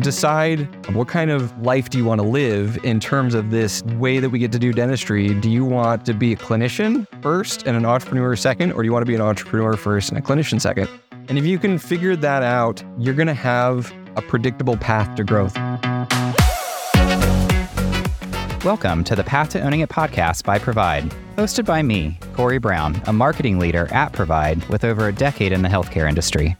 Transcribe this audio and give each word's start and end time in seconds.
decide 0.00 0.68
what 0.94 1.08
kind 1.08 1.30
of 1.30 1.58
life 1.62 1.88
do 1.88 1.96
you 1.96 2.04
want 2.04 2.20
to 2.20 2.26
live 2.26 2.78
in 2.84 3.00
terms 3.00 3.34
of 3.34 3.50
this 3.50 3.82
way 3.84 4.18
that 4.18 4.28
we 4.28 4.38
get 4.38 4.52
to 4.52 4.58
do 4.58 4.72
dentistry. 4.72 5.32
Do 5.32 5.50
you 5.50 5.64
want 5.64 6.04
to 6.04 6.12
be 6.12 6.34
a 6.34 6.36
clinician 6.36 7.06
first 7.22 7.66
and 7.66 7.76
an 7.76 7.86
entrepreneur 7.86 8.36
second, 8.36 8.72
or 8.72 8.82
do 8.82 8.86
you 8.86 8.92
want 8.92 9.02
to 9.02 9.06
be 9.06 9.14
an 9.14 9.22
entrepreneur 9.22 9.74
first 9.74 10.10
and 10.10 10.18
a 10.18 10.20
clinician 10.20 10.60
second? 10.60 10.88
And 11.28 11.38
if 11.38 11.46
you 11.46 11.58
can 11.58 11.78
figure 11.78 12.14
that 12.14 12.42
out, 12.42 12.82
you're 12.98 13.14
going 13.14 13.26
to 13.26 13.34
have 13.34 13.90
a 14.16 14.22
predictable 14.22 14.76
path 14.76 15.14
to 15.16 15.24
growth. 15.24 15.56
Welcome 18.64 19.02
to 19.04 19.16
the 19.16 19.24
Path 19.24 19.50
to 19.50 19.60
Owning 19.60 19.80
It 19.80 19.88
podcast 19.88 20.44
by 20.44 20.58
Provide, 20.58 21.04
hosted 21.36 21.64
by 21.64 21.82
me, 21.82 22.18
Corey 22.34 22.58
Brown, 22.58 23.00
a 23.06 23.12
marketing 23.12 23.58
leader 23.58 23.88
at 23.94 24.12
Provide 24.12 24.62
with 24.68 24.84
over 24.84 25.08
a 25.08 25.12
decade 25.12 25.52
in 25.52 25.62
the 25.62 25.68
healthcare 25.68 26.08
industry. 26.08 26.56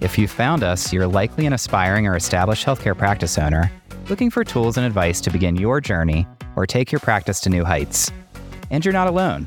If 0.00 0.18
you 0.18 0.28
found 0.28 0.62
us, 0.62 0.92
you're 0.92 1.06
likely 1.06 1.46
an 1.46 1.52
aspiring 1.52 2.06
or 2.06 2.16
established 2.16 2.66
healthcare 2.66 2.96
practice 2.96 3.38
owner 3.38 3.70
looking 4.08 4.30
for 4.30 4.44
tools 4.44 4.76
and 4.76 4.86
advice 4.86 5.20
to 5.22 5.30
begin 5.30 5.56
your 5.56 5.80
journey 5.80 6.26
or 6.54 6.66
take 6.66 6.92
your 6.92 7.00
practice 7.00 7.40
to 7.40 7.50
new 7.50 7.64
heights. 7.64 8.10
And 8.70 8.84
you're 8.84 8.92
not 8.92 9.08
alone. 9.08 9.46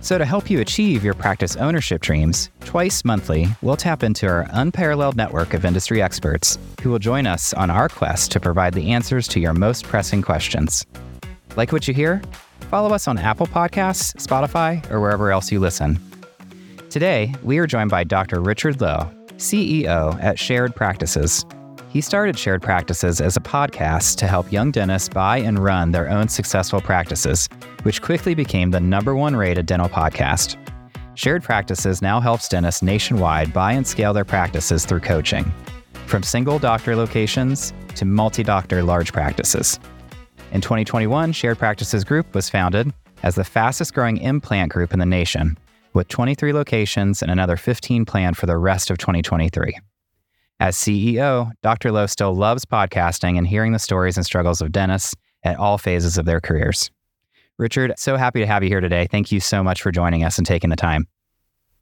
So, 0.00 0.16
to 0.16 0.24
help 0.24 0.48
you 0.48 0.60
achieve 0.60 1.02
your 1.02 1.14
practice 1.14 1.56
ownership 1.56 2.00
dreams, 2.00 2.50
twice 2.60 3.04
monthly, 3.04 3.48
we'll 3.62 3.76
tap 3.76 4.04
into 4.04 4.28
our 4.28 4.46
unparalleled 4.50 5.16
network 5.16 5.54
of 5.54 5.64
industry 5.64 6.00
experts 6.00 6.56
who 6.82 6.90
will 6.90 7.00
join 7.00 7.26
us 7.26 7.52
on 7.52 7.68
our 7.68 7.88
quest 7.88 8.30
to 8.32 8.40
provide 8.40 8.74
the 8.74 8.92
answers 8.92 9.26
to 9.28 9.40
your 9.40 9.54
most 9.54 9.84
pressing 9.84 10.22
questions. 10.22 10.86
Like 11.56 11.72
what 11.72 11.88
you 11.88 11.94
hear? 11.94 12.22
Follow 12.70 12.94
us 12.94 13.08
on 13.08 13.18
Apple 13.18 13.48
Podcasts, 13.48 14.14
Spotify, 14.24 14.88
or 14.90 15.00
wherever 15.00 15.32
else 15.32 15.50
you 15.50 15.58
listen. 15.58 15.98
Today, 16.90 17.34
we 17.42 17.58
are 17.58 17.66
joined 17.66 17.90
by 17.90 18.04
Dr. 18.04 18.40
Richard 18.40 18.80
Low, 18.80 19.10
CEO 19.38 20.20
at 20.20 20.38
Shared 20.38 20.74
Practices. 20.74 21.46
He 21.90 22.00
started 22.00 22.36
Shared 22.36 22.60
Practices 22.60 23.20
as 23.20 23.36
a 23.36 23.40
podcast 23.40 24.16
to 24.16 24.26
help 24.26 24.50
young 24.52 24.72
dentists 24.72 25.08
buy 25.08 25.38
and 25.38 25.58
run 25.60 25.92
their 25.92 26.10
own 26.10 26.28
successful 26.28 26.80
practices, 26.80 27.48
which 27.82 28.02
quickly 28.02 28.34
became 28.34 28.72
the 28.72 28.80
number 28.80 29.14
one 29.14 29.36
rated 29.36 29.66
dental 29.66 29.88
podcast. 29.88 30.56
Shared 31.14 31.44
Practices 31.44 32.02
now 32.02 32.20
helps 32.20 32.48
dentists 32.48 32.82
nationwide 32.82 33.52
buy 33.52 33.72
and 33.72 33.86
scale 33.86 34.12
their 34.12 34.24
practices 34.24 34.84
through 34.84 35.00
coaching, 35.00 35.50
from 36.06 36.22
single 36.24 36.58
doctor 36.58 36.96
locations 36.96 37.72
to 37.94 38.04
multi 38.04 38.42
doctor 38.42 38.82
large 38.82 39.12
practices. 39.12 39.78
In 40.50 40.60
2021, 40.60 41.32
Shared 41.32 41.58
Practices 41.58 42.02
Group 42.02 42.34
was 42.34 42.50
founded 42.50 42.92
as 43.22 43.36
the 43.36 43.44
fastest 43.44 43.94
growing 43.94 44.18
implant 44.18 44.72
group 44.72 44.92
in 44.92 44.98
the 44.98 45.06
nation, 45.06 45.56
with 45.98 46.06
23 46.06 46.52
locations 46.52 47.22
and 47.22 47.30
another 47.30 47.56
15 47.56 48.04
planned 48.04 48.36
for 48.36 48.46
the 48.46 48.56
rest 48.56 48.88
of 48.88 48.98
2023. 48.98 49.76
As 50.60 50.76
CEO, 50.76 51.50
Dr. 51.60 51.90
Low 51.90 52.06
still 52.06 52.36
loves 52.36 52.64
podcasting 52.64 53.36
and 53.36 53.44
hearing 53.44 53.72
the 53.72 53.80
stories 53.80 54.16
and 54.16 54.24
struggles 54.24 54.60
of 54.60 54.70
dentists 54.70 55.16
at 55.42 55.56
all 55.56 55.76
phases 55.76 56.16
of 56.16 56.24
their 56.24 56.40
careers. 56.40 56.88
Richard, 57.58 57.94
so 57.96 58.16
happy 58.16 58.38
to 58.38 58.46
have 58.46 58.62
you 58.62 58.68
here 58.68 58.80
today. 58.80 59.08
Thank 59.10 59.32
you 59.32 59.40
so 59.40 59.64
much 59.64 59.82
for 59.82 59.90
joining 59.90 60.22
us 60.22 60.38
and 60.38 60.46
taking 60.46 60.70
the 60.70 60.76
time. 60.76 61.08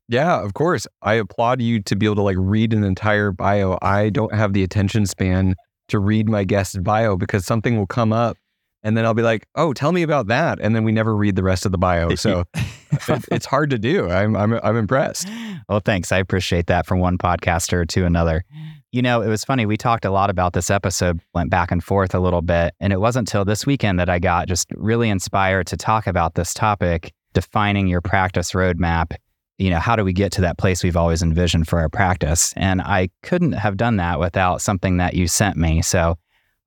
Yeah, 0.09 0.43
of 0.43 0.55
course. 0.55 0.87
I 1.03 1.15
applaud 1.15 1.61
you 1.61 1.83
to 1.83 1.95
be 1.95 2.07
able 2.07 2.17
to 2.17 2.23
like 2.23 2.39
read 2.39 2.73
an 2.73 2.85
entire 2.85 3.33
bio. 3.33 3.77
I 3.83 4.09
don't 4.09 4.35
have 4.35 4.55
the 4.55 4.63
attention 4.63 5.05
span 5.05 5.57
to 5.89 5.99
read 5.99 6.27
my 6.27 6.45
guest's 6.45 6.79
bio 6.79 7.19
because 7.19 7.45
something 7.45 7.77
will 7.77 7.87
come 7.87 8.15
up 8.15 8.39
and 8.87 8.97
then 8.97 9.05
I'll 9.05 9.15
be 9.15 9.23
like, 9.23 9.49
"Oh, 9.57 9.73
tell 9.73 9.91
me 9.91 10.03
about 10.03 10.29
that," 10.29 10.61
and 10.61 10.75
then 10.77 10.85
we 10.85 10.93
never 10.93 11.17
read 11.17 11.35
the 11.35 11.43
rest 11.43 11.67
of 11.67 11.73
the 11.73 11.79
bio. 11.79 12.15
So 12.15 12.45
it, 12.55 13.25
it's 13.33 13.45
hard 13.45 13.71
to 13.71 13.79
do. 13.79 14.09
I'm 14.09 14.37
I'm 14.37 14.55
I'm 14.63 14.77
impressed. 14.77 15.29
Well, 15.69 15.81
thanks. 15.81 16.13
I 16.13 16.19
appreciate 16.19 16.69
that 16.69 16.87
from 16.87 17.01
one 17.01 17.19
podcaster 17.19 17.87
to 17.89 18.05
another. 18.07 18.45
You 18.93 19.03
know, 19.03 19.23
it 19.23 19.29
was 19.29 19.45
funny. 19.45 19.67
We 19.67 19.77
talked 19.77 20.05
a 20.05 20.11
lot 20.11 20.31
about 20.31 20.53
this 20.53 20.71
episode, 20.71 21.21
went 21.35 21.51
back 21.51 21.73
and 21.73 21.83
forth 21.83 22.15
a 22.15 22.21
little 22.21 22.43
bit, 22.43 22.75
and 22.79 22.93
it 22.93 23.01
wasn't 23.01 23.29
until 23.29 23.45
this 23.45 23.67
weekend 23.67 23.99
that 23.99 24.09
I 24.09 24.21
got 24.21 24.47
just 24.47 24.69
really 24.77 25.11
inspired 25.11 25.67
to 25.67 25.77
talk 25.77 26.07
about 26.07 26.37
this 26.37 26.55
topic, 26.55 27.13
defining 27.35 27.89
your 27.89 28.01
practice 28.01 28.53
roadmap. 28.53 29.17
You 29.59 29.71
know, 29.71 29.81
how 29.81 29.97
do 29.97 30.05
we 30.05 30.13
get 30.13 30.31
to 30.33 30.43
that 30.43 30.59
place 30.59 30.85
we've 30.85 30.97
always 30.97 31.23
envisioned 31.23 31.67
for 31.67 31.81
our 31.81 31.89
practice? 31.89 32.55
And 32.57 32.81
I 32.81 33.09
couldn't 33.25 33.53
have 33.53 33.77
done 33.77 33.97
that 33.97 34.21
without 34.21 34.63
something 34.63 34.99
that 34.99 35.15
you 35.15 35.27
sent 35.27 35.57
me. 35.57 35.83
So 35.83 36.19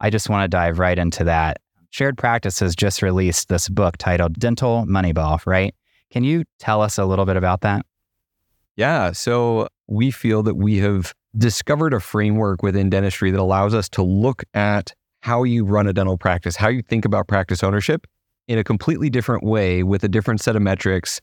I 0.01 0.09
just 0.09 0.27
want 0.29 0.43
to 0.43 0.47
dive 0.49 0.79
right 0.79 0.97
into 0.99 1.23
that. 1.23 1.61
Shared 1.89 2.17
Practice 2.17 2.59
has 2.59 2.75
just 2.75 3.01
released 3.01 3.49
this 3.49 3.67
book 3.67 3.97
titled 3.97 4.39
Dental 4.39 4.85
Moneyball, 4.85 5.39
right? 5.45 5.73
Can 6.11 6.23
you 6.23 6.43
tell 6.59 6.81
us 6.81 6.97
a 6.97 7.05
little 7.05 7.25
bit 7.25 7.37
about 7.37 7.61
that? 7.61 7.85
Yeah. 8.75 9.11
So 9.11 9.67
we 9.87 10.11
feel 10.11 10.43
that 10.43 10.55
we 10.55 10.77
have 10.77 11.13
discovered 11.37 11.93
a 11.93 11.99
framework 11.99 12.63
within 12.63 12.89
dentistry 12.89 13.31
that 13.31 13.39
allows 13.39 13.73
us 13.73 13.89
to 13.89 14.01
look 14.01 14.43
at 14.53 14.93
how 15.21 15.43
you 15.43 15.65
run 15.65 15.87
a 15.87 15.93
dental 15.93 16.17
practice, 16.17 16.55
how 16.55 16.69
you 16.69 16.81
think 16.81 17.05
about 17.05 17.27
practice 17.27 17.63
ownership 17.63 18.07
in 18.47 18.57
a 18.57 18.63
completely 18.63 19.09
different 19.09 19.43
way 19.43 19.83
with 19.83 20.03
a 20.03 20.07
different 20.07 20.41
set 20.41 20.55
of 20.55 20.61
metrics 20.61 21.21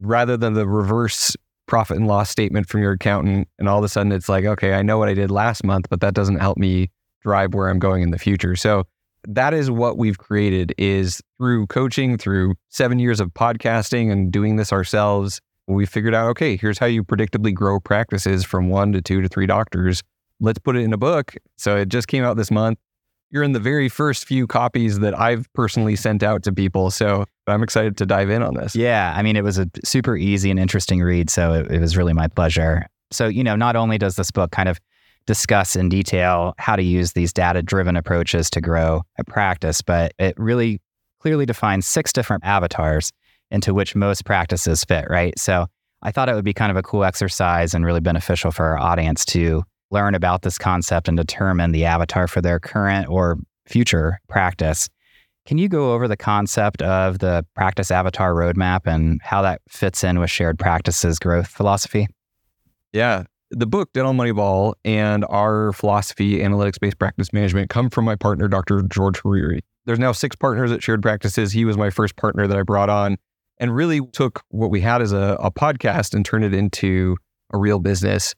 rather 0.00 0.36
than 0.36 0.54
the 0.54 0.66
reverse 0.66 1.36
profit 1.66 1.96
and 1.96 2.06
loss 2.06 2.30
statement 2.30 2.68
from 2.68 2.82
your 2.82 2.92
accountant. 2.92 3.48
And 3.58 3.68
all 3.68 3.78
of 3.78 3.84
a 3.84 3.88
sudden 3.88 4.12
it's 4.12 4.28
like, 4.28 4.44
okay, 4.44 4.74
I 4.74 4.82
know 4.82 4.98
what 4.98 5.08
I 5.08 5.14
did 5.14 5.30
last 5.30 5.64
month, 5.64 5.86
but 5.90 6.00
that 6.00 6.14
doesn't 6.14 6.38
help 6.38 6.56
me 6.56 6.90
drive 7.20 7.54
where 7.54 7.68
I'm 7.68 7.78
going 7.78 8.02
in 8.02 8.10
the 8.10 8.18
future. 8.18 8.56
So 8.56 8.84
that 9.28 9.54
is 9.54 9.70
what 9.70 9.96
we've 9.98 10.18
created 10.18 10.74
is 10.78 11.20
through 11.38 11.66
coaching, 11.68 12.18
through 12.18 12.54
seven 12.68 12.98
years 12.98 13.20
of 13.20 13.30
podcasting 13.30 14.10
and 14.10 14.32
doing 14.32 14.56
this 14.56 14.72
ourselves. 14.72 15.40
We 15.68 15.86
figured 15.86 16.14
out, 16.14 16.28
okay, 16.30 16.56
here's 16.56 16.78
how 16.78 16.86
you 16.86 17.04
predictably 17.04 17.54
grow 17.54 17.78
practices 17.78 18.44
from 18.44 18.68
one 18.68 18.92
to 18.92 19.00
two 19.00 19.22
to 19.22 19.28
three 19.28 19.46
doctors. 19.46 20.02
Let's 20.40 20.58
put 20.58 20.76
it 20.76 20.80
in 20.80 20.92
a 20.92 20.98
book. 20.98 21.34
So 21.56 21.76
it 21.76 21.88
just 21.88 22.08
came 22.08 22.24
out 22.24 22.36
this 22.36 22.50
month. 22.50 22.78
You're 23.30 23.44
in 23.44 23.52
the 23.52 23.60
very 23.60 23.88
first 23.88 24.26
few 24.26 24.46
copies 24.46 24.98
that 24.98 25.18
I've 25.18 25.50
personally 25.54 25.96
sent 25.96 26.22
out 26.22 26.42
to 26.42 26.52
people. 26.52 26.90
So 26.90 27.24
I'm 27.46 27.62
excited 27.62 27.96
to 27.98 28.06
dive 28.06 28.28
in 28.28 28.42
on 28.42 28.54
this. 28.54 28.74
Yeah. 28.74 29.14
I 29.16 29.22
mean, 29.22 29.36
it 29.36 29.44
was 29.44 29.58
a 29.58 29.70
super 29.84 30.16
easy 30.16 30.50
and 30.50 30.58
interesting 30.58 31.00
read. 31.00 31.30
So 31.30 31.54
it, 31.54 31.70
it 31.70 31.80
was 31.80 31.96
really 31.96 32.12
my 32.12 32.28
pleasure. 32.28 32.86
So, 33.10 33.28
you 33.28 33.44
know, 33.44 33.56
not 33.56 33.76
only 33.76 33.98
does 33.98 34.16
this 34.16 34.30
book 34.30 34.50
kind 34.50 34.68
of 34.68 34.80
discuss 35.26 35.76
in 35.76 35.88
detail 35.88 36.54
how 36.58 36.76
to 36.76 36.82
use 36.82 37.12
these 37.12 37.32
data 37.32 37.62
driven 37.62 37.96
approaches 37.96 38.50
to 38.50 38.60
grow 38.60 39.02
a 39.18 39.24
practice, 39.24 39.82
but 39.82 40.12
it 40.18 40.34
really 40.38 40.80
clearly 41.20 41.46
defines 41.46 41.86
six 41.86 42.12
different 42.12 42.44
avatars 42.44 43.12
into 43.50 43.74
which 43.74 43.94
most 43.94 44.24
practices 44.24 44.84
fit, 44.84 45.06
right? 45.08 45.38
So 45.38 45.66
I 46.02 46.10
thought 46.10 46.28
it 46.28 46.34
would 46.34 46.44
be 46.44 46.54
kind 46.54 46.70
of 46.70 46.76
a 46.76 46.82
cool 46.82 47.04
exercise 47.04 47.74
and 47.74 47.84
really 47.84 48.00
beneficial 48.00 48.50
for 48.50 48.66
our 48.66 48.78
audience 48.78 49.24
to 49.26 49.62
learn 49.90 50.14
about 50.14 50.42
this 50.42 50.58
concept 50.58 51.06
and 51.06 51.16
determine 51.16 51.72
the 51.72 51.84
avatar 51.84 52.26
for 52.26 52.40
their 52.40 52.58
current 52.58 53.08
or 53.08 53.38
future 53.66 54.18
practice. 54.28 54.88
Can 55.44 55.58
you 55.58 55.68
go 55.68 55.92
over 55.92 56.08
the 56.08 56.16
concept 56.16 56.82
of 56.82 57.18
the 57.18 57.44
practice 57.54 57.90
avatar 57.90 58.32
roadmap 58.32 58.86
and 58.86 59.20
how 59.22 59.42
that 59.42 59.60
fits 59.68 60.02
in 60.02 60.18
with 60.18 60.30
shared 60.30 60.58
practices 60.58 61.18
growth 61.18 61.48
philosophy? 61.48 62.08
Yeah 62.92 63.24
the 63.52 63.66
book 63.66 63.92
Dental 63.92 64.14
Moneyball 64.14 64.74
and 64.84 65.24
our 65.28 65.72
philosophy, 65.72 66.38
analytics 66.38 66.80
based 66.80 66.98
practice 66.98 67.32
management, 67.32 67.70
come 67.70 67.90
from 67.90 68.04
my 68.04 68.16
partner, 68.16 68.48
Dr. 68.48 68.82
George 68.82 69.20
Hariri. 69.20 69.60
There's 69.84 69.98
now 69.98 70.12
six 70.12 70.34
partners 70.34 70.72
at 70.72 70.82
Shared 70.82 71.02
Practices. 71.02 71.52
He 71.52 71.64
was 71.64 71.76
my 71.76 71.90
first 71.90 72.16
partner 72.16 72.46
that 72.46 72.56
I 72.56 72.62
brought 72.62 72.88
on 72.88 73.18
and 73.58 73.74
really 73.74 74.00
took 74.12 74.42
what 74.48 74.70
we 74.70 74.80
had 74.80 75.02
as 75.02 75.12
a, 75.12 75.36
a 75.40 75.50
podcast 75.50 76.14
and 76.14 76.24
turned 76.24 76.44
it 76.44 76.54
into 76.54 77.16
a 77.52 77.58
real 77.58 77.78
business. 77.78 78.34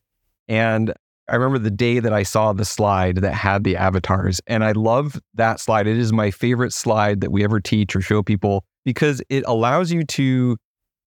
And 0.48 0.92
I 1.28 1.36
remember 1.36 1.58
the 1.58 1.70
day 1.70 2.00
that 2.00 2.12
I 2.12 2.22
saw 2.22 2.52
the 2.52 2.64
slide 2.64 3.18
that 3.18 3.32
had 3.32 3.64
the 3.64 3.76
avatars, 3.76 4.40
and 4.46 4.64
I 4.64 4.72
love 4.72 5.18
that 5.34 5.60
slide. 5.60 5.86
It 5.86 5.96
is 5.96 6.12
my 6.12 6.30
favorite 6.30 6.72
slide 6.72 7.20
that 7.20 7.30
we 7.30 7.44
ever 7.44 7.60
teach 7.60 7.94
or 7.94 8.00
show 8.00 8.22
people 8.22 8.64
because 8.84 9.22
it 9.30 9.44
allows 9.46 9.90
you 9.92 10.02
to 10.04 10.56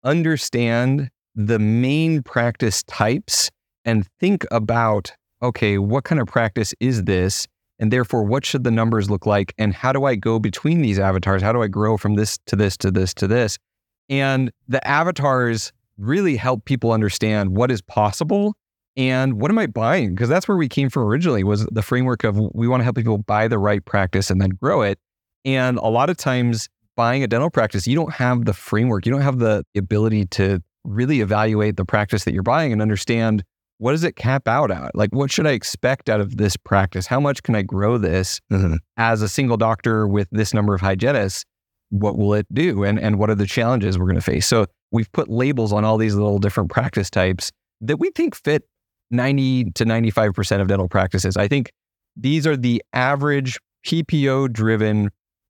understand 0.03 1.09
the 1.36 1.58
main 1.58 2.22
practice 2.22 2.84
types 2.84 3.50
and 3.86 4.08
think 4.20 4.46
about 4.52 5.14
okay, 5.42 5.78
what 5.78 6.06
kind 6.06 6.22
of 6.22 6.28
practice 6.28 6.74
is 6.80 7.04
this? 7.04 7.48
And 7.78 7.92
therefore, 7.92 8.24
what 8.24 8.46
should 8.46 8.63
the 8.63 8.72
numbers 8.72 9.10
look 9.10 9.25
like? 9.25 9.54
And 9.57 9.74
how 9.74 9.92
do 9.92 10.06
I 10.06 10.16
go 10.16 10.40
between 10.40 10.81
these 10.81 10.98
avatars? 10.98 11.42
How 11.42 11.52
do 11.52 11.62
I 11.62 11.68
grow 11.68 11.98
from 11.98 12.16
this 12.16 12.38
to 12.46 12.56
this 12.56 12.78
to 12.78 12.92
this 12.92 13.13
to 13.16 13.28
this? 13.28 13.57
And 14.10 14.52
the 14.69 14.86
avatars 14.88 15.74
really 15.98 16.38
help 16.38 16.63
people 16.66 16.92
understand 16.94 17.57
what 17.57 17.72
is 17.72 17.81
possible 17.81 18.56
and 18.96 19.42
what 19.42 19.50
am 19.50 19.57
I 19.57 19.68
buying? 19.68 20.13
Because 20.13 20.30
that's 20.30 20.48
where 20.48 20.57
we 20.57 20.69
came 20.69 20.90
from 20.90 21.04
originally 21.04 21.44
was 21.44 21.66
the 21.72 21.81
framework 21.81 22.24
of 22.24 22.38
we 22.54 22.68
want 22.68 22.81
to 22.81 22.84
help 22.84 22.96
people 22.96 23.18
buy 23.18 23.48
the 23.48 23.57
right 23.57 23.84
practice 23.84 24.30
and 24.30 24.40
then 24.40 24.52
grow 24.52 24.81
it. 24.81 25.00
And 25.46 25.78
a 25.78 25.88
lot 25.88 26.10
of 26.10 26.18
times 26.18 26.69
buying 26.96 27.24
a 27.24 27.28
dental 27.28 27.50
practice, 27.50 27.88
you 27.88 27.96
don't 27.96 28.13
have 28.13 28.46
the 28.46 28.54
framework, 28.54 29.06
you 29.06 29.12
don't 29.12 29.22
have 29.22 29.40
the 29.40 29.66
ability 29.75 30.25
to 30.28 30.62
really 30.84 31.22
evaluate 31.22 31.75
the 31.78 31.86
practice 31.86 32.24
that 32.25 32.34
you're 32.34 32.44
buying 32.44 32.72
and 32.72 32.81
understand 32.81 33.44
what 33.83 33.91
does 33.91 34.06
it 34.06 34.15
cap 34.15 34.47
out 34.47 34.71
at? 34.71 34.95
Like, 34.95 35.09
what 35.13 35.30
should 35.30 35.45
I 35.45 35.51
expect 35.51 36.07
out 36.07 36.21
of 36.21 36.38
this 36.38 36.56
practice? 36.56 37.06
How 37.06 37.19
much 37.19 37.44
can 37.44 37.53
I 37.53 37.63
grow 37.63 37.97
this 37.97 38.39
mm-hmm. 38.50 38.75
as 38.95 39.21
a 39.21 39.27
single 39.27 39.57
doctor 39.57 40.07
with 40.07 40.30
this 40.31 40.53
number 40.53 40.74
of 40.74 40.80
hygienists? 40.80 41.44
What 41.89 42.18
will 42.18 42.33
it 42.33 42.47
do? 42.53 42.85
And, 42.85 42.97
and 42.97 43.19
what 43.19 43.30
are 43.30 43.35
the 43.35 43.45
challenges 43.45 44.00
we're 44.00 44.06
going 44.06 44.15
to 44.15 44.21
face? 44.21 44.47
So, 44.47 44.68
we've 44.91 45.12
put 45.12 45.27
labels 45.27 45.74
on 45.74 45.83
all 45.83 45.97
these 45.97 46.15
little 46.15 46.39
different 46.39 46.71
practice 46.71 47.09
types 47.09 47.51
that 47.81 47.97
we 47.97 48.09
think 48.12 48.35
fit 48.35 48.63
90 49.12 49.71
to 49.71 49.83
95% 49.83 50.62
of 50.62 50.69
dental 50.69 50.88
practices. 50.88 51.35
I 51.35 51.50
think 51.50 51.69
these 52.15 52.47
are 52.47 52.56
the 52.56 52.81
average 52.94 53.59
PPO 53.85 54.53
driven 54.53 55.09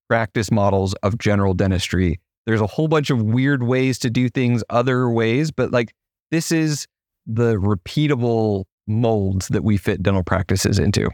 practice 0.10 0.50
models 0.50 0.96
of 1.04 1.20
general 1.20 1.54
dentistry. 1.54 2.20
There's 2.48 2.62
a 2.62 2.68
whole 2.68 2.88
bunch 2.88 3.12
of 3.12 3.22
weird 3.22 3.62
ways 3.62 4.00
to 4.00 4.10
do 4.10 4.28
things 4.28 4.64
other 4.72 5.08
ways, 5.08 5.52
but 5.52 5.72
like 5.72 5.94
this 6.32 6.52
is 6.52 6.88
the 7.26 7.56
repeatable 7.56 8.66
molds 8.88 9.48
that 9.50 9.64
we 9.64 9.78
fit 9.78 10.04
dental 10.04 10.24
practices 10.24 10.80
into. 10.80 11.10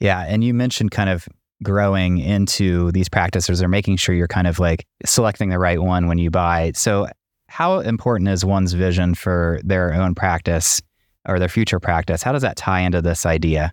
Yeah. 0.00 0.24
And 0.26 0.42
you 0.42 0.54
mentioned 0.54 0.90
kind 0.90 1.10
of 1.10 1.28
growing 1.62 2.18
into 2.18 2.92
these 2.92 3.08
practices 3.08 3.62
or 3.62 3.68
making 3.68 3.96
sure 3.96 4.14
you're 4.14 4.28
kind 4.28 4.46
of 4.46 4.58
like 4.58 4.86
selecting 5.04 5.50
the 5.50 5.58
right 5.58 5.80
one 5.80 6.06
when 6.06 6.18
you 6.18 6.30
buy. 6.30 6.72
So, 6.74 7.08
how 7.48 7.78
important 7.80 8.28
is 8.30 8.44
one's 8.44 8.72
vision 8.72 9.14
for 9.14 9.60
their 9.62 9.94
own 9.94 10.14
practice 10.14 10.82
or 11.26 11.38
their 11.38 11.48
future 11.48 11.78
practice? 11.78 12.22
How 12.22 12.32
does 12.32 12.42
that 12.42 12.56
tie 12.56 12.80
into 12.80 13.00
this 13.00 13.24
idea? 13.24 13.72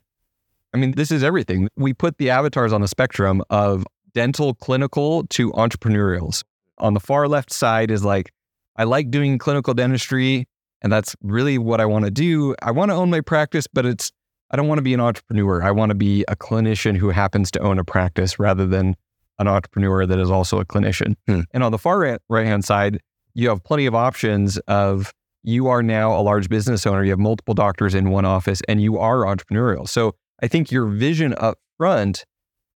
I 0.73 0.77
mean, 0.77 0.91
this 0.91 1.11
is 1.11 1.23
everything. 1.23 1.67
We 1.75 1.93
put 1.93 2.17
the 2.17 2.29
avatars 2.29 2.73
on 2.73 2.81
the 2.81 2.87
spectrum 2.87 3.41
of 3.49 3.85
dental 4.13 4.53
clinical 4.53 5.25
to 5.27 5.51
entrepreneurials. 5.53 6.43
On 6.77 6.93
the 6.93 6.99
far 6.99 7.27
left 7.27 7.51
side 7.51 7.91
is 7.91 8.05
like, 8.05 8.31
I 8.75 8.83
like 8.83 9.09
doing 9.09 9.37
clinical 9.37 9.73
dentistry, 9.73 10.47
and 10.81 10.91
that's 10.91 11.15
really 11.21 11.57
what 11.57 11.79
I 11.79 11.85
want 11.85 12.05
to 12.05 12.11
do. 12.11 12.55
I 12.61 12.71
want 12.71 12.89
to 12.91 12.95
own 12.95 13.09
my 13.09 13.21
practice, 13.21 13.67
but 13.71 13.85
it's, 13.85 14.11
I 14.51 14.57
don't 14.57 14.67
want 14.67 14.79
to 14.79 14.83
be 14.83 14.93
an 14.93 14.99
entrepreneur. 14.99 15.63
I 15.63 15.71
want 15.71 15.91
to 15.91 15.95
be 15.95 16.23
a 16.27 16.35
clinician 16.35 16.97
who 16.97 17.09
happens 17.09 17.51
to 17.51 17.59
own 17.59 17.79
a 17.79 17.83
practice 17.83 18.39
rather 18.39 18.65
than 18.65 18.95
an 19.39 19.47
entrepreneur 19.47 20.05
that 20.05 20.19
is 20.19 20.29
also 20.29 20.59
a 20.59 20.65
clinician. 20.65 21.15
Hmm. 21.27 21.41
And 21.51 21.63
on 21.63 21.71
the 21.71 21.77
far 21.77 22.19
right 22.29 22.45
hand 22.45 22.65
side, 22.65 22.99
you 23.33 23.49
have 23.49 23.63
plenty 23.63 23.85
of 23.85 23.95
options 23.95 24.57
of 24.67 25.13
you 25.43 25.67
are 25.67 25.81
now 25.81 26.17
a 26.17 26.21
large 26.21 26.49
business 26.49 26.85
owner, 26.85 27.03
you 27.03 27.11
have 27.11 27.19
multiple 27.19 27.53
doctors 27.53 27.95
in 27.95 28.09
one 28.09 28.25
office, 28.25 28.61
and 28.67 28.81
you 28.81 28.97
are 28.99 29.19
entrepreneurial. 29.21 29.87
So 29.87 30.15
I 30.43 30.47
think 30.47 30.71
your 30.71 30.85
vision 30.85 31.33
up 31.37 31.57
front 31.77 32.25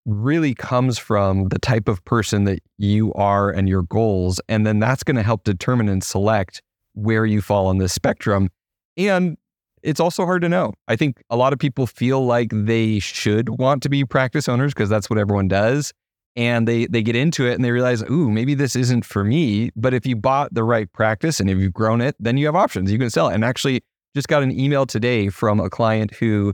really 0.05 0.53
comes 0.53 0.97
from 0.97 1.49
the 1.49 1.59
type 1.59 1.87
of 1.87 2.03
person 2.05 2.45
that 2.45 2.59
you 2.77 3.13
are 3.13 3.49
and 3.49 3.67
your 3.67 3.83
goals. 3.83 4.39
And 4.47 4.65
then 4.65 4.79
that's 4.79 5.03
going 5.03 5.15
to 5.15 5.23
help 5.23 5.43
determine 5.43 5.89
and 5.89 6.03
select 6.03 6.61
where 6.95 7.25
you 7.25 7.42
fall 7.42 7.68
on 7.68 7.77
this 7.77 7.94
spectrum. 7.94 8.50
And 8.97 9.38
it's 9.83 10.00
also 10.00 10.25
hard 10.25 10.42
to 10.42 10.50
know. 10.50 10.74
I 10.88 10.95
think 10.95 11.21
a 11.30 11.38
lot 11.38 11.53
of 11.53 11.59
people 11.59 11.86
feel 11.86 12.25
like 12.25 12.50
they 12.51 13.00
should 13.00 13.50
want 13.59 13.83
to 13.83 13.89
be 13.89 14.03
practice 14.03 14.50
owners 14.50 14.74
because 14.74 14.89
that's 14.89 15.09
what 15.09 15.19
everyone 15.19 15.47
does. 15.47 15.94
And 16.36 16.68
they 16.68 16.88
they 16.88 17.01
get 17.01 17.15
into 17.15 17.45
it 17.45 17.53
and 17.53 17.63
they 17.63 17.71
realize, 17.71 18.03
ooh, 18.09 18.30
maybe 18.30 18.56
this 18.56 18.75
isn't 18.75 19.06
for 19.06 19.24
me. 19.24 19.69
But 19.75 19.94
if 19.94 20.06
you 20.06 20.15
bought 20.15 20.53
the 20.53 20.63
right 20.63 20.92
practice 20.92 21.39
and 21.39 21.50
if 21.50 21.57
you've 21.57 21.74
grown 21.74 22.01
it, 22.01 22.15
then 22.19 22.36
you 22.36 22.45
have 22.47 22.56
options. 22.56 22.92
You 22.92 23.00
can 23.00 23.09
sell 23.09 23.30
it. 23.30 23.36
And 23.36 23.45
actually 23.45 23.83
just 24.15 24.27
got 24.27 24.44
an 24.44 24.57
email 24.57 24.86
today 24.86 25.30
from 25.30 25.59
a 25.59 25.69
client 25.69 26.13
who 26.15 26.53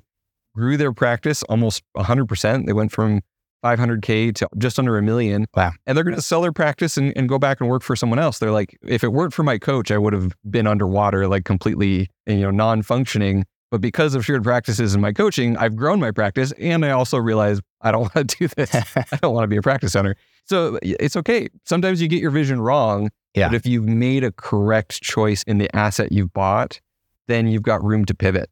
grew 0.56 0.78
their 0.78 0.92
practice 0.92 1.44
almost 1.44 1.84
100%. 1.96 2.66
They 2.66 2.74
went 2.74 2.92
from 2.92 3.22
500K 3.64 4.34
to 4.36 4.48
just 4.58 4.80
under 4.80 4.98
a 4.98 5.02
million. 5.02 5.46
Wow. 5.56 5.72
And 5.86 5.96
they're 5.96 6.04
going 6.04 6.16
to 6.16 6.22
sell 6.22 6.42
their 6.42 6.52
practice 6.52 6.98
and, 6.98 7.16
and 7.16 7.30
go 7.30 7.38
back 7.38 7.62
and 7.62 7.70
work 7.70 7.84
for 7.84 7.96
someone 7.96 8.20
else. 8.20 8.40
They're 8.40 8.52
like, 8.52 8.78
if 8.86 9.04
it 9.04 9.10
weren't 9.10 9.34
for 9.34 9.44
my 9.44 9.58
coach, 9.58 9.92
I 9.92 9.98
would 9.98 10.14
have 10.14 10.34
been 10.50 10.68
underwater, 10.68 11.28
like 11.28 11.46
completely, 11.46 12.10
you 12.26 12.42
know, 12.42 12.52
non 12.52 12.82
functioning. 12.82 13.46
But 13.70 13.80
because 13.80 14.16
of 14.16 14.26
shared 14.26 14.44
practices 14.44 14.94
and 14.94 15.02
my 15.02 15.14
coaching, 15.14 15.56
I've 15.56 15.78
grown 15.78 16.00
my 16.00 16.12
practice. 16.12 16.52
And 16.54 16.86
I 16.86 16.92
also 16.92 17.18
realized 17.18 17.62
I 17.80 17.92
don't 17.92 18.02
want 18.16 18.30
to 18.30 18.38
do 18.38 18.48
this. 18.50 18.74
I 18.96 19.18
don't 19.22 19.34
want 19.34 19.46
to 19.46 19.48
be 19.48 19.58
a 19.58 19.62
practice 19.62 19.96
owner. 19.96 20.16
So 20.46 20.78
it's 20.82 21.16
okay. 21.16 21.48
Sometimes 21.66 22.02
you 22.02 22.08
get 22.08 22.22
your 22.22 22.32
vision 22.32 22.60
wrong. 22.60 23.10
Yeah. 23.34 23.48
But 23.48 23.56
if 23.56 23.66
you've 23.66 23.86
made 23.86 24.26
a 24.26 24.32
correct 24.34 25.02
choice 25.02 25.44
in 25.44 25.58
the 25.58 25.74
asset 25.74 26.12
you've 26.12 26.34
bought, 26.34 26.82
then 27.28 27.48
you've 27.48 27.62
got 27.62 27.82
room 27.82 28.04
to 28.06 28.14
pivot. 28.14 28.50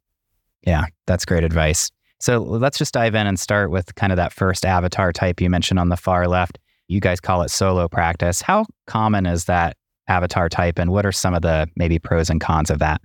Yeah, 0.66 0.84
that's 1.06 1.24
great 1.24 1.44
advice. 1.44 1.90
So 2.20 2.38
let's 2.38 2.78
just 2.78 2.92
dive 2.92 3.14
in 3.14 3.26
and 3.26 3.40
start 3.40 3.70
with 3.70 3.94
kind 3.94 4.12
of 4.12 4.16
that 4.16 4.32
first 4.32 4.66
avatar 4.66 5.12
type 5.12 5.40
you 5.40 5.48
mentioned 5.48 5.80
on 5.80 5.88
the 5.88 5.96
far 5.96 6.28
left. 6.28 6.58
You 6.88 7.00
guys 7.00 7.20
call 7.20 7.42
it 7.42 7.50
solo 7.50 7.88
practice. 7.88 8.42
How 8.42 8.66
common 8.86 9.24
is 9.24 9.46
that 9.46 9.76
avatar 10.08 10.48
type, 10.48 10.78
and 10.78 10.90
what 10.90 11.06
are 11.06 11.12
some 11.12 11.34
of 11.34 11.42
the 11.42 11.68
maybe 11.76 11.98
pros 11.98 12.28
and 12.28 12.40
cons 12.40 12.68
of 12.68 12.78
that? 12.80 13.00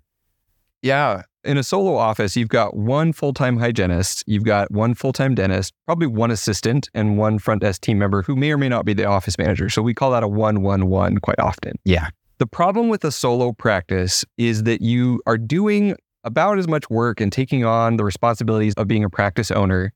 Yeah. 0.82 1.24
In 1.44 1.58
a 1.58 1.64
solo 1.64 1.96
office, 1.96 2.36
you've 2.36 2.50
got 2.50 2.76
one 2.76 3.14
full 3.14 3.32
time 3.32 3.58
hygienist, 3.58 4.24
you've 4.26 4.44
got 4.44 4.72
one 4.72 4.96
full 4.96 5.14
time 5.14 5.36
dentist, 5.36 5.74
probably 5.86 6.08
one 6.08 6.32
assistant, 6.32 6.90
and 6.94 7.18
one 7.18 7.38
front 7.38 7.62
desk 7.62 7.82
team 7.82 8.00
member 8.00 8.24
who 8.24 8.36
may 8.36 8.52
or 8.52 8.58
may 8.58 8.68
not 8.68 8.84
be 8.84 8.94
the 8.94 9.06
office 9.06 9.38
manager. 9.38 9.70
So 9.70 9.82
we 9.82 9.94
call 9.94 10.12
that 10.12 10.24
a 10.24 10.28
one 10.28 10.64
one 10.64 10.88
one 10.88 11.20
quite 11.20 11.40
often. 11.40 11.74
Yeah. 11.86 12.10
The 12.40 12.48
problem 12.48 12.90
with 12.90 13.06
a 13.06 13.12
solo 13.12 13.54
practice 13.54 14.26
is 14.38 14.64
that 14.64 14.82
you 14.82 15.22
are 15.26 15.38
doing 15.38 15.96
about 16.26 16.58
as 16.58 16.68
much 16.68 16.90
work 16.90 17.22
and 17.22 17.32
taking 17.32 17.64
on 17.64 17.98
the 17.98 18.04
responsibilities 18.04 18.74
of 18.74 18.88
being 18.88 19.04
a 19.04 19.10
practice 19.10 19.52
owner, 19.52 19.94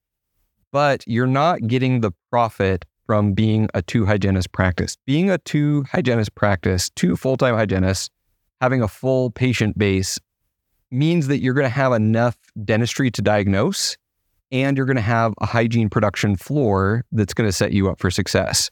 but 0.72 1.04
you're 1.08 1.28
not 1.28 1.68
getting 1.68 2.02
the 2.02 2.12
profit 2.30 2.86
from 3.06 3.34
being 3.34 3.68
a 3.74 3.82
two 3.82 4.06
hygienist 4.06 4.52
practice. 4.52 4.96
Being 5.08 5.32
a 5.32 5.40
two 5.40 5.84
hygienist 5.92 6.36
practice, 6.36 6.92
two 6.92 7.18
full 7.18 7.38
time 7.38 7.56
hygienists, 7.56 8.10
having 8.62 8.82
a 8.82 8.88
full 8.88 9.32
patient 9.32 9.78
base 9.78 10.20
means 10.92 11.28
that 11.28 11.40
you're 11.40 11.56
going 11.56 11.66
to 11.66 11.70
have 11.70 11.92
enough 11.92 12.38
dentistry 12.64 13.10
to 13.12 13.22
diagnose 13.22 13.98
and 14.52 14.78
you're 14.78 14.86
going 14.86 14.96
to 14.96 15.02
have 15.02 15.34
a 15.42 15.46
hygiene 15.46 15.90
production 15.90 16.36
floor 16.36 17.04
that's 17.12 17.34
going 17.34 17.48
to 17.48 17.54
set 17.54 17.72
you 17.72 17.90
up 17.90 18.00
for 18.00 18.12
success. 18.12 18.70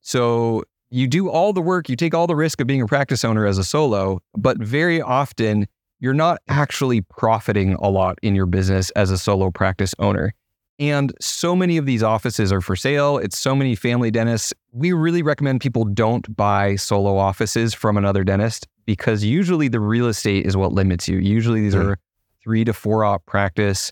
So 0.00 0.64
you 0.90 1.06
do 1.08 1.28
all 1.28 1.52
the 1.52 1.62
work, 1.62 1.88
you 1.88 1.96
take 1.96 2.14
all 2.14 2.26
the 2.26 2.36
risk 2.36 2.60
of 2.60 2.66
being 2.66 2.82
a 2.82 2.86
practice 2.86 3.24
owner 3.24 3.46
as 3.46 3.58
a 3.58 3.64
solo, 3.64 4.20
but 4.36 4.58
very 4.58 5.00
often 5.00 5.66
you're 6.00 6.14
not 6.14 6.38
actually 6.48 7.00
profiting 7.00 7.74
a 7.74 7.88
lot 7.88 8.18
in 8.22 8.34
your 8.34 8.46
business 8.46 8.90
as 8.90 9.10
a 9.10 9.18
solo 9.18 9.50
practice 9.50 9.94
owner. 9.98 10.34
And 10.78 11.14
so 11.20 11.56
many 11.56 11.78
of 11.78 11.86
these 11.86 12.02
offices 12.02 12.52
are 12.52 12.60
for 12.60 12.76
sale. 12.76 13.16
It's 13.16 13.38
so 13.38 13.54
many 13.54 13.74
family 13.74 14.10
dentists. 14.10 14.52
We 14.72 14.92
really 14.92 15.22
recommend 15.22 15.62
people 15.62 15.86
don't 15.86 16.36
buy 16.36 16.76
solo 16.76 17.16
offices 17.16 17.72
from 17.72 17.96
another 17.96 18.24
dentist 18.24 18.68
because 18.84 19.24
usually 19.24 19.68
the 19.68 19.80
real 19.80 20.06
estate 20.06 20.44
is 20.44 20.56
what 20.56 20.72
limits 20.72 21.08
you. 21.08 21.18
Usually 21.18 21.62
these 21.62 21.74
are 21.74 21.98
three 22.42 22.64
to 22.64 22.74
four 22.74 23.04
op 23.04 23.24
practice. 23.24 23.90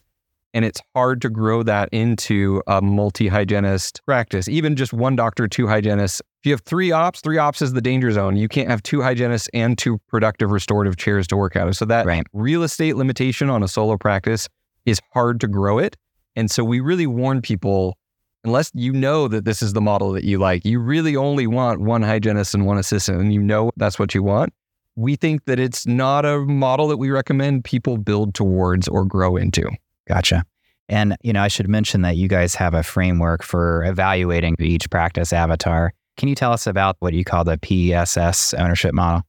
And 0.53 0.65
it's 0.65 0.81
hard 0.95 1.21
to 1.23 1.31
grow 1.31 1.63
that 1.65 1.89
into 1.91 2.63
a 2.67 2.81
multi 2.81 3.29
hygienist 3.29 4.03
practice. 4.05 4.47
Even 4.47 4.77
just 4.77 4.93
one 4.93 5.17
doctor, 5.17 5.49
two 5.49 5.67
hygienists. 5.67 6.23
If 6.45 6.49
you 6.49 6.53
have 6.53 6.61
three 6.61 6.93
ops, 6.93 7.23
three 7.23 7.39
ops 7.39 7.63
is 7.63 7.73
the 7.73 7.81
danger 7.81 8.11
zone. 8.11 8.37
You 8.37 8.49
can't 8.49 8.69
have 8.69 8.83
two 8.83 9.01
hygienists 9.01 9.49
and 9.55 9.79
two 9.79 9.97
productive 10.09 10.51
restorative 10.51 10.99
chairs 10.99 11.27
to 11.29 11.39
work 11.39 11.57
out 11.57 11.69
of. 11.69 11.75
So 11.75 11.87
that 11.87 12.05
right. 12.05 12.27
real 12.35 12.63
estate 12.63 12.97
limitation 12.97 13.49
on 13.49 13.63
a 13.63 13.67
solo 13.67 13.97
practice 13.97 14.47
is 14.85 15.01
hard 15.15 15.41
to 15.41 15.49
grow 15.49 15.79
it. 15.79 15.97
And 16.37 16.51
so 16.51 16.63
we 16.63 16.81
really 16.81 17.07
warn 17.07 17.41
people 17.41 17.97
unless 18.45 18.71
you 18.75 18.93
know 18.93 19.27
that 19.27 19.47
this 19.47 19.63
is 19.63 19.73
the 19.73 19.81
model 19.81 20.13
that 20.13 20.25
you 20.25 20.37
like, 20.37 20.67
you 20.67 20.81
really 20.81 21.17
only 21.17 21.47
want 21.47 21.81
one 21.81 22.03
hygienist 22.03 22.55
and 22.55 22.67
one 22.67 22.77
assistant, 22.77 23.23
and 23.23 23.33
you 23.33 23.41
know 23.41 23.71
that's 23.79 23.99
what 23.99 24.15
you 24.15 24.23
want. 24.23 24.53
We 24.97 25.17
think 25.17 25.47
that 25.47 25.59
it's 25.59 25.87
not 25.87 26.27
a 26.27 26.41
model 26.41 26.89
that 26.89 26.99
we 26.99 27.11
recommend 27.11 27.65
people 27.65 27.97
build 27.97 28.35
towards 28.35 28.87
or 28.87 29.07
grow 29.07 29.37
into. 29.37 29.71
Gotcha. 30.07 30.45
And, 30.91 31.17
you 31.23 31.33
know, 31.33 31.41
I 31.41 31.49
should 31.49 31.71
mention 31.71 32.03
that 32.03 32.19
you 32.19 32.29
guys 32.29 32.55
have 32.57 32.75
a 32.75 32.83
framework 32.83 33.43
for 33.43 33.83
evaluating 33.87 34.57
each 34.59 34.91
practice 34.91 35.33
avatar. 35.33 35.95
Can 36.17 36.29
you 36.29 36.35
tell 36.35 36.53
us 36.53 36.67
about 36.67 36.97
what 37.01 37.13
you 37.15 37.25
call 37.25 37.45
the 37.45 37.59
PESS 37.59 38.55
ownership 38.55 38.95
model? 38.95 39.23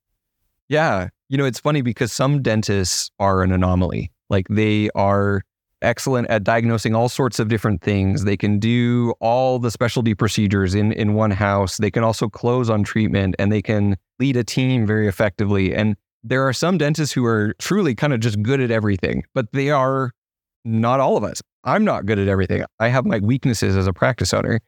Yeah. 0.69 1.09
You 1.29 1.37
know, 1.37 1.45
it's 1.45 1.59
funny 1.59 1.81
because 1.81 2.11
some 2.11 2.41
dentists 2.41 3.09
are 3.19 3.41
an 3.41 3.51
anomaly. 3.51 4.11
Like 4.29 4.47
they 4.49 4.89
are 4.95 5.41
excellent 5.81 6.29
at 6.29 6.43
diagnosing 6.43 6.95
all 6.95 7.09
sorts 7.09 7.39
of 7.39 7.47
different 7.47 7.81
things. 7.81 8.23
They 8.23 8.37
can 8.37 8.59
do 8.59 9.13
all 9.19 9.59
the 9.59 9.71
specialty 9.71 10.13
procedures 10.13 10.73
in, 10.73 10.91
in 10.91 11.13
one 11.13 11.31
house. 11.31 11.77
They 11.77 11.91
can 11.91 12.03
also 12.03 12.29
close 12.29 12.69
on 12.69 12.83
treatment 12.83 13.35
and 13.37 13.51
they 13.51 13.61
can 13.61 13.97
lead 14.19 14.37
a 14.37 14.43
team 14.43 14.85
very 14.85 15.07
effectively. 15.07 15.75
And 15.75 15.95
there 16.23 16.47
are 16.47 16.53
some 16.53 16.77
dentists 16.77 17.13
who 17.13 17.25
are 17.25 17.53
truly 17.59 17.93
kind 17.93 18.13
of 18.13 18.19
just 18.19 18.41
good 18.41 18.59
at 18.59 18.71
everything, 18.71 19.23
but 19.33 19.51
they 19.53 19.69
are 19.69 20.11
not 20.63 20.99
all 20.99 21.17
of 21.17 21.23
us. 21.23 21.41
I'm 21.63 21.83
not 21.83 22.05
good 22.05 22.19
at 22.19 22.27
everything. 22.27 22.63
I 22.79 22.87
have 22.87 23.05
my 23.05 23.19
weaknesses 23.19 23.75
as 23.77 23.87
a 23.87 23.93
practice 23.93 24.33
owner. 24.33 24.59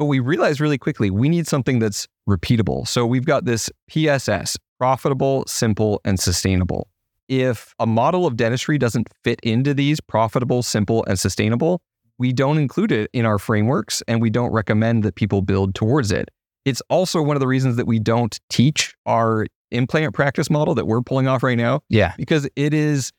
But 0.00 0.06
we 0.06 0.18
realized 0.18 0.62
really 0.62 0.78
quickly 0.78 1.10
we 1.10 1.28
need 1.28 1.46
something 1.46 1.78
that's 1.78 2.08
repeatable. 2.26 2.88
So 2.88 3.04
we've 3.04 3.26
got 3.26 3.44
this 3.44 3.68
PSS 3.90 4.56
profitable, 4.78 5.44
simple, 5.46 6.00
and 6.06 6.18
sustainable. 6.18 6.88
If 7.28 7.74
a 7.78 7.86
model 7.86 8.26
of 8.26 8.34
dentistry 8.34 8.78
doesn't 8.78 9.08
fit 9.24 9.38
into 9.42 9.74
these 9.74 10.00
profitable, 10.00 10.62
simple, 10.62 11.04
and 11.04 11.18
sustainable, 11.18 11.82
we 12.16 12.32
don't 12.32 12.56
include 12.56 12.92
it 12.92 13.10
in 13.12 13.26
our 13.26 13.38
frameworks 13.38 14.02
and 14.08 14.22
we 14.22 14.30
don't 14.30 14.52
recommend 14.52 15.02
that 15.02 15.16
people 15.16 15.42
build 15.42 15.74
towards 15.74 16.10
it. 16.12 16.30
It's 16.64 16.80
also 16.88 17.20
one 17.20 17.36
of 17.36 17.40
the 17.40 17.46
reasons 17.46 17.76
that 17.76 17.86
we 17.86 17.98
don't 17.98 18.40
teach 18.48 18.94
our 19.04 19.46
implant 19.70 20.14
practice 20.14 20.48
model 20.48 20.74
that 20.76 20.86
we're 20.86 21.02
pulling 21.02 21.28
off 21.28 21.42
right 21.42 21.58
now. 21.58 21.82
Yeah. 21.90 22.14
Because 22.16 22.48
it 22.56 22.72
is 22.72 23.12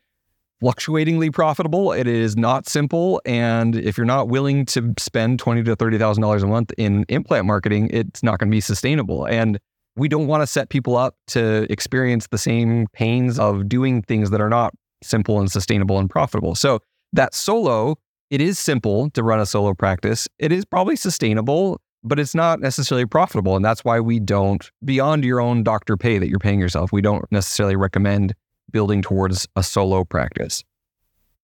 fluctuatingly 0.62 1.30
profitable. 1.32 1.92
It 1.92 2.08
is 2.08 2.38
not 2.38 2.70
simple, 2.70 3.22
and 3.26 3.76
if 3.76 3.98
you're 3.98 4.06
not 4.06 4.30
willing 4.30 4.66
to 4.68 4.94
spend 4.98 5.40
twenty 5.40 5.64
to 5.64 5.76
thirty 5.76 5.98
thousand 5.98 6.22
dollars 6.22 6.44
a 6.44 6.48
month 6.48 6.72
in 6.78 7.06
implant 7.10 7.46
marketing, 7.46 7.90
it's 7.92 8.24
not 8.24 8.40
going 8.40 8.50
to 8.50 8.56
be 8.56 8.62
sustainable. 8.62 9.26
And 9.26 9.60
we 9.98 10.08
don't 10.08 10.28
want 10.28 10.42
to 10.42 10.48
set 10.48 10.70
people 10.70 10.96
up 10.96 11.16
to 11.28 11.70
experience 11.70 12.28
the 12.28 12.38
same 12.38 12.88
pains 12.94 13.38
of 13.38 13.68
doing 13.68 14.04
things 14.04 14.30
that 14.30 14.40
are 14.40 14.50
not 14.50 14.74
simple 15.04 15.40
and 15.40 15.52
sustainable 15.52 16.00
and 16.00 16.10
profitable. 16.10 16.56
So 16.56 16.80
that 17.12 17.34
solo 17.34 17.98
it 18.30 18.40
is 18.40 18.58
simple 18.58 19.10
to 19.10 19.24
run 19.24 19.42
a 19.42 19.46
solo 19.46 19.74
practice. 19.74 20.28
It 20.40 20.54
is 20.54 20.64
probably 20.64 20.96
sustainable, 20.96 21.82
but 22.02 22.18
it's 22.18 22.34
not 22.34 22.62
necessarily 22.62 23.06
profitable. 23.06 23.58
And 23.58 23.66
that's 23.66 23.84
why 23.84 24.00
we 24.00 24.22
don't, 24.22 24.72
beyond 24.86 25.26
your 25.26 25.42
own 25.42 25.64
doctor 25.64 25.98
pay 25.98 26.18
that 26.18 26.30
you're 26.30 26.40
paying 26.40 26.62
yourself, 26.62 26.94
we 26.94 27.02
don't 27.02 27.30
necessarily 27.30 27.76
recommend 27.76 28.34
building 28.72 29.02
towards 29.02 29.48
a 29.56 29.64
solo 29.64 30.04
practice. 30.04 30.64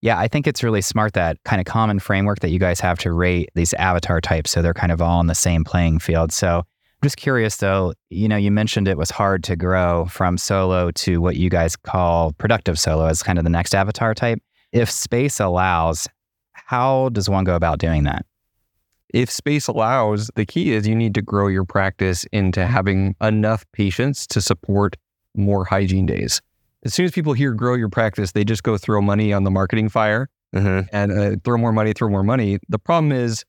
Yeah, 0.02 0.20
I 0.20 0.28
think 0.28 0.48
it's 0.48 0.64
really 0.64 0.82
smart 0.82 1.14
that 1.14 1.38
kind 1.44 1.60
of 1.60 1.66
common 1.66 2.00
framework 2.00 2.40
that 2.40 2.50
you 2.50 2.60
guys 2.60 2.80
have 2.80 3.00
to 3.00 3.12
rate 3.12 3.50
these 3.56 3.74
avatar 3.74 4.22
types 4.22 4.52
so 4.52 4.62
they're 4.62 4.74
kind 4.74 4.92
of 4.92 5.02
all 5.02 5.20
on 5.20 5.28
the 5.28 5.36
same 5.36 5.64
playing 5.64 6.00
field. 6.00 6.32
So 6.32 6.60
I'm 6.60 7.06
just 7.06 7.18
curious 7.18 7.58
though, 7.58 7.94
you 8.10 8.28
know, 8.28 8.38
you 8.38 8.52
mentioned 8.52 8.88
it 8.88 8.98
was 8.98 9.10
hard 9.10 9.44
to 9.46 9.56
grow 9.56 10.06
from 10.06 10.38
solo 10.38 10.92
to 10.92 11.20
what 11.20 11.36
you 11.36 11.50
guys 11.50 11.76
call 11.76 12.34
productive 12.34 12.80
solo 12.80 13.06
as 13.06 13.24
kind 13.24 13.38
of 13.40 13.44
the 13.44 13.50
next 13.50 13.74
avatar 13.74 14.14
type. 14.14 14.40
If 14.72 14.92
space 14.92 15.40
allows, 15.40 16.08
how 16.54 17.10
does 17.10 17.30
one 17.30 17.44
go 17.44 17.56
about 17.56 17.80
doing 17.80 18.04
that? 18.04 18.26
If 19.14 19.32
space 19.32 19.68
allows, 19.68 20.30
the 20.36 20.46
key 20.46 20.74
is 20.74 20.88
you 20.88 20.96
need 20.96 21.14
to 21.16 21.22
grow 21.22 21.48
your 21.48 21.64
practice 21.64 22.26
into 22.32 22.66
having 22.68 23.16
enough 23.22 23.66
patients 23.72 24.28
to 24.28 24.42
support 24.42 24.96
more 25.34 25.66
hygiene 25.66 26.06
days. 26.06 26.42
As 26.86 26.94
soon 26.94 27.06
as 27.06 27.12
people 27.12 27.34
hear 27.34 27.54
grow 27.54 27.74
your 27.76 27.90
practice, 27.90 28.32
they 28.32 28.44
just 28.44 28.64
go 28.64 28.78
throw 28.78 29.02
money 29.02 29.34
on 29.34 29.44
the 29.44 29.52
marketing 29.52 29.90
fire 29.90 30.30
Mm-hmm. 30.56 30.88
and 30.96 31.12
uh, 31.12 31.36
throw 31.44 31.58
more 31.58 31.74
money, 31.74 31.92
throw 31.92 32.08
more 32.08 32.24
money. 32.24 32.58
The 32.70 32.80
problem 32.80 33.12
is 33.12 33.44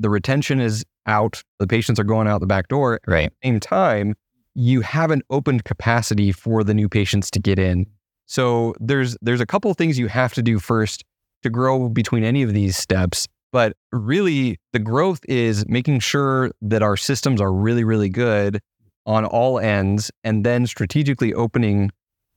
the 0.00 0.10
retention 0.10 0.60
is 0.60 0.84
out, 1.06 1.44
the 1.60 1.66
patients 1.66 2.00
are 2.00 2.04
going 2.04 2.26
out 2.26 2.40
the 2.40 2.46
back 2.46 2.66
door. 2.66 2.98
Right. 3.06 3.32
same 3.44 3.60
time, 3.60 4.16
you 4.56 4.80
haven't 4.80 5.22
opened 5.30 5.62
capacity 5.64 6.32
for 6.32 6.64
the 6.64 6.74
new 6.74 6.88
patients 6.88 7.30
to 7.32 7.38
get 7.38 7.60
in. 7.60 7.86
So 8.26 8.74
there's 8.80 9.16
there's 9.22 9.40
a 9.40 9.46
couple 9.46 9.70
of 9.70 9.76
things 9.76 9.96
you 9.96 10.08
have 10.08 10.34
to 10.34 10.42
do 10.42 10.58
first 10.58 11.04
to 11.44 11.50
grow 11.50 11.88
between 11.88 12.24
any 12.24 12.42
of 12.42 12.52
these 12.52 12.76
steps. 12.76 13.28
But 13.52 13.76
really, 13.92 14.58
the 14.72 14.80
growth 14.80 15.20
is 15.28 15.64
making 15.68 16.00
sure 16.00 16.50
that 16.62 16.82
our 16.82 16.96
systems 16.96 17.40
are 17.40 17.52
really, 17.52 17.84
really 17.84 18.08
good 18.08 18.60
on 19.06 19.24
all 19.24 19.58
ends, 19.60 20.10
and 20.24 20.44
then 20.44 20.66
strategically 20.66 21.32
opening 21.32 21.90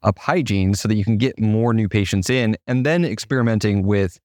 up 0.03 0.19
hygiene 0.19 0.73
so 0.73 0.87
that 0.87 0.95
you 0.95 1.03
can 1.03 1.17
get 1.17 1.39
more 1.39 1.73
new 1.73 1.89
patients 1.89 2.29
in, 2.29 2.55
and 2.67 2.85
then 2.85 3.05
experimenting 3.05 3.83
with 3.85 4.19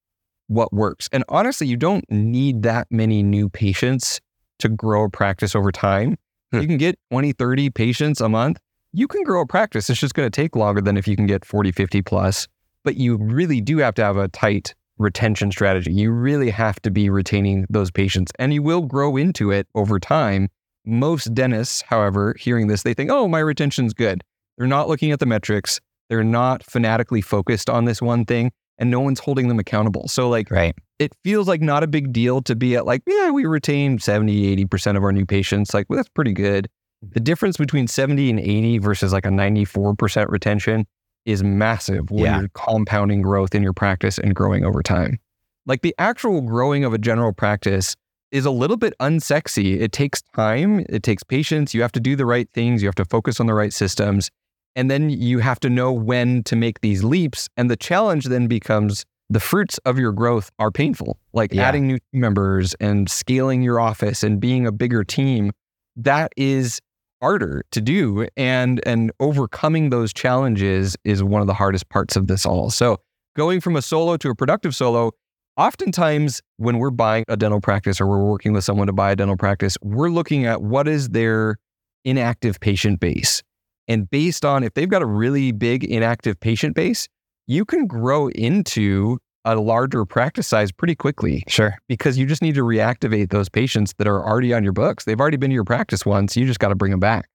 what 0.48 0.72
works. 0.72 1.08
And 1.12 1.24
honestly, 1.28 1.66
you 1.66 1.76
don't 1.76 2.04
need 2.10 2.62
that 2.62 2.86
many 2.90 3.22
new 3.22 3.48
patients 3.48 4.20
to 4.58 4.68
grow 4.68 5.04
a 5.04 5.10
practice 5.10 5.54
over 5.54 5.70
time. 5.70 6.16
Hmm. 6.52 6.60
You 6.60 6.66
can 6.66 6.78
get 6.78 6.98
20, 7.10 7.32
30 7.32 7.70
patients 7.70 8.20
a 8.20 8.28
month. 8.28 8.58
You 8.92 9.06
can 9.06 9.22
grow 9.22 9.42
a 9.42 9.46
practice. 9.46 9.88
It's 9.90 10.00
just 10.00 10.14
going 10.14 10.26
to 10.26 10.34
take 10.34 10.56
longer 10.56 10.80
than 10.80 10.96
if 10.96 11.06
you 11.06 11.14
can 11.14 11.26
get 11.26 11.44
40, 11.44 11.72
50 11.72 12.02
plus. 12.02 12.48
But 12.84 12.96
you 12.96 13.16
really 13.16 13.60
do 13.60 13.78
have 13.78 13.94
to 13.94 14.04
have 14.04 14.16
a 14.16 14.28
tight 14.28 14.74
retention 14.98 15.52
strategy. 15.52 15.92
You 15.92 16.10
really 16.10 16.50
have 16.50 16.80
to 16.82 16.90
be 16.90 17.10
retaining 17.10 17.66
those 17.70 17.90
patients 17.90 18.32
and 18.38 18.52
you 18.52 18.62
will 18.62 18.82
grow 18.82 19.16
into 19.16 19.50
it 19.50 19.68
over 19.74 20.00
time. 20.00 20.48
Most 20.84 21.34
dentists, 21.34 21.82
however, 21.82 22.34
hearing 22.38 22.66
this, 22.66 22.82
they 22.82 22.94
think, 22.94 23.10
oh, 23.10 23.28
my 23.28 23.40
retention's 23.40 23.92
good. 23.92 24.24
They're 24.58 24.66
not 24.66 24.88
looking 24.88 25.12
at 25.12 25.20
the 25.20 25.26
metrics. 25.26 25.80
They're 26.10 26.24
not 26.24 26.62
fanatically 26.64 27.20
focused 27.20 27.70
on 27.70 27.84
this 27.84 28.02
one 28.02 28.24
thing 28.24 28.50
and 28.78 28.90
no 28.90 29.00
one's 29.00 29.20
holding 29.20 29.48
them 29.48 29.58
accountable. 29.58 30.08
So, 30.08 30.28
like, 30.28 30.50
Right. 30.50 30.74
it 30.98 31.12
feels 31.24 31.48
like 31.48 31.60
not 31.60 31.82
a 31.82 31.86
big 31.86 32.12
deal 32.12 32.40
to 32.42 32.54
be 32.54 32.76
at 32.76 32.86
like, 32.86 33.02
yeah, 33.06 33.30
we 33.30 33.44
retain 33.46 33.98
70, 33.98 34.46
80% 34.66 34.96
of 34.96 35.02
our 35.04 35.12
new 35.12 35.26
patients. 35.26 35.74
Like, 35.74 35.86
well, 35.88 35.96
that's 35.96 36.08
pretty 36.08 36.32
good. 36.32 36.68
Mm-hmm. 37.04 37.12
The 37.14 37.20
difference 37.20 37.56
between 37.56 37.86
70 37.88 38.30
and 38.30 38.38
80 38.40 38.78
versus 38.78 39.12
like 39.12 39.26
a 39.26 39.30
94% 39.30 40.28
retention 40.28 40.86
is 41.26 41.42
massive 41.44 42.10
when 42.10 42.24
Yeah. 42.24 42.40
you're 42.40 42.48
compounding 42.54 43.22
growth 43.22 43.54
in 43.54 43.62
your 43.62 43.72
practice 43.72 44.18
and 44.18 44.34
growing 44.34 44.64
over 44.64 44.82
time. 44.82 45.18
Like 45.66 45.82
the 45.82 45.94
actual 45.98 46.40
growing 46.40 46.84
of 46.84 46.94
a 46.94 46.98
general 46.98 47.32
practice 47.32 47.94
is 48.30 48.46
a 48.46 48.50
little 48.50 48.76
bit 48.76 48.94
unsexy. 49.00 49.80
It 49.80 49.92
takes 49.92 50.22
time, 50.34 50.84
it 50.88 51.02
takes 51.02 51.22
patience. 51.22 51.74
You 51.74 51.82
have 51.82 51.92
to 51.92 52.00
do 52.00 52.14
the 52.16 52.26
right 52.26 52.48
things, 52.54 52.82
you 52.82 52.88
have 52.88 52.94
to 52.96 53.04
focus 53.04 53.40
on 53.40 53.46
the 53.46 53.54
right 53.54 53.72
systems. 53.72 54.30
And 54.78 54.88
then 54.88 55.10
you 55.10 55.40
have 55.40 55.58
to 55.60 55.68
know 55.68 55.92
when 55.92 56.44
to 56.44 56.54
make 56.54 56.80
these 56.82 57.02
leaps. 57.02 57.48
And 57.56 57.68
the 57.68 57.76
challenge 57.76 58.26
then 58.26 58.46
becomes 58.46 59.04
the 59.28 59.40
fruits 59.40 59.78
of 59.78 59.98
your 59.98 60.12
growth 60.12 60.50
are 60.60 60.70
painful, 60.70 61.18
like 61.32 61.52
Yeah. 61.52 61.64
adding 61.68 61.88
new 61.88 61.98
team 62.12 62.20
members 62.20 62.74
and 62.80 63.10
scaling 63.10 63.60
your 63.62 63.80
office 63.80 64.22
and 64.22 64.40
being 64.40 64.66
a 64.66 64.72
bigger 64.72 65.02
team. 65.02 65.50
That 65.96 66.32
is 66.36 66.80
harder 67.20 67.64
to 67.72 67.80
do 67.80 68.28
and 68.36 68.80
and 68.86 69.10
overcoming 69.18 69.90
those 69.90 70.12
challenges 70.12 70.96
is 71.02 71.22
one 71.24 71.40
of 71.40 71.48
the 71.48 71.54
hardest 71.54 71.88
parts 71.88 72.14
of 72.14 72.28
this 72.28 72.46
all. 72.46 72.70
So 72.70 72.98
going 73.36 73.60
from 73.60 73.74
a 73.74 73.82
solo 73.82 74.16
to 74.18 74.30
a 74.30 74.34
productive 74.36 74.76
solo, 74.76 75.10
oftentimes 75.56 76.40
when 76.58 76.78
we're 76.78 76.90
buying 76.90 77.24
a 77.26 77.36
dental 77.36 77.60
practice 77.60 78.00
or 78.00 78.06
we're 78.06 78.24
working 78.24 78.52
with 78.52 78.62
someone 78.62 78.86
to 78.86 78.92
buy 78.92 79.10
a 79.10 79.16
dental 79.16 79.36
practice, 79.36 79.76
we're 79.82 80.08
looking 80.10 80.46
at 80.46 80.62
what 80.62 80.86
is 80.86 81.08
their 81.08 81.56
inactive 82.04 82.60
patient 82.60 83.00
base. 83.00 83.42
And 83.88 84.08
based 84.10 84.44
on 84.44 84.62
if 84.62 84.74
they've 84.74 84.88
got 84.88 85.02
a 85.02 85.06
really 85.06 85.50
big 85.52 85.82
inactive 85.84 86.38
patient 86.38 86.74
base, 86.76 87.08
you 87.46 87.64
can 87.64 87.86
grow 87.86 88.28
into 88.28 89.18
a 89.44 89.56
larger 89.56 90.04
practice 90.04 90.46
size 90.46 90.70
pretty 90.70 90.94
quickly 90.94 91.42
Sure. 91.48 91.74
because 91.88 92.18
you 92.18 92.26
just 92.26 92.42
need 92.42 92.54
to 92.56 92.62
reactivate 92.62 93.30
those 93.30 93.48
patients 93.48 93.94
that 93.96 94.06
are 94.06 94.22
already 94.22 94.52
on 94.52 94.62
your 94.62 94.74
books. 94.74 95.04
They've 95.04 95.18
already 95.18 95.38
been 95.38 95.50
to 95.50 95.54
your 95.54 95.64
practice 95.64 96.04
once. 96.04 96.36
You 96.36 96.44
just 96.44 96.60
got 96.60 96.68
to 96.68 96.74
bring 96.74 96.90
them 96.90 97.00
back. 97.00 97.30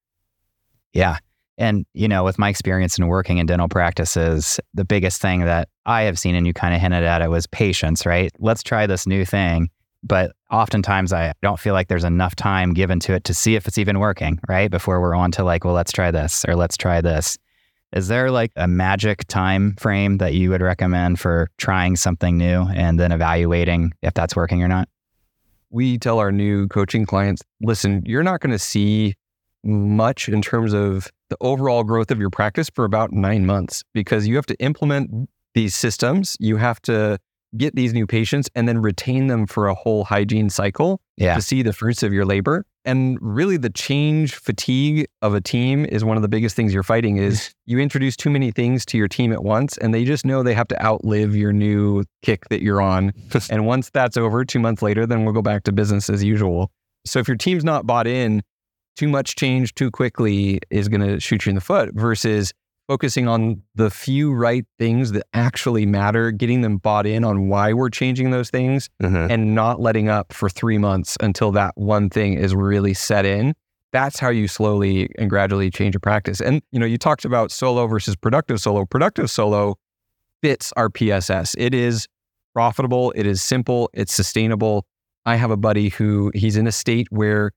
Yeah. 0.93 1.17
And, 1.57 1.85
you 1.93 2.07
know, 2.07 2.23
with 2.23 2.37
my 2.37 2.49
experience 2.49 2.99
in 2.99 3.07
working 3.07 3.37
in 3.39 3.45
dental 3.47 3.67
practices, 3.67 4.59
the 4.73 4.85
biggest 4.85 5.21
thing 5.21 5.45
that 5.45 5.69
I 5.85 6.03
have 6.03 6.19
seen, 6.19 6.35
and 6.35 6.45
you 6.45 6.53
kind 6.53 6.75
of 6.75 6.81
hinted 6.81 7.03
at 7.03 7.21
it, 7.21 7.29
was 7.29 7.47
patience, 7.47 8.05
right? 8.05 8.31
Let's 8.39 8.61
try 8.63 8.85
this 8.85 9.07
new 9.07 9.25
thing. 9.25 9.69
But 10.03 10.35
oftentimes 10.51 11.13
I 11.13 11.33
don't 11.41 11.59
feel 11.59 11.73
like 11.73 11.87
there's 11.87 12.03
enough 12.03 12.35
time 12.35 12.73
given 12.73 12.99
to 13.01 13.13
it 13.13 13.23
to 13.25 13.33
see 13.33 13.55
if 13.55 13.67
it's 13.67 13.77
even 13.77 13.99
working, 13.99 14.39
right? 14.47 14.69
Before 14.69 14.99
we're 14.99 15.15
on 15.15 15.31
to 15.31 15.43
like, 15.43 15.63
well, 15.63 15.73
let's 15.73 15.91
try 15.91 16.11
this 16.11 16.43
or 16.45 16.55
let's 16.55 16.77
try 16.77 17.01
this. 17.01 17.37
Is 17.93 18.07
there 18.07 18.31
like 18.31 18.51
a 18.55 18.67
magic 18.67 19.25
time 19.27 19.75
frame 19.79 20.17
that 20.17 20.33
you 20.33 20.49
would 20.49 20.61
recommend 20.61 21.19
for 21.19 21.49
trying 21.57 21.95
something 21.95 22.37
new 22.37 22.67
and 22.73 22.99
then 22.99 23.11
evaluating 23.11 23.93
if 24.01 24.13
that's 24.13 24.35
working 24.35 24.63
or 24.63 24.67
not? 24.67 24.89
we 25.73 25.97
tell 25.97 26.19
our 26.19 26.31
new 26.31 26.67
coaching 26.67 27.05
clients 27.05 27.41
listen, 27.61 28.03
you're 28.05 28.23
not 28.23 28.39
going 28.39 28.51
to 28.51 28.59
see 28.59 29.15
much 29.63 30.29
in 30.29 30.41
terms 30.41 30.73
of 30.73 31.09
the 31.29 31.37
overall 31.41 31.83
growth 31.83 32.11
of 32.11 32.19
your 32.19 32.29
practice 32.29 32.69
for 32.73 32.85
about 32.85 33.11
nine 33.11 33.45
months 33.45 33.83
because 33.93 34.27
you 34.27 34.35
have 34.35 34.45
to 34.45 34.55
implement 34.59 35.29
these 35.55 35.73
systems. 35.73 36.37
You 36.39 36.57
have 36.57 36.81
to 36.83 37.17
get 37.57 37.75
these 37.75 37.93
new 37.93 38.07
patients 38.07 38.49
and 38.55 38.67
then 38.67 38.81
retain 38.81 39.27
them 39.27 39.45
for 39.47 39.67
a 39.67 39.73
whole 39.73 40.03
hygiene 40.03 40.49
cycle 40.49 40.99
Yeah. 41.17 41.35
to 41.35 41.41
see 41.41 41.61
the 41.61 41.73
fruits 41.73 42.03
of 42.03 42.11
your 42.13 42.25
labor. 42.25 42.65
And 42.85 43.17
really 43.21 43.57
the 43.57 43.69
change 43.69 44.35
fatigue 44.35 45.07
of 45.21 45.33
a 45.33 45.39
team 45.41 45.85
is 45.85 46.03
one 46.03 46.17
of 46.17 46.21
the 46.23 46.27
biggest 46.27 46.55
things 46.55 46.73
you're 46.73 46.83
fighting 46.83 47.17
is 47.17 47.53
you 47.65 47.79
introduce 47.79 48.15
too 48.17 48.29
many 48.29 48.51
things 48.51 48.85
to 48.87 48.97
your 48.97 49.07
team 49.07 49.31
at 49.31 49.43
once 49.43 49.77
and 49.77 49.93
they 49.93 50.03
just 50.03 50.25
know 50.25 50.43
they 50.43 50.53
have 50.53 50.67
to 50.69 50.83
outlive 50.85 51.35
your 51.35 51.53
new 51.53 52.03
kick 52.23 52.49
that 52.49 52.61
you're 52.61 52.81
on. 52.81 53.13
and 53.49 53.65
once 53.65 53.89
that's 53.89 54.17
over, 54.17 54.43
2 54.43 54.59
months 54.59 54.81
later, 54.81 55.05
then 55.05 55.23
we'll 55.23 55.33
go 55.33 55.41
back 55.41 55.63
to 55.63 55.71
business 55.71 56.09
as 56.09 56.23
usual. 56.23 56.71
So 57.05 57.19
if 57.19 57.27
your 57.27 57.37
team's 57.37 57.63
not 57.63 57.85
bought 57.85 58.07
in, 58.07 58.41
too 58.95 59.07
much 59.07 59.35
change 59.35 59.73
too 59.75 59.89
quickly 59.89 60.59
is 60.69 60.87
going 60.87 61.01
to 61.01 61.19
shoot 61.19 61.45
you 61.45 61.49
in 61.49 61.55
the 61.55 61.61
foot 61.61 61.89
versus 61.93 62.53
focusing 62.87 63.27
on 63.27 63.61
the 63.75 63.89
few 63.89 64.33
right 64.33 64.65
things 64.77 65.11
that 65.13 65.23
actually 65.33 65.85
matter, 65.85 66.31
getting 66.31 66.61
them 66.61 66.77
bought 66.77 67.05
in 67.05 67.23
on 67.23 67.47
why 67.47 67.73
we're 67.73 67.89
changing 67.89 68.31
those 68.31 68.49
things 68.49 68.89
Mm-hmm. 69.01 69.31
and 69.31 69.55
not 69.55 69.79
letting 69.79 70.09
up 70.09 70.33
for 70.33 70.49
three 70.49 70.77
months 70.77 71.17
until 71.21 71.51
that 71.51 71.73
one 71.75 72.09
thing 72.09 72.33
is 72.33 72.53
really 72.55 72.93
set 72.93 73.25
in. 73.25 73.53
That's 73.91 74.19
how 74.19 74.29
you 74.29 74.47
slowly 74.47 75.09
and 75.17 75.29
gradually 75.29 75.69
change 75.69 75.95
a 75.95 75.99
practice. 75.99 76.41
And 76.41 76.61
you 76.71 76.79
know, 76.79 76.85
you 76.85 76.97
talked 76.97 77.25
about 77.25 77.51
solo 77.51 77.85
versus 77.87 78.15
productive 78.15 78.59
solo. 78.59 78.85
Productive 78.85 79.29
solo 79.29 79.75
fits 80.41 80.73
our 80.75 80.89
PSS. 80.89 81.55
It 81.57 81.73
is 81.73 82.07
profitable, 82.53 83.11
it 83.15 83.25
is 83.25 83.41
simple, 83.41 83.89
it's 83.93 84.13
sustainable. 84.13 84.85
I 85.25 85.35
have 85.37 85.51
a 85.51 85.57
buddy 85.57 85.89
who 85.89 86.31
he's 86.35 86.57
in 86.57 86.67
a 86.67 86.71
state 86.71 87.07
where 87.09 87.51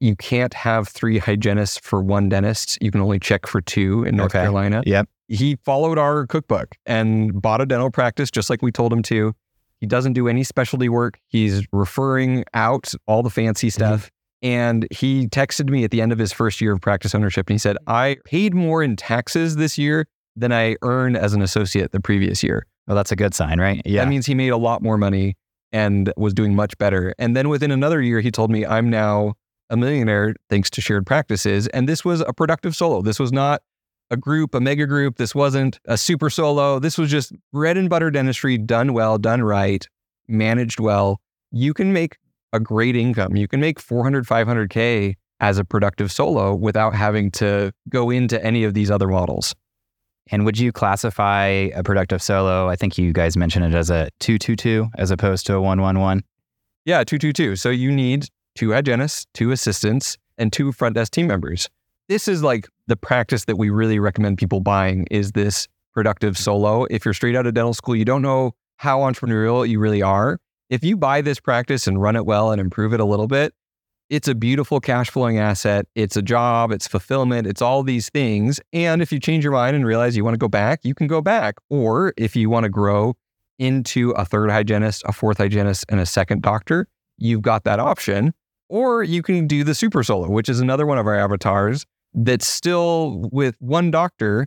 you 0.00 0.16
can't 0.16 0.54
have 0.54 0.88
three 0.88 1.18
hygienists 1.18 1.78
for 1.78 2.02
one 2.02 2.28
dentist. 2.28 2.78
You 2.80 2.90
can 2.90 3.00
only 3.00 3.18
check 3.18 3.46
for 3.46 3.60
two 3.60 4.04
in 4.04 4.16
North 4.16 4.34
Okay. 4.34 4.42
Carolina. 4.42 4.82
Yep. 4.86 5.08
He 5.28 5.56
followed 5.64 5.98
our 5.98 6.26
cookbook 6.26 6.76
and 6.84 7.40
bought 7.40 7.60
a 7.60 7.66
dental 7.66 7.90
practice 7.90 8.30
just 8.30 8.50
like 8.50 8.62
we 8.62 8.70
told 8.70 8.92
him 8.92 9.02
to. 9.04 9.34
He 9.80 9.86
doesn't 9.86 10.12
do 10.12 10.28
any 10.28 10.44
specialty 10.44 10.88
work. 10.88 11.18
He's 11.28 11.66
referring 11.72 12.44
out 12.54 12.92
all 13.06 13.22
the 13.22 13.30
fancy 13.30 13.68
mm-hmm. 13.68 13.74
stuff. 13.74 14.10
And 14.42 14.86
he 14.90 15.28
texted 15.28 15.70
me 15.70 15.84
at 15.84 15.90
the 15.90 16.00
end 16.00 16.12
of 16.12 16.18
his 16.18 16.32
first 16.32 16.60
year 16.60 16.72
of 16.72 16.80
practice 16.80 17.14
ownership 17.14 17.48
and 17.48 17.54
he 17.54 17.58
said, 17.58 17.76
I 17.86 18.18
paid 18.24 18.54
more 18.54 18.82
in 18.82 18.96
taxes 18.96 19.56
this 19.56 19.78
year 19.78 20.06
than 20.36 20.52
I 20.52 20.76
earned 20.82 21.16
as 21.16 21.32
an 21.32 21.42
associate 21.42 21.92
the 21.92 22.00
previous 22.00 22.42
year. 22.42 22.66
Well, 22.86 22.94
that's 22.94 23.10
a 23.10 23.16
good 23.16 23.34
sign, 23.34 23.58
right? 23.58 23.80
Yeah. 23.84 24.04
That 24.04 24.08
means 24.08 24.26
he 24.26 24.34
made 24.34 24.50
a 24.50 24.56
lot 24.56 24.82
more 24.82 24.98
money 24.98 25.36
and 25.72 26.12
was 26.16 26.34
doing 26.34 26.54
much 26.54 26.76
better. 26.78 27.14
And 27.18 27.34
then 27.34 27.48
within 27.48 27.70
another 27.70 28.00
year, 28.00 28.20
he 28.20 28.30
told 28.30 28.50
me, 28.50 28.64
I'm 28.64 28.88
now 28.88 29.34
a 29.70 29.76
millionaire 29.76 30.34
thanks 30.48 30.70
to 30.70 30.80
shared 30.80 31.06
practices. 31.06 31.66
And 31.68 31.88
this 31.88 32.04
was 32.04 32.20
a 32.20 32.32
productive 32.32 32.76
solo. 32.76 33.02
This 33.02 33.18
was 33.18 33.32
not 33.32 33.62
a 34.10 34.16
group, 34.16 34.54
a 34.54 34.60
mega 34.60 34.86
group. 34.86 35.16
This 35.16 35.34
wasn't 35.34 35.80
a 35.86 35.98
super 35.98 36.30
solo. 36.30 36.78
This 36.78 36.96
was 36.96 37.10
just 37.10 37.32
bread 37.52 37.76
and 37.76 37.90
butter 37.90 38.10
dentistry 38.10 38.58
done 38.58 38.92
well, 38.92 39.18
done 39.18 39.42
right. 39.42 39.86
managed 40.28 40.80
well, 40.80 41.20
you 41.50 41.72
can 41.74 41.92
make 41.92 42.16
a 42.52 42.60
great 42.60 42.96
income. 42.96 43.36
You 43.36 43.48
can 43.48 43.60
make 43.60 43.80
400, 43.80 44.26
500K 44.26 45.14
as 45.40 45.58
a 45.58 45.64
productive 45.64 46.10
solo 46.10 46.54
without 46.54 46.94
having 46.94 47.30
to 47.30 47.72
go 47.88 48.10
into 48.10 48.42
any 48.44 48.64
of 48.64 48.74
these 48.74 48.90
other 48.90 49.08
models. 49.08 49.54
And 50.30 50.44
would 50.44 50.58
you 50.58 50.72
classify 50.72 51.46
a 51.74 51.82
productive 51.84 52.20
solo? 52.20 52.68
I 52.68 52.76
think 52.76 52.98
you 52.98 53.12
guys 53.12 53.36
mentioned 53.36 53.64
it 53.64 53.74
as 53.76 53.90
a 53.90 54.08
222 54.20 54.88
as 54.98 55.10
opposed 55.10 55.46
to 55.46 55.54
a 55.54 55.60
111. 55.60 56.24
Yeah, 56.84 57.04
222. 57.04 57.56
So 57.56 57.70
you 57.70 57.92
need 57.92 58.28
two 58.56 58.72
hygienists, 58.72 59.26
two 59.34 59.52
assistants, 59.52 60.16
and 60.38 60.52
two 60.52 60.72
front 60.72 60.94
desk 60.94 61.12
team 61.12 61.26
members. 61.26 61.68
This 62.08 62.28
is 62.28 62.42
like 62.42 62.68
the 62.86 62.96
practice 62.96 63.44
that 63.44 63.56
we 63.56 63.70
really 63.70 63.98
recommend 63.98 64.38
people 64.38 64.60
buying 64.60 65.06
is 65.10 65.32
this 65.32 65.68
productive 65.92 66.36
solo. 66.36 66.84
If 66.84 67.04
you're 67.04 67.14
straight 67.14 67.36
out 67.36 67.46
of 67.46 67.54
dental 67.54 67.74
school, 67.74 67.96
you 67.96 68.04
don't 68.04 68.22
know 68.22 68.54
how 68.76 69.00
entrepreneurial 69.00 69.68
you 69.68 69.78
really 69.78 70.02
are. 70.02 70.38
If 70.68 70.84
you 70.84 70.96
buy 70.96 71.20
this 71.20 71.40
practice 71.40 71.86
and 71.86 72.00
run 72.00 72.16
it 72.16 72.26
well 72.26 72.50
and 72.50 72.60
improve 72.60 72.92
it 72.92 73.00
a 73.00 73.04
little 73.04 73.28
bit, 73.28 73.54
it's 74.08 74.28
a 74.28 74.34
beautiful 74.34 74.78
cash 74.78 75.10
flowing 75.10 75.38
asset. 75.38 75.86
It's 75.94 76.16
a 76.16 76.22
job, 76.22 76.70
it's 76.70 76.86
fulfillment, 76.86 77.46
it's 77.46 77.60
all 77.60 77.82
these 77.82 78.08
things. 78.10 78.60
And 78.72 79.02
if 79.02 79.10
you 79.10 79.18
change 79.18 79.42
your 79.42 79.52
mind 79.52 79.74
and 79.74 79.84
realize 79.84 80.16
you 80.16 80.24
want 80.24 80.34
to 80.34 80.38
go 80.38 80.48
back, 80.48 80.80
you 80.84 80.94
can 80.94 81.08
go 81.08 81.20
back. 81.20 81.56
Or 81.70 82.14
if 82.16 82.36
you 82.36 82.48
want 82.48 82.64
to 82.64 82.70
grow 82.70 83.16
into 83.58 84.10
a 84.10 84.24
third 84.24 84.50
hygienist, 84.50 85.02
a 85.06 85.12
fourth 85.12 85.38
hygienist, 85.38 85.86
and 85.88 85.98
a 85.98 86.06
second 86.06 86.42
doctor, 86.42 86.86
you've 87.18 87.42
got 87.42 87.64
that 87.64 87.80
option. 87.80 88.32
Or 88.68 89.02
you 89.02 89.22
can 89.22 89.46
do 89.46 89.64
the 89.64 89.74
super 89.74 90.02
solo, 90.02 90.28
which 90.28 90.48
is 90.48 90.60
another 90.60 90.86
one 90.86 90.98
of 90.98 91.06
our 91.06 91.14
avatars 91.14 91.84
that's 92.14 92.46
still 92.46 93.28
with 93.32 93.56
one 93.60 93.90
doctor. 93.90 94.46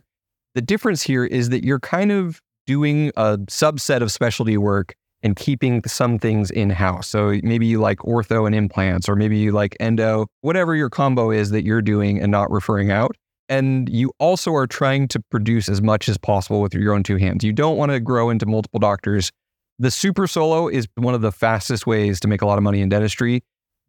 The 0.54 0.62
difference 0.62 1.02
here 1.02 1.24
is 1.24 1.48
that 1.50 1.64
you're 1.64 1.80
kind 1.80 2.12
of 2.12 2.40
doing 2.66 3.12
a 3.16 3.38
subset 3.38 4.02
of 4.02 4.12
specialty 4.12 4.56
work 4.56 4.94
and 5.22 5.36
keeping 5.36 5.82
some 5.86 6.18
things 6.18 6.50
in 6.50 6.70
house. 6.70 7.08
So 7.08 7.38
maybe 7.42 7.66
you 7.66 7.80
like 7.80 7.98
ortho 7.98 8.46
and 8.46 8.54
implants, 8.54 9.08
or 9.08 9.16
maybe 9.16 9.36
you 9.38 9.52
like 9.52 9.76
endo, 9.78 10.26
whatever 10.40 10.74
your 10.74 10.88
combo 10.88 11.30
is 11.30 11.50
that 11.50 11.64
you're 11.64 11.82
doing 11.82 12.20
and 12.20 12.32
not 12.32 12.50
referring 12.50 12.90
out. 12.90 13.16
And 13.48 13.88
you 13.88 14.12
also 14.18 14.54
are 14.54 14.66
trying 14.66 15.08
to 15.08 15.20
produce 15.30 15.68
as 15.68 15.82
much 15.82 16.08
as 16.08 16.16
possible 16.16 16.60
with 16.60 16.72
your 16.72 16.94
own 16.94 17.02
two 17.02 17.16
hands. 17.16 17.44
You 17.44 17.52
don't 17.52 17.76
want 17.76 17.90
to 17.90 18.00
grow 18.00 18.30
into 18.30 18.46
multiple 18.46 18.78
doctors. 18.78 19.30
The 19.78 19.90
super 19.90 20.26
solo 20.26 20.68
is 20.68 20.86
one 20.94 21.14
of 21.14 21.20
the 21.20 21.32
fastest 21.32 21.86
ways 21.86 22.20
to 22.20 22.28
make 22.28 22.42
a 22.42 22.46
lot 22.46 22.58
of 22.58 22.64
money 22.64 22.80
in 22.80 22.88
dentistry. 22.88 23.42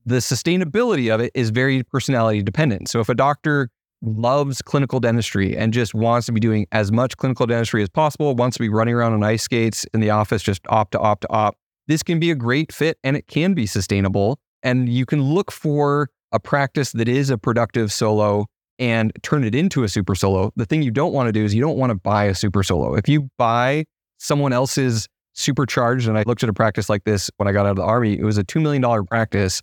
The 0.06 0.18
sustainability 0.18 1.14
of 1.14 1.22
it 1.22 1.32
is 1.36 1.52
very 1.52 1.84
personality 1.84 2.42
dependent. 2.42 2.90
So 2.90 3.00
if 3.00 3.10
a 3.10 3.16
doctor 3.16 3.70
loves 4.02 4.62
clinical 4.62 5.00
dentistry 5.00 5.56
and 5.56 5.72
just 5.74 5.94
wants 5.94 6.26
to 6.26 6.32
be 6.32 6.40
doing 6.40 6.66
as 6.72 6.92
much 6.92 7.18
clinical 7.18 7.46
dentistry 7.46 7.84
as 7.84 7.90
possible, 7.90 8.36
wants 8.36 8.58
to 8.58 8.64
be 8.64 8.70
running 8.70 8.96
around 8.96 9.14
on 9.14 9.24
ice 9.24 9.44
skates 9.44 9.86
in 9.94 10.00
the 10.00 10.10
office, 10.10 10.42
just 10.42 10.62
op 10.70 10.92
to 10.92 11.00
op 11.00 11.22
to 11.22 11.30
op. 11.30 11.56
This 11.88 12.02
can 12.02 12.20
be 12.20 12.32
a 12.32 12.36
great 12.36 12.72
fit 12.72 12.98
and 13.04 13.16
it 13.16 13.28
can 13.28 13.54
be 13.54 13.68
sustainable. 13.68 14.40
And 14.64 14.90
you 14.90 15.06
can 15.06 15.22
look 15.22 15.52
for 15.52 16.10
a 16.32 16.40
practice 16.40 16.92
that 16.94 17.08
is 17.08 17.30
a 17.30 17.38
productive 17.38 17.92
solo 17.92 18.48
and 18.80 19.12
turn 19.22 19.44
it 19.44 19.54
into 19.54 19.84
a 19.84 19.90
super 19.90 20.16
solo. 20.16 20.52
The 20.56 20.66
thing 20.66 20.82
you 20.82 20.92
don't 20.92 21.14
want 21.14 21.28
to 21.28 21.32
do 21.32 21.44
is 21.44 21.54
you 21.54 21.62
don't 21.62 21.78
want 21.78 21.92
to 21.92 21.96
buy 21.96 22.26
a 22.26 22.36
super 22.36 22.64
solo. 22.64 22.96
If 22.96 23.08
you 23.08 23.30
buy 23.38 23.86
someone 24.18 24.54
else's 24.54 25.08
supercharged, 25.34 26.08
and 26.08 26.18
I 26.18 26.24
looked 26.26 26.44
at 26.44 26.50
a 26.50 26.54
practice 26.54 26.90
like 26.90 27.04
this 27.04 27.30
when 27.38 27.48
I 27.48 27.52
got 27.52 27.66
out 27.66 27.72
of 27.72 27.76
the 27.78 27.84
army, 27.84 28.18
it 28.18 28.24
was 28.24 28.38
a 28.38 28.44
$2 28.44 28.62
million 28.62 29.06
practice 29.06 29.62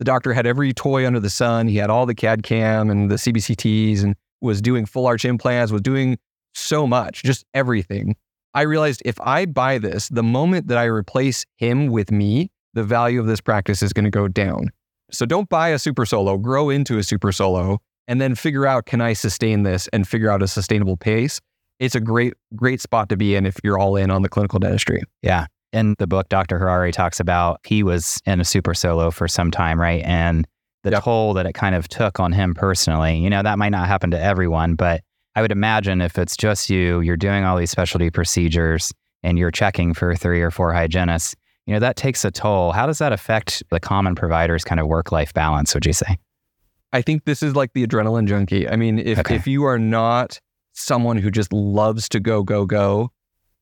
the 0.00 0.04
doctor 0.04 0.32
had 0.32 0.46
every 0.46 0.72
toy 0.72 1.06
under 1.06 1.20
the 1.20 1.28
sun. 1.28 1.68
He 1.68 1.76
had 1.76 1.90
all 1.90 2.06
the 2.06 2.14
CAD 2.14 2.42
CAM 2.42 2.88
and 2.88 3.10
the 3.10 3.16
CBCTs 3.16 4.02
and 4.02 4.16
was 4.40 4.62
doing 4.62 4.86
full 4.86 5.06
arch 5.06 5.26
implants, 5.26 5.70
was 5.70 5.82
doing 5.82 6.18
so 6.54 6.86
much, 6.86 7.22
just 7.22 7.44
everything. 7.52 8.16
I 8.54 8.62
realized 8.62 9.02
if 9.04 9.20
I 9.20 9.44
buy 9.44 9.76
this, 9.76 10.08
the 10.08 10.22
moment 10.22 10.68
that 10.68 10.78
I 10.78 10.84
replace 10.84 11.44
him 11.58 11.88
with 11.88 12.10
me, 12.10 12.50
the 12.72 12.82
value 12.82 13.20
of 13.20 13.26
this 13.26 13.42
practice 13.42 13.82
is 13.82 13.92
going 13.92 14.06
to 14.06 14.10
go 14.10 14.26
down. 14.26 14.70
So 15.10 15.26
don't 15.26 15.50
buy 15.50 15.68
a 15.68 15.78
super 15.78 16.06
solo, 16.06 16.38
grow 16.38 16.70
into 16.70 16.96
a 16.96 17.02
super 17.02 17.30
solo, 17.30 17.78
and 18.08 18.22
then 18.22 18.34
figure 18.34 18.66
out 18.66 18.86
can 18.86 19.02
I 19.02 19.12
sustain 19.12 19.64
this 19.64 19.86
and 19.88 20.08
figure 20.08 20.30
out 20.30 20.42
a 20.42 20.48
sustainable 20.48 20.96
pace. 20.96 21.42
It's 21.78 21.94
a 21.94 22.00
great, 22.00 22.32
great 22.56 22.80
spot 22.80 23.10
to 23.10 23.18
be 23.18 23.34
in 23.34 23.44
if 23.44 23.58
you're 23.62 23.78
all 23.78 23.96
in 23.96 24.10
on 24.10 24.22
the 24.22 24.30
clinical 24.30 24.60
dentistry. 24.60 25.02
Yeah 25.20 25.46
in 25.72 25.94
the 25.98 26.06
book, 26.06 26.28
Dr. 26.28 26.58
Harari 26.58 26.92
talks 26.92 27.20
about 27.20 27.60
he 27.64 27.82
was 27.82 28.20
in 28.26 28.40
a 28.40 28.44
super 28.44 28.74
solo 28.74 29.10
for 29.10 29.28
some 29.28 29.50
time, 29.50 29.80
right? 29.80 30.02
And 30.04 30.46
the 30.82 30.90
yep. 30.90 31.04
toll 31.04 31.34
that 31.34 31.46
it 31.46 31.52
kind 31.52 31.74
of 31.74 31.88
took 31.88 32.18
on 32.20 32.32
him 32.32 32.54
personally. 32.54 33.18
You 33.18 33.30
know, 33.30 33.42
that 33.42 33.58
might 33.58 33.70
not 33.70 33.86
happen 33.86 34.10
to 34.12 34.20
everyone, 34.20 34.74
but 34.74 35.02
I 35.34 35.42
would 35.42 35.52
imagine 35.52 36.00
if 36.00 36.18
it's 36.18 36.36
just 36.36 36.70
you, 36.70 37.00
you're 37.00 37.16
doing 37.16 37.44
all 37.44 37.56
these 37.56 37.70
specialty 37.70 38.10
procedures 38.10 38.92
and 39.22 39.38
you're 39.38 39.50
checking 39.50 39.94
for 39.94 40.14
three 40.14 40.40
or 40.40 40.50
four 40.50 40.72
hygienists, 40.72 41.34
you 41.66 41.74
know, 41.74 41.80
that 41.80 41.96
takes 41.96 42.24
a 42.24 42.30
toll. 42.30 42.72
How 42.72 42.86
does 42.86 42.98
that 42.98 43.12
affect 43.12 43.62
the 43.70 43.78
common 43.78 44.14
provider's 44.14 44.64
kind 44.64 44.80
of 44.80 44.86
work 44.86 45.12
life 45.12 45.32
balance, 45.34 45.74
would 45.74 45.86
you 45.86 45.92
say? 45.92 46.18
I 46.92 47.02
think 47.02 47.24
this 47.24 47.42
is 47.42 47.54
like 47.54 47.72
the 47.74 47.86
adrenaline 47.86 48.26
junkie. 48.26 48.68
I 48.68 48.76
mean, 48.76 48.98
if, 48.98 49.18
okay. 49.20 49.36
if 49.36 49.46
you 49.46 49.64
are 49.64 49.78
not 49.78 50.40
someone 50.72 51.18
who 51.18 51.30
just 51.30 51.52
loves 51.52 52.08
to 52.08 52.20
go, 52.20 52.42
go, 52.42 52.66
go, 52.66 53.10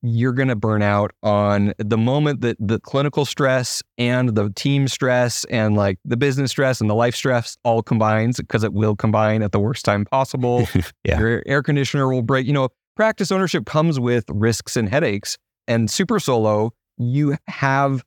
you're 0.02 0.32
going 0.32 0.48
to 0.48 0.56
burn 0.56 0.82
out 0.82 1.12
on 1.22 1.72
the 1.78 1.98
moment 1.98 2.40
that 2.42 2.56
the 2.60 2.78
clinical 2.80 3.24
stress 3.24 3.82
and 3.96 4.30
the 4.30 4.50
team 4.50 4.86
stress 4.86 5.44
and 5.46 5.76
like 5.76 5.98
the 6.04 6.16
business 6.16 6.50
stress 6.50 6.80
and 6.80 6.88
the 6.88 6.94
life 6.94 7.14
stress 7.14 7.56
all 7.64 7.82
combines 7.82 8.36
because 8.36 8.62
it 8.62 8.72
will 8.72 8.94
combine 8.94 9.42
at 9.42 9.52
the 9.52 9.58
worst 9.58 9.84
time 9.84 10.04
possible. 10.04 10.68
yeah. 11.04 11.18
Your 11.18 11.42
air 11.46 11.62
conditioner 11.62 12.08
will 12.12 12.22
break. 12.22 12.46
You 12.46 12.52
know, 12.52 12.68
practice 12.96 13.32
ownership 13.32 13.66
comes 13.66 13.98
with 13.98 14.24
risks 14.28 14.76
and 14.76 14.88
headaches. 14.88 15.36
And 15.66 15.90
super 15.90 16.20
solo, 16.20 16.72
you 16.96 17.36
have 17.48 18.04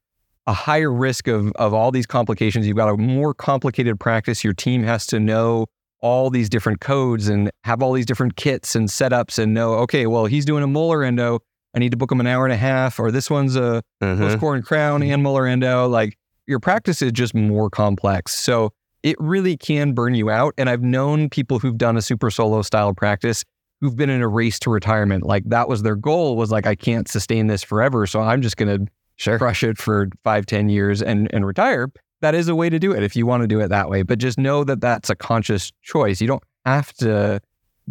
a 0.47 0.53
higher 0.53 0.91
risk 0.91 1.27
of, 1.27 1.51
of 1.53 1.73
all 1.73 1.91
these 1.91 2.07
complications. 2.07 2.65
You've 2.65 2.77
got 2.77 2.89
a 2.89 2.97
more 2.97 3.33
complicated 3.33 3.99
practice. 3.99 4.43
Your 4.43 4.53
team 4.53 4.83
has 4.83 5.05
to 5.07 5.19
know 5.19 5.67
all 6.01 6.29
these 6.31 6.49
different 6.49 6.81
codes 6.81 7.27
and 7.27 7.51
have 7.63 7.83
all 7.83 7.93
these 7.93 8.07
different 8.07 8.35
kits 8.35 8.75
and 8.75 8.89
setups 8.89 9.37
and 9.37 9.53
know, 9.53 9.75
okay, 9.75 10.07
well, 10.07 10.25
he's 10.25 10.45
doing 10.45 10.63
a 10.63 10.67
molar 10.67 11.03
endo 11.03 11.39
I 11.73 11.79
need 11.79 11.91
to 11.91 11.97
book 11.97 12.09
them 12.09 12.19
an 12.19 12.27
hour 12.27 12.45
and 12.45 12.53
a 12.53 12.57
half, 12.57 12.99
or 12.99 13.11
this 13.11 13.29
one's 13.29 13.55
a 13.55 13.83
mm-hmm. 14.01 14.21
post 14.21 14.39
core 14.39 14.55
and 14.55 14.65
crown 14.65 15.03
and 15.03 15.23
molar 15.23 15.47
endo. 15.47 15.87
Like 15.87 16.17
your 16.47 16.59
practice 16.59 17.01
is 17.01 17.11
just 17.11 17.33
more 17.33 17.69
complex. 17.69 18.33
So 18.33 18.73
it 19.03 19.15
really 19.19 19.57
can 19.57 19.93
burn 19.93 20.13
you 20.15 20.29
out. 20.29 20.53
And 20.57 20.69
I've 20.69 20.83
known 20.83 21.29
people 21.29 21.59
who've 21.59 21.77
done 21.77 21.97
a 21.97 22.01
super 22.01 22.29
solo 22.29 22.61
style 22.61 22.93
practice 22.93 23.43
who've 23.79 23.95
been 23.95 24.09
in 24.09 24.21
a 24.21 24.27
race 24.27 24.59
to 24.59 24.69
retirement. 24.69 25.25
Like 25.25 25.43
that 25.45 25.67
was 25.67 25.81
their 25.81 25.95
goal 25.95 26.35
was 26.35 26.51
like, 26.51 26.67
I 26.67 26.75
can't 26.75 27.07
sustain 27.07 27.47
this 27.47 27.63
forever. 27.63 28.05
So 28.05 28.19
I'm 28.21 28.41
just 28.41 28.57
going 28.57 28.85
to 28.85 28.91
sure. 29.15 29.37
crush 29.37 29.63
it 29.63 29.77
for 29.77 30.09
five, 30.23 30.45
ten 30.45 30.69
years 30.69 31.01
and, 31.01 31.33
and 31.33 31.45
retire. 31.45 31.91
That 32.21 32.35
is 32.35 32.47
a 32.47 32.55
way 32.55 32.69
to 32.69 32.77
do 32.77 32.91
it 32.91 33.01
if 33.01 33.15
you 33.15 33.25
want 33.25 33.41
to 33.41 33.47
do 33.47 33.59
it 33.59 33.69
that 33.69 33.89
way. 33.89 34.03
But 34.03 34.19
just 34.19 34.37
know 34.37 34.63
that 34.63 34.81
that's 34.81 35.09
a 35.09 35.15
conscious 35.15 35.71
choice. 35.81 36.21
You 36.21 36.27
don't 36.27 36.43
have 36.65 36.93
to 36.95 37.41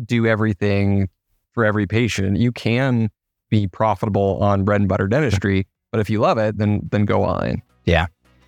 do 0.05 0.27
everything 0.27 1.09
for 1.53 1.65
every 1.65 1.87
patient. 1.87 2.37
You 2.37 2.53
can 2.53 3.11
be 3.51 3.67
profitable 3.67 4.39
on 4.41 4.65
bread 4.65 4.81
and 4.81 4.89
butter 4.89 5.07
dentistry. 5.07 5.67
But 5.93 6.01
if 6.01 6.09
you 6.09 6.21
love 6.21 6.39
it, 6.39 6.57
then 6.57 6.89
then 6.91 7.05
go 7.05 7.25
on. 7.25 7.63
Yeah. 7.85 8.07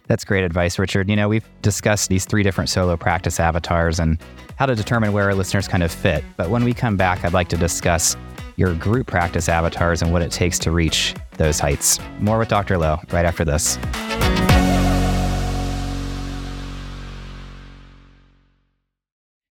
That's 0.08 0.24
great 0.24 0.44
advice, 0.44 0.78
Richard. 0.78 1.08
You 1.08 1.16
know, 1.16 1.28
we've 1.28 1.48
discussed 1.62 2.08
these 2.08 2.24
three 2.24 2.42
different 2.42 2.68
solo 2.68 2.96
practice 2.96 3.38
avatars 3.38 4.00
and 4.00 4.18
how 4.56 4.66
to 4.66 4.74
determine 4.74 5.12
where 5.12 5.24
our 5.24 5.34
listeners 5.34 5.68
kind 5.68 5.82
of 5.82 5.92
fit. 5.92 6.24
But 6.36 6.50
when 6.50 6.64
we 6.64 6.74
come 6.74 6.96
back, 6.96 7.24
I'd 7.24 7.32
like 7.32 7.48
to 7.48 7.56
discuss 7.56 8.16
your 8.56 8.74
group 8.74 9.06
practice 9.06 9.48
avatars 9.48 10.02
and 10.02 10.12
what 10.12 10.22
it 10.22 10.30
takes 10.30 10.58
to 10.60 10.70
reach 10.70 11.14
those 11.38 11.58
heights. 11.58 11.98
More 12.18 12.38
with 12.38 12.48
Dr. 12.48 12.78
Low 12.78 12.98
right 13.10 13.24
after 13.24 13.44
this. 13.44 13.78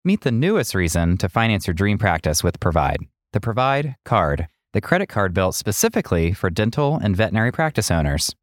Meet 0.03 0.21
the 0.21 0.31
newest 0.31 0.73
reason 0.73 1.17
to 1.17 1.27
finance 1.27 1.67
your 1.67 1.73
dream 1.73 1.97
practice 1.97 2.41
with 2.41 2.59
Provide, 2.61 2.99
the 3.33 3.41
Provide 3.41 3.95
card 4.05 4.47
the 4.77 4.81
credit 4.81 5.09
card 5.09 5.33
built 5.33 5.55
specifically 5.55 6.33
for 6.33 6.51
dental 6.51 6.99
and 7.01 7.17
veterinary 7.17 7.51
practice 7.51 7.89
owners. 7.89 8.35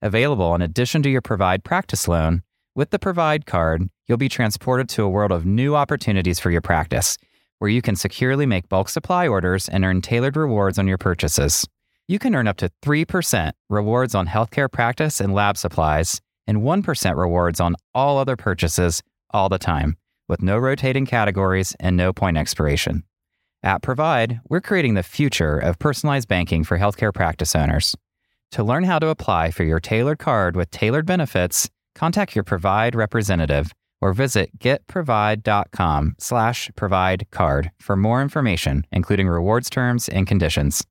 Available 0.00 0.54
in 0.54 0.62
addition 0.62 1.02
to 1.02 1.10
your 1.10 1.20
Provide 1.20 1.64
practice 1.64 2.06
loan, 2.06 2.44
with 2.76 2.90
the 2.90 2.98
Provide 3.00 3.44
card, 3.44 3.88
you'll 4.06 4.16
be 4.16 4.28
transported 4.28 4.88
to 4.90 5.02
a 5.02 5.08
world 5.08 5.32
of 5.32 5.44
new 5.44 5.74
opportunities 5.74 6.38
for 6.38 6.52
your 6.52 6.60
practice, 6.60 7.18
where 7.58 7.70
you 7.70 7.82
can 7.82 7.96
securely 7.96 8.46
make 8.46 8.68
bulk 8.68 8.88
supply 8.88 9.26
orders 9.26 9.68
and 9.68 9.84
earn 9.84 10.00
tailored 10.00 10.36
rewards 10.36 10.78
on 10.78 10.86
your 10.86 10.96
purchases. 10.96 11.66
You 12.06 12.20
can 12.20 12.36
earn 12.36 12.46
up 12.46 12.58
to 12.58 12.70
3% 12.84 13.50
rewards 13.68 14.14
on 14.14 14.28
healthcare 14.28 14.70
practice 14.70 15.20
and 15.20 15.34
lab 15.34 15.56
supplies, 15.56 16.20
and 16.46 16.58
1% 16.58 17.16
rewards 17.16 17.58
on 17.58 17.74
all 17.96 18.18
other 18.18 18.36
purchases 18.36 19.02
all 19.30 19.48
the 19.48 19.58
time, 19.58 19.96
with 20.28 20.40
no 20.40 20.56
rotating 20.56 21.04
categories 21.04 21.74
and 21.80 21.96
no 21.96 22.12
point 22.12 22.36
expiration. 22.36 23.02
At 23.62 23.82
Provide, 23.82 24.40
we're 24.48 24.62
creating 24.62 24.94
the 24.94 25.02
future 25.02 25.58
of 25.58 25.78
personalized 25.78 26.28
banking 26.28 26.64
for 26.64 26.78
healthcare 26.78 27.12
practice 27.12 27.54
owners. 27.54 27.94
To 28.52 28.64
learn 28.64 28.84
how 28.84 28.98
to 28.98 29.08
apply 29.08 29.50
for 29.50 29.64
your 29.64 29.80
tailored 29.80 30.18
card 30.18 30.56
with 30.56 30.70
tailored 30.70 31.04
benefits, 31.04 31.68
contact 31.94 32.34
your 32.34 32.42
Provide 32.42 32.94
representative 32.94 33.72
or 34.00 34.14
visit 34.14 34.58
getprovide.com 34.58 36.14
slash 36.18 36.70
provide 36.74 37.26
card 37.30 37.70
for 37.78 37.96
more 37.96 38.22
information, 38.22 38.86
including 38.92 39.28
rewards 39.28 39.68
terms 39.68 40.08
and 40.08 40.26
conditions. 40.26 40.82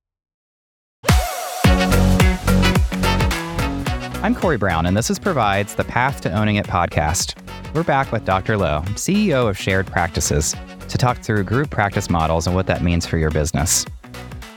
I'm 4.22 4.36
Corey 4.36 4.58
Brown, 4.58 4.86
and 4.86 4.96
this 4.96 5.10
is 5.10 5.18
Provides 5.18 5.74
the 5.74 5.86
Path 5.86 6.22
to 6.22 6.32
Owning 6.32 6.58
It 6.58 6.68
podcast. 6.68 7.34
We're 7.74 7.84
back 7.84 8.12
with 8.12 8.26
Dr. 8.26 8.58
Low, 8.58 8.82
CEO 8.96 9.48
of 9.48 9.58
Shared 9.58 9.86
Practices, 9.88 10.56
to 10.88 10.98
talk 10.98 11.20
through 11.20 11.44
group 11.44 11.70
practice 11.70 12.10
models 12.10 12.48
and 12.48 12.56
what 12.56 12.66
that 12.68 12.82
means 12.82 13.06
for 13.06 13.18
your 13.18 13.30
business. 13.30 13.86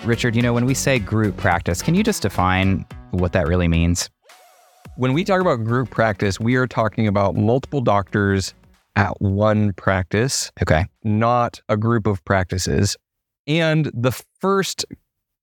Richard, 0.04 0.34
you 0.34 0.40
know, 0.42 0.54
when 0.54 0.64
we 0.64 0.72
say 0.74 0.98
group 0.98 1.36
practice, 1.36 1.82
can 1.82 1.94
you 1.94 2.02
just 2.02 2.22
define 2.22 2.86
what 3.10 3.32
that 3.32 3.46
really 3.46 3.68
means? 3.68 4.08
When 4.96 5.12
we 5.12 5.24
talk 5.24 5.40
about 5.42 5.56
group 5.64 5.90
practice, 5.90 6.40
we 6.40 6.56
are 6.56 6.66
talking 6.66 7.06
about 7.06 7.34
multiple 7.36 7.82
doctors 7.82 8.54
at 8.96 9.20
one 9.20 9.72
practice, 9.74 10.50
Okay. 10.62 10.86
not 11.04 11.60
a 11.68 11.76
group 11.76 12.06
of 12.06 12.24
practices. 12.24 12.96
And 13.46 13.90
the 13.94 14.12
first 14.40 14.84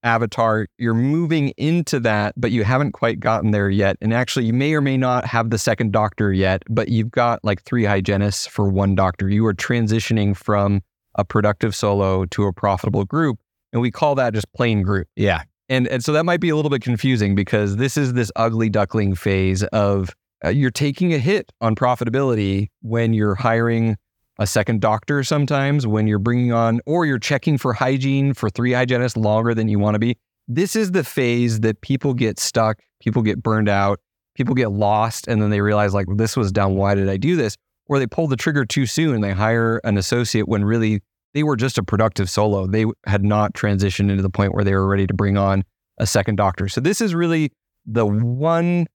avatar, 0.03 0.67
you're 0.77 0.93
moving 0.93 1.49
into 1.57 1.99
that, 2.01 2.33
but 2.37 2.51
you 2.51 2.63
haven't 2.63 2.93
quite 2.93 3.19
gotten 3.19 3.51
there 3.51 3.69
yet. 3.69 3.97
And 4.01 4.13
actually, 4.13 4.45
you 4.45 4.53
may 4.53 4.73
or 4.73 4.81
may 4.81 4.97
not 4.97 5.25
have 5.25 5.49
the 5.49 5.57
second 5.57 5.91
doctor 5.91 6.31
yet, 6.33 6.63
but 6.69 6.89
you've 6.89 7.11
got 7.11 7.43
like 7.43 7.61
three 7.63 7.85
hygienists 7.85 8.47
for 8.47 8.69
one 8.69 8.95
doctor. 8.95 9.29
You 9.29 9.45
are 9.45 9.53
transitioning 9.53 10.35
from 10.35 10.81
a 11.15 11.25
productive 11.25 11.75
solo 11.75 12.25
to 12.25 12.45
a 12.45 12.53
profitable 12.53 13.05
group. 13.05 13.39
And 13.73 13.81
we 13.81 13.91
call 13.91 14.15
that 14.15 14.33
just 14.33 14.51
plain 14.53 14.81
group. 14.81 15.07
Yeah. 15.15 15.43
And 15.67 15.87
and 15.87 16.03
so 16.03 16.11
that 16.13 16.23
might 16.23 16.39
be 16.39 16.49
a 16.49 16.55
little 16.55 16.71
bit 16.71 16.81
confusing 16.81 17.35
because 17.35 17.75
this 17.75 17.95
is 17.95 18.13
this 18.13 18.31
ugly 18.35 18.69
duckling 18.69 19.13
phase 19.13 19.63
of 19.65 20.09
uh, 20.43 20.49
you're 20.49 20.71
taking 20.71 21.13
a 21.13 21.19
hit 21.19 21.51
on 21.61 21.75
profitability 21.75 22.69
when 22.81 23.13
you're 23.13 23.35
hiring 23.35 23.95
a 24.39 24.47
second 24.47 24.79
doctor 24.79 25.23
sometimes 25.23 25.85
when 25.85 26.07
you're 26.07 26.17
bringing 26.17 26.51
on 26.53 26.79
or 26.85 27.05
you're 27.05 27.19
checking 27.19 27.57
for 27.57 27.73
hygiene 27.73 28.33
for 28.33 28.49
three 28.49 28.71
hygienists 28.71 29.17
longer 29.17 29.53
than 29.53 29.67
you 29.67 29.77
want 29.77 29.95
to 29.95 29.99
be. 29.99 30.17
This 30.47 30.75
is 30.75 30.93
the 30.93 31.03
phase 31.03 31.59
that 31.59 31.81
people 31.81 32.13
get 32.13 32.39
stuck, 32.39 32.79
people 33.01 33.21
get 33.21 33.43
burned 33.43 33.69
out, 33.69 33.99
people 34.35 34.55
get 34.55 34.71
lost 34.71 35.27
and 35.27 35.41
then 35.41 35.49
they 35.49 35.61
realize 35.61 35.93
like 35.93 36.07
this 36.15 36.37
was 36.37 36.51
dumb, 36.51 36.75
why 36.75 36.95
did 36.95 37.09
I 37.09 37.17
do 37.17 37.35
this? 37.35 37.57
Or 37.87 37.99
they 37.99 38.07
pull 38.07 38.27
the 38.27 38.37
trigger 38.37 38.65
too 38.65 38.85
soon, 38.85 39.21
they 39.21 39.33
hire 39.33 39.81
an 39.83 39.97
associate 39.97 40.47
when 40.47 40.63
really 40.63 41.01
they 41.33 41.43
were 41.43 41.57
just 41.57 41.77
a 41.77 41.83
productive 41.83 42.29
solo. 42.29 42.65
They 42.65 42.85
had 43.05 43.23
not 43.23 43.53
transitioned 43.53 44.09
into 44.09 44.23
the 44.23 44.29
point 44.29 44.53
where 44.53 44.63
they 44.63 44.73
were 44.73 44.87
ready 44.87 45.05
to 45.05 45.13
bring 45.13 45.37
on 45.37 45.63
a 45.97 46.07
second 46.07 46.37
doctor. 46.37 46.69
So 46.69 46.79
this 46.81 47.01
is 47.01 47.13
really 47.13 47.51
the 47.85 48.05
one 48.05 48.87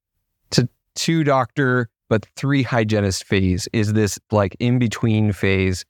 to 0.52 0.68
two 0.94 1.22
doctor, 1.22 1.88
but 2.08 2.26
three 2.36 2.62
hygienist 2.62 3.24
phase 3.24 3.68
is 3.72 3.92
this 3.92 4.18
like 4.30 4.56
in 4.60 4.78
between 4.78 5.32
phase 5.32 5.84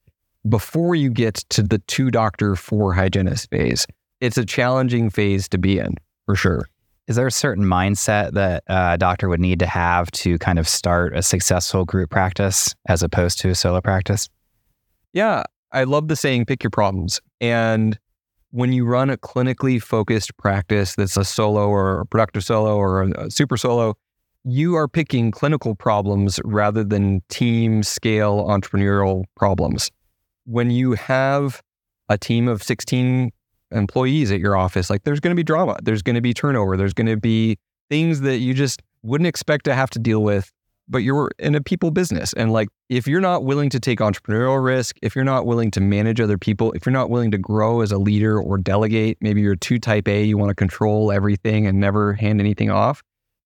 before 0.49 0.95
you 0.95 1.11
get 1.11 1.37
to 1.51 1.63
the 1.63 1.79
two 1.79 2.11
doctor, 2.11 2.55
four 2.55 2.93
hygienist 2.93 3.51
phase. 3.51 3.87
It's 4.21 4.39
a 4.39 4.45
challenging 4.45 5.11
phase 5.11 5.49
to 5.49 5.59
be 5.59 5.79
in 5.79 5.95
for 6.27 6.37
sure. 6.37 6.69
Is 7.07 7.17
there 7.17 7.27
a 7.27 7.33
certain 7.33 7.65
mindset 7.65 8.33
that 8.33 8.65
a 8.67 8.97
doctor 8.97 9.29
would 9.29 9.41
need 9.41 9.59
to 9.59 9.67
have 9.67 10.11
to 10.13 10.39
kind 10.39 10.59
of 10.59 10.67
start 10.67 11.15
a 11.15 11.23
successful 11.23 11.85
group 11.85 12.11
practice 12.11 12.75
as 12.87 13.03
opposed 13.03 13.39
to 13.41 13.51
a 13.51 13.55
solo 13.55 13.81
practice? 13.81 14.29
Yeah, 15.13 15.45
I 15.73 15.85
love 15.85 16.09
the 16.09 16.17
saying 16.17 16.47
pick 16.47 16.63
your 16.63 16.71
problems. 16.71 17.21
And 17.41 17.99
when 18.53 18.73
you 18.73 18.87
run 18.87 19.11
a 19.11 19.19
clinically 19.19 19.83
focused 19.83 20.37
practice 20.39 20.95
that's 20.95 21.17
a 21.17 21.25
solo 21.25 21.69
or 21.69 22.01
a 22.01 22.07
productive 22.07 22.45
solo 22.45 22.77
or 22.77 23.03
a 23.03 23.31
super 23.31 23.57
solo, 23.57 23.97
you 24.45 24.77
are 24.77 24.89
picking 24.89 25.31
clinical 25.31 25.75
problems 25.75 26.39
rather 26.45 26.85
than 26.85 27.23
team 27.29 27.83
scale 27.83 28.45
entrepreneurial 28.45 29.25
problems. 29.37 29.91
When 30.45 30.71
you 30.71 30.93
have 30.93 31.63
a 32.09 32.19
team 32.19 32.49
of 32.49 32.63
16 32.63 33.31
employees 33.71 34.31
at 34.31 34.41
your 34.41 34.57
office, 34.57 34.91
like 34.91 35.05
there's 35.05 35.21
going 35.21 35.33
to 35.33 35.37
be 35.37 35.43
drama, 35.43 35.79
there's 35.83 36.03
going 36.03 36.17
to 36.17 36.21
be 36.21 36.35
turnover, 36.35 36.77
there's 36.77 36.93
going 36.93 37.07
to 37.07 37.17
be 37.17 37.57
things 37.89 38.21
that 38.21 38.39
you 38.39 38.55
just 38.55 38.83
wouldn't 39.03 39.29
expect 39.29 39.65
to 39.65 39.75
have 39.75 39.91
to 39.91 39.99
deal 39.99 40.23
with 40.23 40.53
but 40.89 40.99
you're 40.99 41.31
in 41.39 41.55
a 41.55 41.63
people 41.63 41.91
business. 41.91 42.33
And 42.35 42.53
like, 42.53 42.69
if 42.89 43.07
you're 43.07 43.21
not 43.21 43.45
willing 43.45 43.71
to 43.71 43.81
take 43.81 44.01
entrepreneurial 44.01 44.63
risk, 44.63 44.97
if 45.03 45.15
you're 45.15 45.25
not 45.25 45.47
willing 45.47 45.71
to 45.73 45.81
manage 45.81 46.21
other 46.21 46.39
people, 46.39 46.73
if 46.73 46.85
you're 46.85 46.93
not 46.93 47.11
willing 47.11 47.31
to 47.31 47.39
grow 47.39 47.81
as 47.81 47.93
a 47.93 47.99
leader 47.99 48.39
or 48.39 48.59
delegate, 48.59 49.19
maybe 49.21 49.41
you're 49.41 49.57
too 49.57 49.79
type 49.79 50.09
A, 50.09 50.25
you 50.25 50.37
want 50.37 50.51
to 50.51 50.55
control 50.55 51.11
everything 51.11 51.67
and 51.67 51.81
never 51.81 52.13
hand 52.13 52.41
anything 52.41 52.71
off, 52.71 53.03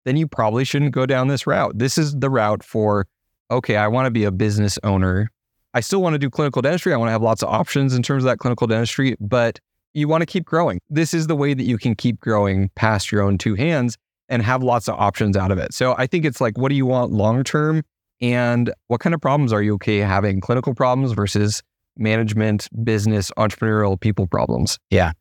then 0.09 0.17
you 0.17 0.27
probably 0.27 0.65
shouldn't 0.65 0.93
go 0.93 1.05
down 1.05 1.29
this 1.29 1.47
route. 1.47 1.79
This 1.79 1.99
is 1.99 2.17
the 2.17 2.31
route 2.31 2.65
for, 2.65 3.07
okay, 3.51 3.77
I 3.77 3.87
want 3.89 4.07
to 4.07 4.11
be 4.11 4.25
a 4.25 4.33
business 4.33 4.79
owner. 4.83 5.31
I 5.75 5.81
still 5.81 6.01
want 6.01 6.15
to 6.15 6.19
do 6.19 6.31
clinical 6.31 6.63
dentistry. 6.63 6.95
I 6.95 6.97
want 6.97 7.09
to 7.09 7.13
have 7.13 7.23
lots 7.23 7.43
of 7.43 7.51
options 7.51 7.95
in 7.95 8.03
terms 8.03 8.25
of 8.25 8.29
that 8.29 8.39
clinical 8.39 8.67
dentistry, 8.67 9.17
but 9.21 9.61
you 9.93 10.09
want 10.09 10.23
to 10.23 10.27
keep 10.27 10.47
growing. 10.47 10.81
This 10.89 11.13
is 11.13 11.27
the 11.27 11.37
way 11.37 11.53
that 11.53 11.65
you 11.65 11.77
can 11.77 11.95
keep 11.95 12.21
growing 12.21 12.71
past 12.75 13.13
your 13.13 13.21
own 13.21 13.37
two 13.37 13.55
hands 13.55 13.99
and 14.31 14.43
have 14.43 14.63
lots 14.63 14.89
of 14.89 14.99
options 14.99 15.37
out 15.37 15.51
of 15.51 15.59
it. 15.59 15.75
So 15.75 15.95
I 15.99 16.07
think 16.07 16.25
it's 16.25 16.41
like, 16.41 16.57
what 16.57 16.71
do 16.71 16.75
you 16.75 16.87
want 16.87 17.13
long 17.13 17.45
term? 17.45 17.83
And 18.21 18.73
what 18.87 19.01
kind 19.01 19.15
of 19.15 19.21
problems 19.21 19.53
are 19.53 19.63
you 19.63 19.75
okay 19.75 19.99
having? 19.99 20.41
Clinical 20.41 20.75
problems 20.75 21.13
versus 21.13 21.63
management, 21.97 22.69
business, 22.85 23.31
entrepreneurial 23.37 24.01
people 24.01 24.27
problems. 24.27 24.79
Yeah. 24.91 25.13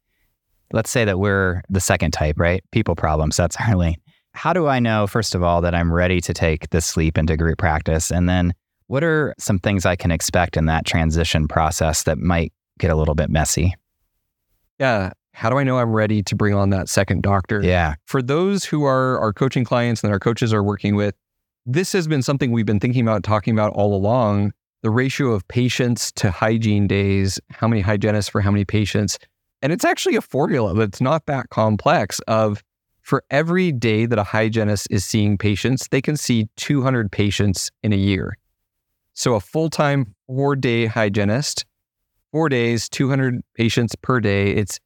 Let's 0.71 0.89
say 0.89 1.05
that 1.05 1.19
we're 1.19 1.61
the 1.69 1.79
second 1.79 2.11
type, 2.11 2.39
right? 2.39 2.63
People 2.71 2.95
problems. 2.95 3.37
That's 3.37 3.55
our 3.57 3.75
lane. 3.75 3.97
How 4.37 4.53
do 4.53 4.67
I 4.67 4.77
know, 4.77 5.07
first 5.07 5.33
of 5.33 5.41
all, 5.41 5.61
that 5.61 5.73
I'm 5.73 5.91
ready 5.91 6.21
to 6.21 6.31
take 6.31 6.69
this 6.69 6.95
leap 6.95 7.17
into 7.17 7.35
group 7.35 7.57
practice? 7.57 8.11
And 8.11 8.29
then 8.29 8.53
what 8.85 9.03
are 9.03 9.33
some 9.39 9.57
things 9.57 9.83
I 9.83 9.95
can 9.95 10.11
expect 10.11 10.55
in 10.55 10.67
that 10.67 10.85
transition 10.85 11.47
process 11.47 12.03
that 12.03 12.19
might 12.19 12.53
get 12.77 12.91
a 12.91 12.95
little 12.95 13.15
bit 13.15 13.31
messy? 13.31 13.73
Yeah. 14.77 15.13
How 15.33 15.49
do 15.49 15.57
I 15.57 15.63
know 15.63 15.79
I'm 15.79 15.91
ready 15.91 16.21
to 16.21 16.35
bring 16.35 16.53
on 16.53 16.69
that 16.69 16.87
second 16.87 17.23
doctor? 17.23 17.63
Yeah. 17.63 17.95
For 18.05 18.21
those 18.21 18.63
who 18.63 18.83
are 18.83 19.17
our 19.17 19.33
coaching 19.33 19.65
clients 19.65 20.03
and 20.03 20.13
our 20.13 20.19
coaches 20.19 20.53
are 20.53 20.63
working 20.63 20.95
with, 20.95 21.15
this 21.65 21.91
has 21.93 22.07
been 22.07 22.21
something 22.21 22.51
we've 22.51 22.63
been 22.63 22.79
thinking 22.79 23.01
about, 23.01 23.23
talking 23.23 23.55
about 23.55 23.73
all 23.73 23.95
along. 23.95 24.53
The 24.83 24.91
ratio 24.91 25.31
of 25.31 25.47
patients 25.47 26.11
to 26.11 26.29
hygiene 26.29 26.85
days, 26.85 27.39
how 27.49 27.67
many 27.67 27.81
hygienists 27.81 28.29
for 28.29 28.41
how 28.41 28.51
many 28.51 28.65
patients. 28.65 29.17
And 29.63 29.73
it's 29.73 29.83
actually 29.83 30.15
a 30.15 30.21
formula 30.21 30.75
that's 30.75 31.01
not 31.01 31.25
that 31.25 31.49
complex 31.49 32.19
of 32.27 32.63
for 33.07 33.23
every 33.29 33.71
day 33.71 34.05
that 34.05 34.19
a 34.19 34.23
hygienist 34.23 34.85
is 34.91 35.05
seeing 35.05 35.37
patients, 35.37 35.87
they 35.91 36.01
can 36.01 36.17
see 36.17 36.49
200 36.57 37.09
patients 37.09 37.71
in 37.81 37.93
a 37.93 37.95
year. 37.95 38.37
So 39.13 39.35
a 39.35 39.39
full-time 39.39 40.13
four-day 40.27 40.87
hygienist, 40.87 41.65
four 42.33 42.49
days, 42.49 42.89
200 42.89 43.41
patients 43.55 43.95
per 43.95 44.19
day, 44.19 44.51
it's 44.51 44.81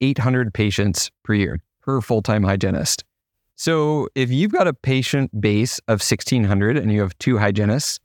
800 0.00 0.54
patients 0.54 1.10
per 1.24 1.34
year 1.34 1.58
per 1.82 2.00
full-time 2.00 2.44
hygienist. 2.44 3.02
So 3.56 4.06
if 4.14 4.30
you've 4.30 4.52
got 4.52 4.68
a 4.68 4.72
patient 4.72 5.40
base 5.40 5.80
of 5.88 5.94
1600 5.94 6.76
and 6.76 6.92
you 6.92 7.00
have 7.00 7.18
two 7.18 7.38
hygienists, 7.38 7.98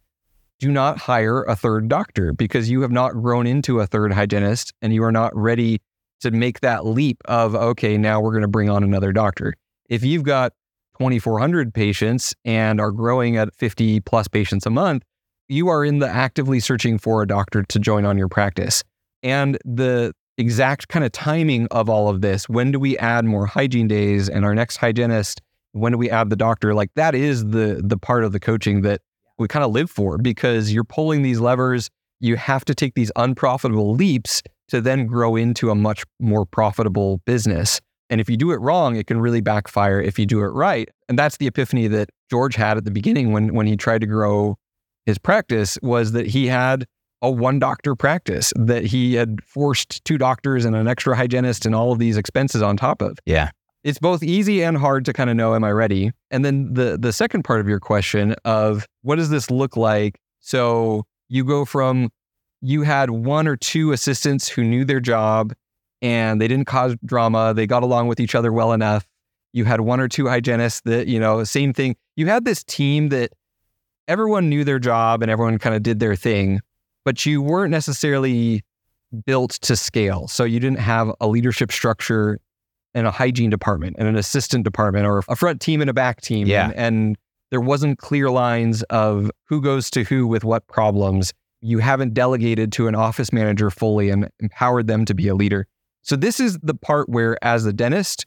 do 0.58 0.72
not 0.72 0.98
hire 0.98 1.44
a 1.44 1.56
third 1.56 1.90
doctor 1.90 2.34
because 2.34 2.72
you 2.72 2.82
have 2.82 2.92
not 2.92 3.12
grown 3.12 3.46
into 3.46 3.82
a 3.82 3.86
third 3.86 4.14
hygienist 4.14 4.74
and 4.82 4.96
you 4.96 5.04
are 5.04 5.12
not 5.12 5.32
ready 5.36 5.80
to 6.24 6.32
make 6.32 6.60
that 6.62 6.86
leap 6.86 7.18
of 7.26 7.56
okay, 7.56 7.98
now 7.98 8.20
we're 8.20 8.32
going 8.32 8.42
to 8.42 8.48
bring 8.48 8.70
on 8.70 8.84
another 8.84 9.12
doctor. 9.12 9.54
If 9.90 10.04
you've 10.04 10.24
got 10.24 10.54
2400 10.98 11.74
patients 11.74 12.34
and 12.46 12.80
are 12.82 12.92
growing 12.92 13.38
at 13.38 13.54
50 13.56 14.02
plus 14.02 14.28
patients 14.28 14.66
a 14.66 14.70
month, 14.70 15.04
you 15.48 15.68
are 15.68 15.86
in 15.86 16.00
the 16.00 16.08
actively 16.08 16.60
searching 16.60 16.98
for 16.98 17.22
a 17.22 17.28
doctor 17.28 17.64
to 17.64 17.80
join 17.80 18.06
on 18.06 18.18
your 18.18 18.28
practice. 18.28 18.84
And 19.22 19.58
the 19.66 20.14
exact 20.38 20.88
kind 20.88 21.06
of 21.06 21.12
timing 21.12 21.68
of 21.68 21.90
all 21.90 22.10
of 22.10 22.22
this. 22.22 22.50
When 22.50 22.72
do 22.72 22.80
we 22.80 22.98
add 22.98 23.26
more 23.26 23.46
hygiene 23.46 23.88
days 23.88 24.30
and 24.30 24.46
our 24.46 24.56
next 24.56 24.78
hygienist? 24.78 25.42
When 25.74 25.92
do 25.92 25.98
we 25.98 26.10
add 26.10 26.30
the 26.30 26.36
doctor? 26.36 26.74
Like 26.74 26.90
that 26.96 27.16
is 27.16 27.46
the 27.46 27.82
the 27.84 27.98
part 27.98 28.24
of 28.24 28.32
the 28.32 28.40
coaching 28.40 28.82
that 28.82 29.02
we 29.38 29.48
kind 29.48 29.66
of 29.66 29.72
live 29.72 29.90
for 29.90 30.18
because 30.18 30.72
you're 30.72 30.84
pulling 30.84 31.22
these 31.22 31.40
levers. 31.40 31.90
You 32.20 32.36
have 32.38 32.64
to 32.66 32.76
take 32.76 32.96
these 32.96 33.12
unprofitable 33.16 33.94
leaps 33.94 34.42
to 34.74 34.82
then 34.82 35.06
grow 35.06 35.36
into 35.36 35.70
a 35.70 35.76
much 35.76 36.04
more 36.20 36.48
profitable 36.48 37.22
business. 37.26 37.80
And 38.10 38.20
if 38.20 38.28
you 38.28 38.36
do 38.36 38.52
it 38.52 38.60
wrong, 38.60 38.96
it 38.96 39.06
can 39.06 39.22
really 39.22 39.40
backfire 39.40 40.02
if 40.02 40.18
you 40.18 40.26
do 40.26 40.40
it 40.40 40.48
right. 40.48 40.90
And 41.08 41.18
that's 41.18 41.38
the 41.38 41.46
epiphany 41.46 41.88
that 41.90 42.10
George 42.32 42.56
had 42.56 42.76
at 42.78 42.84
the 42.84 42.90
beginning 42.90 43.32
when 43.34 43.54
when 43.54 43.68
he 43.68 43.78
tried 43.78 44.02
to 44.02 44.08
grow 44.08 44.58
his 45.06 45.20
practice 45.20 45.78
was 45.84 46.14
that 46.14 46.26
he 46.26 46.48
had 46.48 46.88
a 47.22 47.30
one 47.30 47.60
doctor 47.60 47.96
practice 47.96 48.52
that 48.56 48.84
he 48.84 49.14
had 49.14 49.44
forced 49.44 50.04
two 50.06 50.18
doctors 50.18 50.66
and 50.66 50.76
an 50.76 50.88
extra 50.88 51.16
hygienist 51.16 51.68
and 51.68 51.76
all 51.76 51.92
of 51.92 52.00
these 52.00 52.18
expenses 52.18 52.64
on 52.64 52.76
top 52.76 53.00
of. 53.04 53.20
Yeah. 53.28 53.52
It's 53.84 54.00
both 54.00 54.24
easy 54.24 54.64
and 54.64 54.76
hard 54.76 55.06
to 55.06 55.14
kind 55.14 55.30
of 55.30 55.36
know 55.36 55.54
am 55.54 55.64
I 55.64 55.72
ready? 55.72 56.12
And 56.32 56.44
then 56.44 56.74
the 56.74 56.98
the 57.00 57.14
second 57.14 57.44
part 57.44 57.60
of 57.60 57.68
your 57.68 57.80
question 57.80 58.34
of 58.44 58.88
what 59.04 59.18
does 59.18 59.30
this 59.30 59.52
look 59.52 59.78
like? 59.78 60.20
So 60.40 61.04
you 61.30 61.44
go 61.46 61.64
from 61.64 62.10
you 62.64 62.82
had 62.82 63.10
one 63.12 63.48
or 63.48 63.56
two 63.56 63.92
assistants 63.92 64.48
who 64.48 64.64
knew 64.64 64.86
their 64.86 65.00
job 65.00 65.54
and 66.02 66.42
they 66.42 66.48
didn't 66.48 66.66
cause 66.66 66.96
drama, 67.06 67.54
they 67.54 67.68
got 67.68 67.84
along 67.84 68.08
with 68.08 68.20
each 68.20 68.34
other 68.34 68.52
well 68.52 68.74
enough. 68.74 69.06
You 69.54 69.66
had 69.66 69.82
one 69.82 70.00
or 70.00 70.08
two 70.08 70.28
hygienists 70.28 70.82
that, 70.86 71.08
you 71.08 71.20
know, 71.20 71.44
same 71.44 71.74
thing. 71.74 71.96
You 72.16 72.26
had 72.28 72.46
this 72.46 72.64
team 72.64 73.10
that 73.10 73.34
everyone 74.08 74.50
knew 74.50 74.64
their 74.64 74.80
job 74.80 75.22
and 75.22 75.30
everyone 75.30 75.60
kind 75.60 75.76
of 75.76 75.84
did 75.84 76.00
their 76.00 76.16
thing 76.16 76.62
but 77.06 77.26
you 77.26 77.42
weren't 77.42 77.72
necessarily 77.72 78.64
built 79.26 79.52
to 79.62 79.76
scale. 79.76 80.28
So 80.28 80.44
you 80.44 80.60
didn't 80.60 80.80
have 80.80 81.12
a 81.22 81.28
leadership 81.28 81.72
structure 81.72 82.40
and 82.94 83.08
a 83.08 83.12
hygiene 83.12 83.50
department 83.50 83.96
and 84.00 84.08
an 84.08 84.16
assistant 84.16 84.64
department 84.64 85.06
or 85.06 85.24
a 85.28 85.36
front 85.36 85.62
team 85.62 85.82
and 85.82 85.90
a 85.90 85.94
back 85.94 86.22
team. 86.22 86.48
Yeah. 86.48 86.66
And, 86.70 86.76
and 86.78 87.18
there 87.52 87.62
wasn't 87.62 88.00
clear 88.00 88.30
lines 88.30 88.84
of 88.84 89.32
who 89.46 89.62
goes 89.62 89.90
to 89.92 90.04
who 90.04 90.26
with 90.28 90.44
what 90.44 90.68
problems. 90.68 91.34
You 91.64 91.80
haven't 91.80 92.14
delegated 92.14 92.74
to 92.74 92.88
an 92.88 92.96
office 92.96 93.32
manager 93.32 93.70
fully 93.70 94.10
and 94.10 94.30
empowered 94.40 94.88
them 94.88 95.06
to 95.06 95.14
be 95.14 95.30
a 95.30 95.36
leader. 95.36 95.66
So 96.02 96.18
this 96.18 96.42
is 96.42 96.60
the 96.62 96.74
part 96.74 97.08
where 97.08 97.42
as 97.42 97.66
a 97.66 97.72
dentist, 97.72 98.26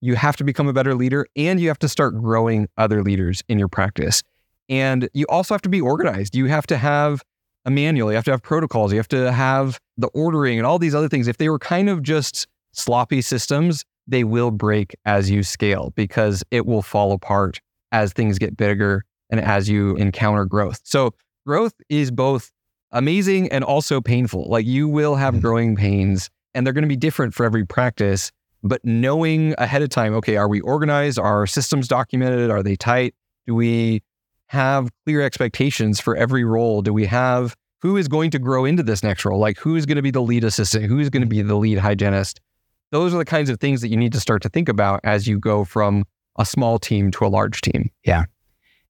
you 0.00 0.14
have 0.16 0.34
to 0.36 0.44
become 0.44 0.66
a 0.66 0.72
better 0.72 0.94
leader 0.94 1.26
and 1.36 1.60
you 1.60 1.68
have 1.68 1.78
to 1.80 1.88
start 1.88 2.14
growing 2.14 2.68
other 2.78 3.02
leaders 3.02 3.42
in 3.48 3.58
your 3.58 3.68
practice. 3.68 4.22
And 4.70 5.10
you 5.12 5.26
also 5.28 5.52
have 5.52 5.60
to 5.62 5.68
be 5.68 5.80
organized. 5.80 6.34
You 6.34 6.46
have 6.46 6.66
to 6.68 6.78
have 6.78 7.22
a 7.66 7.70
manual, 7.70 8.10
you 8.10 8.14
have 8.14 8.24
to 8.24 8.30
have 8.30 8.42
protocols, 8.42 8.92
you 8.92 8.98
have 8.98 9.08
to 9.08 9.30
have 9.30 9.78
the 9.98 10.08
ordering 10.14 10.56
and 10.56 10.66
all 10.66 10.78
these 10.78 10.94
other 10.94 11.08
things. 11.08 11.28
If 11.28 11.36
they 11.36 11.50
were 11.50 11.58
kind 11.58 11.90
of 11.90 12.02
just 12.02 12.46
sloppy 12.72 13.20
systems, 13.20 13.84
they 14.06 14.24
will 14.24 14.50
break 14.50 14.96
as 15.04 15.30
you 15.30 15.42
scale 15.42 15.92
because 15.94 16.42
it 16.50 16.64
will 16.64 16.80
fall 16.80 17.12
apart 17.12 17.60
as 17.92 18.14
things 18.14 18.38
get 18.38 18.56
bigger 18.56 19.04
and 19.28 19.38
as 19.38 19.68
you 19.68 19.96
encounter 19.96 20.46
growth. 20.46 20.80
So, 20.84 21.14
growth 21.46 21.74
is 21.90 22.10
both 22.10 22.50
amazing 22.92 23.50
and 23.52 23.64
also 23.64 24.00
painful. 24.00 24.46
Like 24.48 24.66
you 24.66 24.88
will 24.88 25.16
have 25.16 25.34
Mhm. 25.34 25.40
growing 25.40 25.76
pains 25.76 26.30
and 26.54 26.66
they're 26.66 26.72
going 26.74 26.82
to 26.82 26.88
be 26.88 26.96
different 26.96 27.34
for 27.34 27.44
every 27.46 27.64
practice. 27.64 28.30
But 28.62 28.84
knowing 28.84 29.54
ahead 29.58 29.82
of 29.82 29.88
time, 29.88 30.12
okay, 30.14 30.36
are 30.36 30.48
we 30.48 30.60
organized? 30.60 31.18
Are 31.18 31.38
our 31.38 31.46
systems 31.46 31.88
documented? 31.88 32.50
Are 32.50 32.62
they 32.62 32.76
tight? 32.76 33.14
Do 33.46 33.54
we 33.54 34.02
have 34.48 34.88
clear 35.06 35.22
expectations 35.22 36.00
for 36.00 36.16
every 36.16 36.44
role? 36.44 36.82
Do 36.82 36.92
we 36.92 37.06
have 37.06 37.54
who 37.82 37.96
is 37.96 38.08
going 38.08 38.30
to 38.32 38.38
grow 38.38 38.64
into 38.66 38.82
this 38.82 39.02
next 39.02 39.24
role? 39.24 39.38
Like 39.38 39.58
who 39.58 39.76
is 39.76 39.86
going 39.86 39.96
to 39.96 40.02
be 40.02 40.10
the 40.10 40.20
lead 40.20 40.44
assistant? 40.44 40.84
Who 40.86 40.98
is 40.98 41.08
going 41.08 41.22
to 41.22 41.26
be 41.28 41.40
the 41.40 41.54
lead 41.54 41.78
hygienist? 41.78 42.40
Those 42.90 43.14
are 43.14 43.18
the 43.18 43.24
kinds 43.24 43.48
of 43.48 43.60
things 43.60 43.80
that 43.80 43.88
you 43.88 43.96
need 43.96 44.12
to 44.12 44.20
start 44.20 44.42
to 44.42 44.48
think 44.48 44.68
about 44.68 45.00
as 45.04 45.26
you 45.26 45.38
go 45.38 45.64
from 45.64 46.04
a 46.38 46.44
small 46.44 46.78
team 46.78 47.10
to 47.12 47.24
a 47.24 47.28
large 47.28 47.60
team. 47.60 47.90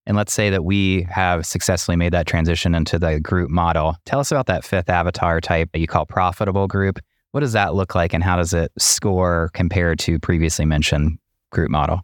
And 0.06 0.16
let's 0.16 0.32
say 0.32 0.50
that 0.50 0.64
we 0.64 1.06
have 1.10 1.46
successfully 1.46 1.96
made 1.96 2.12
that 2.12 2.26
transition 2.26 2.74
into 2.74 2.98
the 2.98 3.20
group 3.20 3.50
model. 3.50 3.96
Tell 4.06 4.18
us 4.18 4.32
about 4.32 4.46
that 4.46 4.64
fifth 4.64 4.88
avatar 4.88 5.40
type 5.40 5.70
that 5.72 5.78
you 5.78 5.86
call 5.86 6.06
profitable 6.06 6.66
group. 6.66 6.98
What 7.32 7.40
does 7.40 7.52
that 7.52 7.74
look 7.74 7.94
like 7.94 8.12
and 8.12 8.24
how 8.24 8.36
does 8.36 8.52
it 8.52 8.72
score 8.78 9.50
compared 9.52 9.98
to 10.00 10.18
previously 10.18 10.64
mentioned 10.64 11.18
group 11.50 11.70
model? 11.70 12.00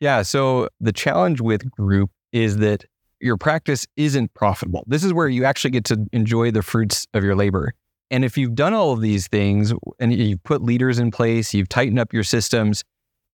Yeah. 0.00 0.22
So 0.22 0.68
the 0.80 0.92
challenge 0.92 1.40
with 1.40 1.70
group 1.70 2.10
is 2.32 2.58
that 2.58 2.84
your 3.20 3.36
practice 3.36 3.86
isn't 3.96 4.32
profitable. 4.34 4.84
This 4.86 5.04
is 5.04 5.12
where 5.12 5.28
you 5.28 5.44
actually 5.44 5.72
get 5.72 5.84
to 5.84 6.06
enjoy 6.12 6.50
the 6.50 6.62
fruits 6.62 7.06
of 7.14 7.24
your 7.24 7.34
labor. 7.34 7.74
And 8.10 8.24
if 8.24 8.38
you've 8.38 8.54
done 8.54 8.74
all 8.74 8.92
of 8.92 9.00
these 9.00 9.28
things 9.28 9.72
and 9.98 10.14
you've 10.14 10.42
put 10.44 10.62
leaders 10.62 10.98
in 10.98 11.10
place, 11.10 11.52
you've 11.52 11.68
tightened 11.68 11.98
up 11.98 12.12
your 12.12 12.22
systems, 12.22 12.84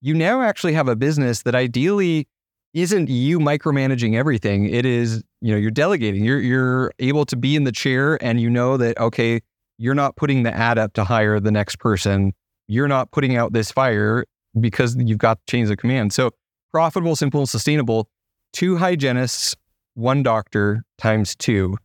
you 0.01 0.15
now 0.15 0.43
actually 0.43 0.73
have 0.73 0.89
a 0.89 0.97
business 0.97 1.43
that 1.43 1.55
ideally 1.55 2.27
isn't 2.75 3.09
you 3.09 3.39
micromanaging 3.39 4.17
everything. 4.17 4.69
It 4.69 4.85
is, 4.85 5.23
you 5.41 5.53
know, 5.53 5.57
you're 5.57 5.71
delegating. 5.71 6.25
You're 6.25 6.41
you're 6.41 6.93
able 6.99 7.25
to 7.27 7.37
be 7.37 7.57
in 7.57 7.65
the 7.65 7.73
chair 7.73 8.23
and 8.23 8.41
you 8.41 8.51
know 8.51 8.77
that 8.77 8.99
okay, 8.99 9.41
you're 9.79 9.95
not 9.95 10.17
putting 10.17 10.43
the 10.43 10.55
ad 10.55 10.77
up 10.77 10.93
to 10.95 11.05
hire 11.05 11.41
the 11.41 11.53
next 11.53 11.79
person. 11.79 12.33
You're 12.67 12.89
not 12.89 13.13
putting 13.13 13.37
out 13.37 13.53
this 13.53 13.71
fire 13.71 14.25
because 14.61 14.97
you've 14.97 15.19
got 15.19 15.39
chains 15.49 15.71
of 15.71 15.79
command. 15.79 16.13
So 16.13 16.31
profitable, 16.73 17.17
simple, 17.17 17.41
and 17.41 17.49
sustainable. 17.49 18.09
Two 18.53 18.77
hygienists, 18.77 19.55
one 19.95 20.23
doctor 20.23 20.85
times 20.99 21.35
two. 21.37 21.77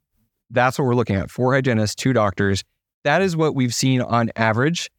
That's 0.50 0.80
what 0.80 0.86
we're 0.86 0.96
looking 0.96 1.16
at. 1.16 1.30
Four 1.30 1.54
hygienists, 1.54 1.96
two 1.96 2.14
doctors. 2.14 2.64
That 3.04 3.22
is 3.22 3.38
what 3.38 3.56
we've 3.56 3.74
seen 3.74 4.02
on 4.02 4.32
average 4.36 4.90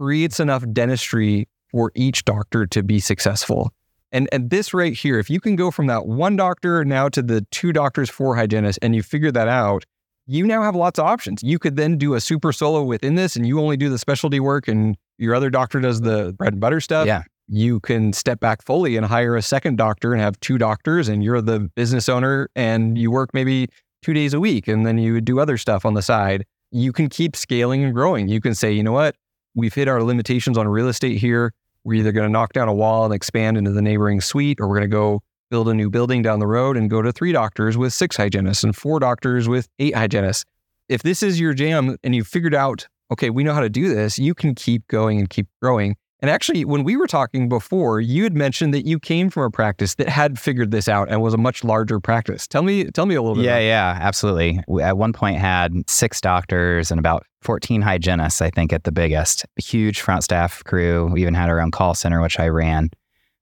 creates 0.00 0.40
enough 0.40 0.64
dentistry 0.72 1.48
for 1.70 1.90
each 1.94 2.24
doctor 2.24 2.66
to 2.66 2.82
be 2.82 3.00
successful. 3.00 3.72
And 4.12 4.28
and 4.30 4.50
this 4.50 4.72
right 4.74 4.92
here, 4.92 5.18
if 5.18 5.28
you 5.30 5.40
can 5.40 5.56
go 5.56 5.70
from 5.70 5.86
that 5.86 6.06
one 6.06 6.36
doctor 6.36 6.84
now 6.84 7.08
to 7.08 7.22
the 7.22 7.46
two 7.50 7.72
doctors, 7.72 8.10
four 8.10 8.36
hygienists, 8.36 8.78
and 8.82 8.94
you 8.94 9.02
figure 9.02 9.32
that 9.32 9.48
out, 9.48 9.84
you 10.26 10.46
now 10.46 10.62
have 10.62 10.76
lots 10.76 10.98
of 10.98 11.06
options. 11.06 11.42
You 11.42 11.58
could 11.58 11.76
then 11.76 11.96
do 11.98 12.14
a 12.14 12.20
super 12.20 12.52
solo 12.52 12.82
within 12.82 13.14
this, 13.16 13.34
and 13.36 13.46
you 13.46 13.58
only 13.58 13.76
do 13.76 13.88
the 13.88 13.98
specialty 13.98 14.38
work, 14.38 14.68
and 14.68 14.96
your 15.18 15.34
other 15.34 15.50
doctor 15.50 15.80
does 15.80 16.02
the 16.02 16.34
bread 16.36 16.52
and 16.52 16.60
butter 16.60 16.80
stuff. 16.80 17.06
Yeah. 17.06 17.22
you 17.48 17.80
can 17.80 18.12
step 18.12 18.40
back 18.40 18.62
fully 18.64 18.96
and 18.96 19.04
hire 19.06 19.36
a 19.36 19.42
second 19.42 19.76
doctor 19.76 20.12
and 20.12 20.22
have 20.22 20.38
two 20.40 20.58
doctors 20.58 21.08
and 21.08 21.22
you're 21.24 21.40
the 21.40 21.60
business 21.74 22.08
owner 22.08 22.48
and 22.54 22.96
you 22.96 23.10
work 23.10 23.30
maybe 23.34 23.68
two 24.02 24.14
days 24.14 24.32
a 24.32 24.40
week 24.40 24.68
and 24.68 24.86
then 24.86 24.96
you 24.98 25.20
do 25.20 25.38
other 25.40 25.58
stuff 25.58 25.84
on 25.84 25.94
the 25.94 26.02
side. 26.02 26.44
You 26.70 26.92
can 26.92 27.08
keep 27.08 27.36
scaling 27.36 27.84
and 27.84 27.92
growing. 27.94 28.28
You 28.28 28.40
can 28.40 28.54
say 28.54 28.72
you 28.72 28.82
know 28.82 28.92
what? 28.92 29.16
We've 29.54 29.74
hit 29.74 29.86
our 29.88 30.02
limitations 30.02 30.56
on 30.56 30.66
real 30.68 30.88
estate 30.88 31.18
here 31.18 31.52
we're 31.84 31.94
either 31.94 32.12
going 32.12 32.26
to 32.26 32.32
knock 32.32 32.52
down 32.52 32.68
a 32.68 32.74
wall 32.74 33.04
and 33.04 33.14
expand 33.14 33.56
into 33.56 33.70
the 33.70 33.82
neighboring 33.82 34.20
suite 34.20 34.60
or 34.60 34.68
we're 34.68 34.76
going 34.76 34.90
to 34.90 34.94
go 34.94 35.20
build 35.50 35.68
a 35.68 35.74
new 35.74 35.90
building 35.90 36.22
down 36.22 36.38
the 36.38 36.46
road 36.46 36.76
and 36.76 36.88
go 36.88 37.02
to 37.02 37.12
three 37.12 37.32
doctors 37.32 37.76
with 37.76 37.92
six 37.92 38.16
hygienists 38.16 38.64
and 38.64 38.74
four 38.74 38.98
doctors 38.98 39.48
with 39.48 39.68
eight 39.78 39.94
hygienists 39.94 40.44
if 40.88 41.02
this 41.02 41.22
is 41.22 41.38
your 41.38 41.54
jam 41.54 41.96
and 42.02 42.14
you've 42.14 42.28
figured 42.28 42.54
out 42.54 42.86
okay 43.10 43.30
we 43.30 43.44
know 43.44 43.52
how 43.52 43.60
to 43.60 43.70
do 43.70 43.94
this 43.94 44.18
you 44.18 44.34
can 44.34 44.54
keep 44.54 44.86
going 44.88 45.18
and 45.18 45.30
keep 45.30 45.46
growing 45.60 45.96
and 46.22 46.30
actually, 46.30 46.64
when 46.64 46.84
we 46.84 46.96
were 46.96 47.08
talking 47.08 47.48
before, 47.48 48.00
you 48.00 48.22
had 48.22 48.34
mentioned 48.34 48.72
that 48.74 48.86
you 48.86 49.00
came 49.00 49.28
from 49.28 49.42
a 49.42 49.50
practice 49.50 49.96
that 49.96 50.08
had 50.08 50.38
figured 50.38 50.70
this 50.70 50.86
out 50.86 51.10
and 51.10 51.20
was 51.20 51.34
a 51.34 51.36
much 51.36 51.64
larger 51.64 51.98
practice. 51.98 52.46
Tell 52.46 52.62
me, 52.62 52.84
tell 52.84 53.06
me 53.06 53.16
a 53.16 53.20
little 53.20 53.34
bit. 53.34 53.44
Yeah, 53.44 53.58
yeah, 53.58 53.98
absolutely. 54.00 54.60
We 54.68 54.84
at 54.84 54.96
one 54.96 55.12
point 55.12 55.38
had 55.38 55.74
six 55.90 56.20
doctors 56.20 56.92
and 56.92 57.00
about 57.00 57.26
14 57.42 57.82
hygienists, 57.82 58.40
I 58.40 58.50
think, 58.50 58.72
at 58.72 58.84
the 58.84 58.92
biggest. 58.92 59.44
Huge 59.56 60.00
front 60.00 60.24
staff 60.24 60.62
crew. 60.64 61.06
We 61.12 61.22
even 61.22 61.34
had 61.34 61.48
our 61.48 61.60
own 61.60 61.70
call 61.70 61.94
center, 61.94 62.20
which 62.20 62.38
I 62.38 62.48
ran. 62.48 62.90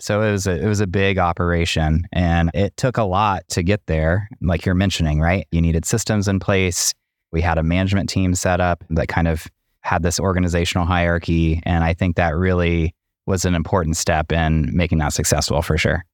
So 0.00 0.22
it 0.22 0.32
was 0.32 0.46
a, 0.46 0.62
it 0.62 0.66
was 0.66 0.80
a 0.80 0.86
big 0.86 1.18
operation, 1.18 2.06
and 2.12 2.50
it 2.54 2.76
took 2.78 2.96
a 2.96 3.02
lot 3.02 3.46
to 3.50 3.62
get 3.62 3.84
there. 3.86 4.28
Like 4.40 4.64
you're 4.64 4.74
mentioning, 4.74 5.20
right? 5.20 5.46
You 5.52 5.60
needed 5.60 5.84
systems 5.84 6.26
in 6.26 6.40
place. 6.40 6.94
We 7.32 7.42
had 7.42 7.58
a 7.58 7.62
management 7.62 8.08
team 8.08 8.34
set 8.34 8.60
up 8.60 8.82
that 8.90 9.08
kind 9.08 9.28
of 9.28 9.46
had 9.82 10.02
this 10.02 10.18
organizational 10.18 10.86
hierarchy, 10.86 11.62
and 11.64 11.84
I 11.84 11.92
think 11.92 12.16
that 12.16 12.34
really 12.34 12.94
was 13.26 13.44
an 13.44 13.54
important 13.54 13.96
step 13.98 14.32
in 14.32 14.74
making 14.74 14.98
that 14.98 15.12
successful 15.12 15.60
for 15.60 15.76
sure. 15.76 16.04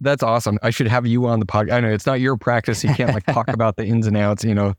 That's 0.00 0.22
awesome. 0.22 0.58
I 0.62 0.70
should 0.70 0.88
have 0.88 1.06
you 1.06 1.26
on 1.26 1.40
the 1.40 1.46
podcast. 1.46 1.72
I 1.72 1.80
know 1.80 1.92
it's 1.92 2.06
not 2.06 2.20
your 2.20 2.36
practice. 2.36 2.82
You 2.82 2.94
can't 2.94 3.12
like 3.12 3.26
talk 3.26 3.48
about 3.52 3.76
the 3.76 3.84
ins 3.84 4.06
and 4.06 4.16
outs, 4.16 4.44
you 4.44 4.54
know. 4.54 4.74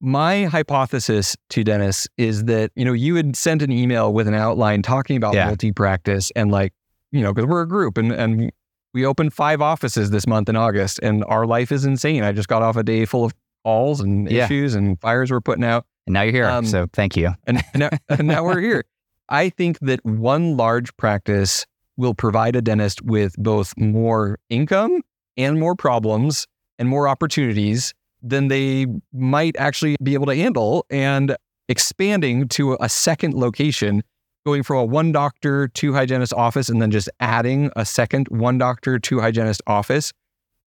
My 0.00 0.44
hypothesis 0.44 1.36
to 1.50 1.64
Dennis 1.64 2.06
is 2.18 2.44
that, 2.44 2.70
you 2.76 2.84
know, 2.84 2.92
you 2.92 3.14
had 3.16 3.34
sent 3.34 3.62
an 3.62 3.72
email 3.72 4.12
with 4.12 4.28
an 4.28 4.34
outline 4.34 4.82
talking 4.82 5.16
about 5.16 5.34
Yeah. 5.34 5.46
multi-practice 5.46 6.30
and 6.36 6.50
like, 6.50 6.72
you 7.12 7.22
know, 7.22 7.32
because 7.32 7.48
we're 7.48 7.62
a 7.62 7.68
group 7.68 7.96
and 7.96 8.12
and 8.12 8.52
we 8.92 9.04
opened 9.06 9.32
five 9.32 9.60
offices 9.60 10.10
this 10.10 10.26
month 10.26 10.48
in 10.48 10.56
August 10.56 11.00
and 11.02 11.22
our 11.24 11.46
life 11.46 11.70
is 11.72 11.84
insane. 11.84 12.22
I 12.22 12.32
just 12.32 12.48
got 12.48 12.62
off 12.62 12.76
a 12.76 12.82
day 12.82 13.04
full 13.04 13.24
of 13.24 13.34
calls 13.64 14.00
and 14.00 14.30
Yeah. 14.30 14.44
issues 14.44 14.74
and 14.74 15.00
fires 15.00 15.30
we're 15.30 15.40
putting 15.40 15.64
out. 15.64 15.86
And 16.06 16.14
now 16.14 16.22
you're 16.22 16.32
here, 16.32 16.46
Um, 16.48 16.64
so 16.66 16.86
thank 16.92 17.16
you. 17.16 17.34
and, 17.46 17.62
and 17.74 17.80
now, 17.80 17.90
and 18.08 18.28
now 18.28 18.44
we're 18.44 18.60
here. 18.60 18.84
I 19.28 19.48
think 19.50 19.78
that 19.80 20.04
one 20.04 20.56
large 20.56 20.96
practice 20.96 21.66
will 21.96 22.14
provide 22.14 22.54
a 22.54 22.62
dentist 22.62 23.02
with 23.02 23.34
both 23.38 23.72
more 23.76 24.38
income 24.50 25.00
and 25.36 25.58
more 25.58 25.74
problems 25.74 26.46
and 26.78 26.88
more 26.88 27.08
opportunities 27.08 27.92
than 28.28 28.48
they 28.48 28.86
might 29.12 29.56
actually 29.56 29.96
be 30.02 30.14
able 30.14 30.26
to 30.26 30.34
handle. 30.34 30.86
And 30.90 31.36
expanding 31.68 32.48
to 32.48 32.76
a 32.80 32.88
second 32.88 33.34
location, 33.34 34.02
going 34.44 34.62
from 34.62 34.76
a 34.78 34.84
one 34.84 35.12
doctor, 35.12 35.68
two 35.68 35.92
hygienist 35.92 36.32
office, 36.34 36.68
and 36.68 36.80
then 36.80 36.90
just 36.90 37.08
adding 37.20 37.70
a 37.76 37.84
second 37.84 38.28
one 38.28 38.58
doctor, 38.58 38.98
two 38.98 39.20
hygienist 39.20 39.62
office 39.66 40.12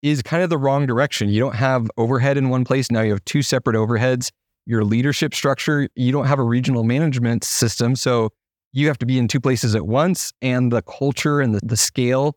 is 0.02 0.22
kind 0.22 0.44
of 0.44 0.50
the 0.50 0.58
wrong 0.58 0.86
direction. 0.86 1.30
You 1.30 1.40
don't 1.40 1.56
have 1.56 1.90
overhead 1.98 2.38
in 2.38 2.50
one 2.50 2.64
place. 2.64 2.92
Now 2.92 3.02
you 3.02 3.12
have 3.12 3.26
two 3.26 3.42
separate 3.42 3.76
overheads 3.76 4.32
your 4.68 4.84
leadership 4.84 5.34
structure, 5.34 5.88
you 5.96 6.12
don't 6.12 6.26
have 6.26 6.40
a 6.40 6.44
regional 6.44 6.84
management 6.84 7.44
system. 7.44 7.96
So 7.96 8.32
you 8.74 8.88
have 8.88 8.98
to 9.00 9.06
be 9.06 9.18
in 9.18 9.30
two 9.30 9.40
places 9.40 9.76
at 9.76 9.88
once, 9.88 10.34
and 10.42 10.72
the 10.72 10.82
culture 10.82 11.40
and 11.40 11.56
the, 11.56 11.62
the 11.64 11.78
scale 11.78 12.36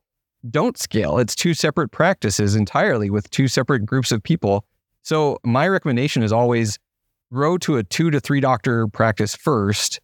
don't 0.48 0.78
scale. 0.78 1.18
It's 1.18 1.34
two 1.34 1.52
separate 1.52 1.90
practices 1.90 2.54
entirely 2.54 3.10
with 3.10 3.28
two 3.30 3.48
separate 3.48 3.84
groups 3.84 4.12
of 4.12 4.22
people. 4.22 4.64
So 5.02 5.38
my 5.44 5.66
recommendation 5.68 6.22
is 6.22 6.32
always 6.32 6.78
grow 7.32 7.58
to 7.58 7.76
a 7.76 7.82
two 7.84 8.10
to 8.10 8.20
three 8.20 8.40
doctor 8.40 8.88
practice 8.88 9.34
first, 9.34 10.00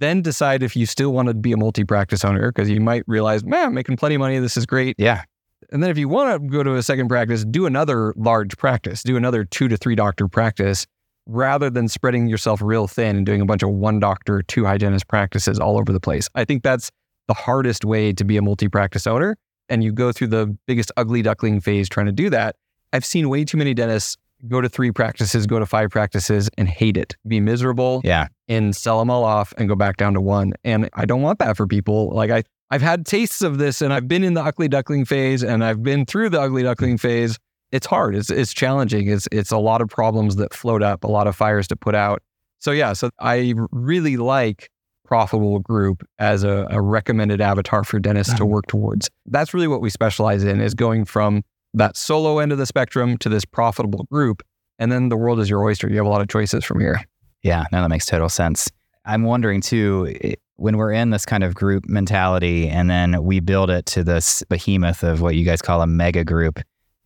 then 0.00 0.22
decide 0.22 0.62
if 0.62 0.74
you 0.74 0.86
still 0.86 1.12
want 1.12 1.28
to 1.28 1.34
be 1.34 1.52
a 1.52 1.56
multi 1.56 1.84
practice 1.84 2.24
owner 2.24 2.50
because 2.50 2.68
you 2.68 2.80
might 2.80 3.04
realize, 3.06 3.44
man, 3.44 3.66
I'm 3.66 3.74
making 3.74 3.96
plenty 3.96 4.16
of 4.16 4.20
money. 4.20 4.38
This 4.38 4.56
is 4.56 4.66
great. 4.66 4.96
Yeah. 4.98 5.22
And 5.70 5.82
then 5.82 5.90
if 5.90 5.96
you 5.96 6.08
want 6.08 6.42
to 6.42 6.48
go 6.48 6.62
to 6.62 6.74
a 6.74 6.82
second 6.82 7.08
practice, 7.08 7.44
do 7.44 7.66
another 7.66 8.12
large 8.16 8.56
practice, 8.58 9.02
do 9.02 9.16
another 9.16 9.44
two 9.44 9.68
to 9.68 9.76
three 9.76 9.94
doctor 9.94 10.28
practice 10.28 10.86
rather 11.26 11.70
than 11.70 11.88
spreading 11.88 12.26
yourself 12.26 12.60
real 12.60 12.88
thin 12.88 13.16
and 13.16 13.24
doing 13.24 13.40
a 13.40 13.44
bunch 13.46 13.62
of 13.62 13.70
one 13.70 14.00
doctor, 14.00 14.42
two 14.42 14.64
hygienist 14.64 15.06
practices 15.08 15.58
all 15.58 15.78
over 15.78 15.92
the 15.92 16.00
place. 16.00 16.28
I 16.34 16.44
think 16.44 16.62
that's 16.62 16.90
the 17.28 17.34
hardest 17.34 17.84
way 17.84 18.12
to 18.12 18.24
be 18.24 18.36
a 18.36 18.42
multi 18.42 18.68
practice 18.68 19.06
owner. 19.06 19.36
And 19.68 19.84
you 19.84 19.92
go 19.92 20.12
through 20.12 20.28
the 20.28 20.56
biggest 20.66 20.90
ugly 20.96 21.22
duckling 21.22 21.60
phase 21.60 21.88
trying 21.88 22.06
to 22.06 22.12
do 22.12 22.28
that. 22.30 22.56
I've 22.92 23.04
seen 23.04 23.28
way 23.28 23.44
too 23.44 23.56
many 23.56 23.72
dentists 23.72 24.16
go 24.48 24.60
to 24.60 24.68
three 24.68 24.90
practices, 24.90 25.46
go 25.46 25.58
to 25.58 25.66
five 25.66 25.90
practices 25.90 26.50
and 26.58 26.68
hate 26.68 26.96
it, 26.96 27.16
be 27.26 27.40
miserable 27.40 28.00
Yeah. 28.04 28.28
and 28.48 28.74
sell 28.74 28.98
them 28.98 29.10
all 29.10 29.24
off 29.24 29.52
and 29.56 29.68
go 29.68 29.74
back 29.76 29.96
down 29.96 30.14
to 30.14 30.20
one. 30.20 30.52
And 30.64 30.88
I 30.94 31.04
don't 31.04 31.22
want 31.22 31.38
that 31.38 31.56
for 31.56 31.66
people. 31.66 32.10
Like 32.10 32.30
I, 32.30 32.42
I've 32.70 32.82
had 32.82 33.06
tastes 33.06 33.42
of 33.42 33.58
this 33.58 33.80
and 33.82 33.92
I've 33.92 34.08
been 34.08 34.24
in 34.24 34.34
the 34.34 34.42
ugly 34.42 34.66
duckling 34.68 35.04
phase 35.04 35.42
and 35.44 35.64
I've 35.64 35.82
been 35.82 36.06
through 36.06 36.30
the 36.30 36.40
ugly 36.40 36.62
duckling 36.62 36.98
phase. 36.98 37.38
It's 37.70 37.86
hard. 37.86 38.14
It's 38.14 38.30
it's 38.30 38.52
challenging. 38.52 39.08
It's 39.08 39.26
it's 39.32 39.50
a 39.50 39.56
lot 39.58 39.80
of 39.80 39.88
problems 39.88 40.36
that 40.36 40.52
float 40.52 40.82
up, 40.82 41.04
a 41.04 41.08
lot 41.08 41.26
of 41.26 41.34
fires 41.34 41.66
to 41.68 41.76
put 41.76 41.94
out. 41.94 42.22
So 42.58 42.70
yeah, 42.70 42.92
so 42.92 43.10
I 43.18 43.54
really 43.70 44.16
like 44.18 44.68
profitable 45.04 45.58
group 45.58 46.06
as 46.18 46.44
a, 46.44 46.66
a 46.70 46.80
recommended 46.80 47.40
avatar 47.40 47.84
for 47.84 47.98
dentists 47.98 48.34
to 48.34 48.46
work 48.46 48.66
towards. 48.66 49.10
That's 49.26 49.52
really 49.54 49.68
what 49.68 49.80
we 49.80 49.90
specialize 49.90 50.42
in 50.44 50.60
is 50.60 50.74
going 50.74 51.04
from 51.04 51.42
that 51.74 51.96
solo 51.96 52.38
end 52.38 52.52
of 52.52 52.58
the 52.58 52.66
spectrum 52.66 53.16
to 53.18 53.28
this 53.28 53.44
profitable 53.44 54.04
group. 54.04 54.42
And 54.78 54.90
then 54.90 55.08
the 55.08 55.16
world 55.16 55.40
is 55.40 55.48
your 55.48 55.64
oyster. 55.64 55.88
You 55.88 55.96
have 55.96 56.06
a 56.06 56.10
lot 56.10 56.20
of 56.20 56.28
choices 56.28 56.64
from 56.64 56.80
here. 56.80 57.00
Yeah, 57.42 57.64
no, 57.72 57.82
that 57.82 57.88
makes 57.88 58.06
total 58.06 58.28
sense. 58.28 58.70
I'm 59.04 59.24
wondering 59.24 59.60
too, 59.60 60.14
when 60.56 60.76
we're 60.76 60.92
in 60.92 61.10
this 61.10 61.26
kind 61.26 61.42
of 61.42 61.54
group 61.54 61.88
mentality 61.88 62.68
and 62.68 62.88
then 62.88 63.22
we 63.24 63.40
build 63.40 63.70
it 63.70 63.86
to 63.86 64.04
this 64.04 64.42
behemoth 64.48 65.02
of 65.02 65.20
what 65.20 65.34
you 65.34 65.44
guys 65.44 65.60
call 65.60 65.82
a 65.82 65.86
mega 65.86 66.24
group, 66.24 66.60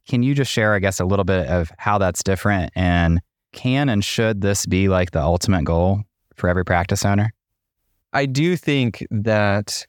can 0.09 0.23
you 0.23 0.35
just 0.35 0.51
share, 0.51 0.75
I 0.75 0.79
guess, 0.79 1.01
a 1.01 1.05
little 1.05 1.25
bit 1.25 1.49
of 1.49 1.71
how 1.79 1.99
that's 1.99 2.23
different 2.23 2.73
and 2.77 3.21
can 3.53 3.89
and 3.89 4.05
should 4.05 4.43
this 4.43 4.67
be 4.67 4.89
like 4.89 5.13
the 5.13 5.23
ultimate 5.23 5.65
goal 5.65 6.01
for 6.35 6.49
every 6.49 6.65
practice 6.65 7.05
owner? 7.05 7.33
I 8.13 8.27
do 8.27 8.57
think 8.57 9.07
that 9.11 9.87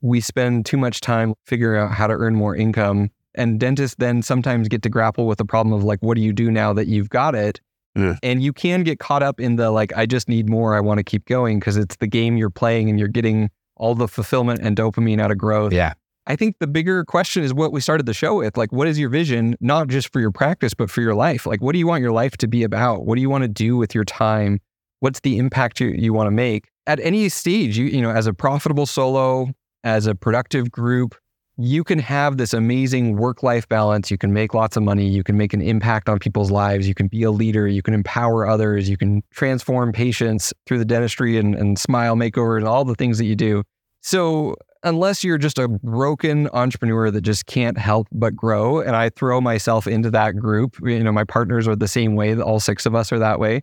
we 0.00 0.20
spend 0.20 0.66
too 0.66 0.76
much 0.76 1.00
time 1.00 1.34
figuring 1.46 1.80
out 1.80 1.92
how 1.92 2.06
to 2.06 2.14
earn 2.14 2.34
more 2.34 2.54
income. 2.54 3.10
And 3.34 3.58
dentists 3.58 3.96
then 3.98 4.22
sometimes 4.22 4.68
get 4.68 4.82
to 4.82 4.88
grapple 4.88 5.26
with 5.26 5.38
the 5.38 5.44
problem 5.44 5.72
of 5.72 5.84
like, 5.84 6.00
what 6.00 6.16
do 6.16 6.22
you 6.22 6.32
do 6.32 6.50
now 6.50 6.72
that 6.72 6.86
you've 6.86 7.08
got 7.08 7.34
it? 7.34 7.60
Yeah. 7.96 8.16
And 8.22 8.42
you 8.42 8.52
can 8.52 8.82
get 8.82 8.98
caught 8.98 9.22
up 9.22 9.40
in 9.40 9.56
the 9.56 9.70
like, 9.70 9.92
I 9.96 10.06
just 10.06 10.28
need 10.28 10.48
more. 10.48 10.74
I 10.74 10.80
want 10.80 10.98
to 10.98 11.04
keep 11.04 11.26
going 11.26 11.60
because 11.60 11.76
it's 11.76 11.96
the 11.96 12.06
game 12.06 12.36
you're 12.36 12.50
playing 12.50 12.90
and 12.90 12.98
you're 12.98 13.08
getting 13.08 13.50
all 13.76 13.94
the 13.94 14.08
fulfillment 14.08 14.60
and 14.62 14.76
dopamine 14.76 15.20
out 15.20 15.30
of 15.30 15.38
growth. 15.38 15.72
Yeah. 15.72 15.94
I 16.26 16.36
think 16.36 16.56
the 16.58 16.66
bigger 16.66 17.04
question 17.04 17.44
is 17.44 17.52
what 17.52 17.70
we 17.70 17.80
started 17.80 18.06
the 18.06 18.14
show 18.14 18.36
with. 18.36 18.56
Like, 18.56 18.72
what 18.72 18.88
is 18.88 18.98
your 18.98 19.10
vision, 19.10 19.56
not 19.60 19.88
just 19.88 20.10
for 20.12 20.20
your 20.20 20.30
practice, 20.30 20.72
but 20.72 20.90
for 20.90 21.02
your 21.02 21.14
life? 21.14 21.44
Like, 21.44 21.60
what 21.60 21.72
do 21.72 21.78
you 21.78 21.86
want 21.86 22.02
your 22.02 22.12
life 22.12 22.36
to 22.38 22.48
be 22.48 22.62
about? 22.62 23.04
What 23.04 23.16
do 23.16 23.20
you 23.20 23.28
want 23.28 23.42
to 23.42 23.48
do 23.48 23.76
with 23.76 23.94
your 23.94 24.04
time? 24.04 24.60
What's 25.00 25.20
the 25.20 25.36
impact 25.36 25.80
you, 25.80 25.88
you 25.88 26.14
want 26.14 26.28
to 26.28 26.30
make? 26.30 26.70
At 26.86 26.98
any 27.00 27.28
stage, 27.28 27.76
you, 27.76 27.86
you 27.86 28.00
know, 28.00 28.10
as 28.10 28.26
a 28.26 28.32
profitable 28.32 28.86
solo, 28.86 29.50
as 29.82 30.06
a 30.06 30.14
productive 30.14 30.70
group, 30.70 31.14
you 31.56 31.84
can 31.84 32.00
have 32.00 32.36
this 32.36 32.52
amazing 32.52 33.16
work 33.16 33.42
life 33.42 33.68
balance. 33.68 34.10
You 34.10 34.18
can 34.18 34.32
make 34.32 34.54
lots 34.54 34.76
of 34.76 34.82
money. 34.82 35.06
You 35.06 35.22
can 35.22 35.36
make 35.36 35.52
an 35.52 35.62
impact 35.62 36.08
on 36.08 36.18
people's 36.18 36.50
lives. 36.50 36.88
You 36.88 36.94
can 36.94 37.06
be 37.06 37.22
a 37.22 37.30
leader. 37.30 37.68
You 37.68 37.82
can 37.82 37.94
empower 37.94 38.46
others. 38.46 38.88
You 38.88 38.96
can 38.96 39.22
transform 39.30 39.92
patients 39.92 40.52
through 40.66 40.78
the 40.78 40.84
dentistry 40.84 41.38
and, 41.38 41.54
and 41.54 41.78
smile 41.78 42.16
makeover 42.16 42.56
and 42.56 42.66
all 42.66 42.84
the 42.84 42.96
things 42.96 43.18
that 43.18 43.26
you 43.26 43.36
do. 43.36 43.62
So, 44.00 44.56
unless 44.82 45.24
you're 45.24 45.38
just 45.38 45.58
a 45.58 45.68
broken 45.68 46.48
entrepreneur 46.52 47.10
that 47.10 47.22
just 47.22 47.46
can't 47.46 47.78
help 47.78 48.06
but 48.12 48.36
grow, 48.36 48.80
and 48.80 48.94
I 48.94 49.08
throw 49.08 49.40
myself 49.40 49.86
into 49.86 50.10
that 50.10 50.36
group, 50.36 50.76
you 50.82 51.02
know, 51.02 51.12
my 51.12 51.24
partners 51.24 51.66
are 51.66 51.76
the 51.76 51.88
same 51.88 52.16
way. 52.16 52.38
All 52.38 52.60
six 52.60 52.84
of 52.84 52.94
us 52.94 53.12
are 53.12 53.18
that 53.18 53.38
way. 53.38 53.62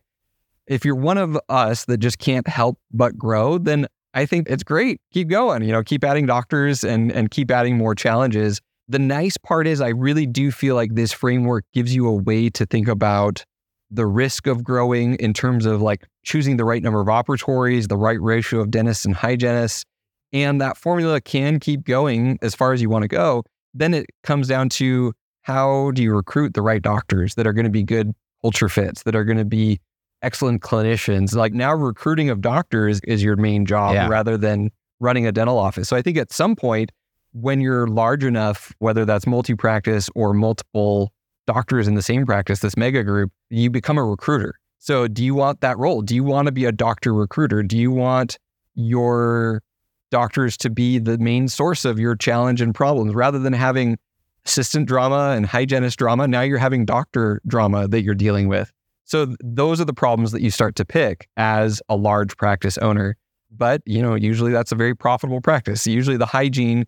If 0.66 0.86
you're 0.86 0.96
one 0.96 1.18
of 1.18 1.38
us 1.50 1.86
that 1.86 1.98
just 1.98 2.20
can't 2.20 2.48
help 2.48 2.80
but 2.92 3.18
grow, 3.18 3.58
then 3.58 3.88
I 4.14 4.26
think 4.26 4.50
it's 4.50 4.64
great. 4.64 5.00
Keep 5.14 5.30
going, 5.30 5.64
you 5.64 5.72
know, 5.72 5.84
keep 5.84 6.04
adding 6.04 6.26
doctors 6.26 6.84
and 6.84 7.12
and 7.12 7.32
keep 7.32 7.50
adding 7.52 7.78
more 7.78 7.96
challenges. 7.96 8.60
The 8.88 9.00
nice 9.00 9.38
part 9.38 9.68
is 9.68 9.80
I 9.80 9.90
really 9.90 10.26
do 10.26 10.52
feel 10.52 10.76
like 10.76 10.96
this 10.96 11.14
framework 11.14 11.64
gives 11.74 11.96
you 11.96 12.08
a 12.08 12.14
way 12.14 12.50
to 12.50 12.66
think 12.66 12.88
about 12.88 13.46
the 13.90 14.06
risk 14.06 14.48
of 14.48 14.64
growing 14.64 15.16
in 15.16 15.34
terms 15.34 15.66
of 15.66 15.82
like 15.82 16.06
choosing 16.24 16.58
the 16.58 16.66
right 16.66 16.82
number 16.82 17.00
of 17.00 17.08
operatories, 17.08 17.88
the 17.88 17.98
right 17.98 18.22
ratio 18.22 18.60
of 18.60 18.72
dentists 18.72 19.06
and 19.06 19.16
hygienists, 19.16 19.86
and 20.34 20.62
that 20.62 20.78
formula 20.78 21.22
can 21.22 21.60
keep 21.60 21.84
going 21.84 22.38
as 22.42 22.56
far 22.56 22.74
as 22.74 22.82
you 22.82 22.90
want 22.90 23.04
to 23.04 23.08
go. 23.08 23.44
Then 23.74 23.94
it 23.94 24.06
comes 24.24 24.48
down 24.48 24.70
to 24.70 25.14
how 25.44 25.92
do 25.92 26.04
you 26.04 26.14
recruit 26.14 26.54
the 26.54 26.62
right 26.62 26.82
doctors 26.82 27.36
that 27.36 27.48
are 27.48 27.54
going 27.54 27.66
to 27.66 27.72
be 27.72 27.84
good 27.84 28.14
culture 28.42 28.70
fits, 28.70 29.04
that 29.04 29.16
are 29.16 29.24
going 29.24 29.38
to 29.38 29.46
be 29.46 29.80
excellent 30.22 30.62
clinicians. 30.62 31.36
Like 31.36 31.54
now, 31.54 31.74
recruiting 31.74 32.30
of 32.30 32.42
doctors 32.42 33.00
is 33.02 33.24
your 33.24 33.36
main 33.36 33.66
job 33.66 33.94
yeah. 33.94 34.08
rather 34.08 34.38
than 34.38 34.72
running 35.00 35.26
a 35.26 35.32
dental 35.32 35.58
office. 35.58 35.90
So 35.90 35.98
I 35.98 36.02
think 36.02 36.18
at 36.18 36.32
some 36.32 36.56
point, 36.56 36.92
when 37.34 37.62
you're 37.62 37.88
large 37.88 38.24
enough, 38.24 38.74
whether 38.80 39.06
that's 39.06 39.26
multi 39.26 39.56
practice 39.56 40.10
or 40.16 40.34
multiple 40.34 41.12
doctors 41.48 41.88
in 41.88 41.96
the 41.96 42.02
same 42.02 42.26
practice, 42.26 42.60
this 42.60 42.78
mega 42.78 43.04
group, 43.04 43.32
you 43.50 43.70
become 43.70 43.98
a 43.98 44.04
recruiter. 44.04 44.56
So 44.80 45.08
do 45.08 45.24
you 45.24 45.36
want 45.36 45.62
that 45.62 45.78
role? 45.78 46.02
Do 46.02 46.16
you 46.16 46.24
want 46.24 46.48
to 46.48 46.52
be 46.52 46.66
a 46.66 46.72
doctor 46.72 47.14
recruiter? 47.14 47.64
Do 47.64 47.78
you 47.78 47.92
want 47.92 48.38
your 48.76 49.62
doctors 50.10 50.58
to 50.58 50.70
be 50.70 50.98
the 50.98 51.18
main 51.18 51.48
source 51.48 51.86
of 51.86 52.00
your 52.00 52.16
challenge 52.16 52.62
and 52.62 52.74
problems 52.74 53.14
rather 53.14 53.40
than 53.40 53.54
having 53.54 53.98
assistant 54.46 54.88
drama 54.88 55.34
and 55.36 55.46
hygienist 55.46 56.00
drama? 56.00 56.28
Now 56.28 56.42
you're 56.42 56.58
having 56.58 56.86
doctor 56.86 57.42
drama 57.48 57.88
that 57.88 58.02
you're 58.02 58.16
dealing 58.16 58.48
with. 58.48 58.72
So 59.12 59.36
those 59.44 59.82
are 59.82 59.86
the 59.86 59.94
problems 59.94 60.32
that 60.32 60.42
you 60.42 60.50
start 60.50 60.78
to 60.78 60.86
pick 60.86 61.28
as 61.36 61.82
a 61.90 61.98
large 61.98 62.38
practice 62.38 62.78
owner. 62.78 63.18
But, 63.52 63.82
you 63.86 64.02
know, 64.02 64.16
usually 64.16 64.54
that's 64.54 64.72
a 64.72 64.76
very 64.76 64.96
profitable 64.96 65.42
practice. 65.42 65.86
Usually 65.86 66.16
the 66.16 66.26
hygiene 66.26 66.86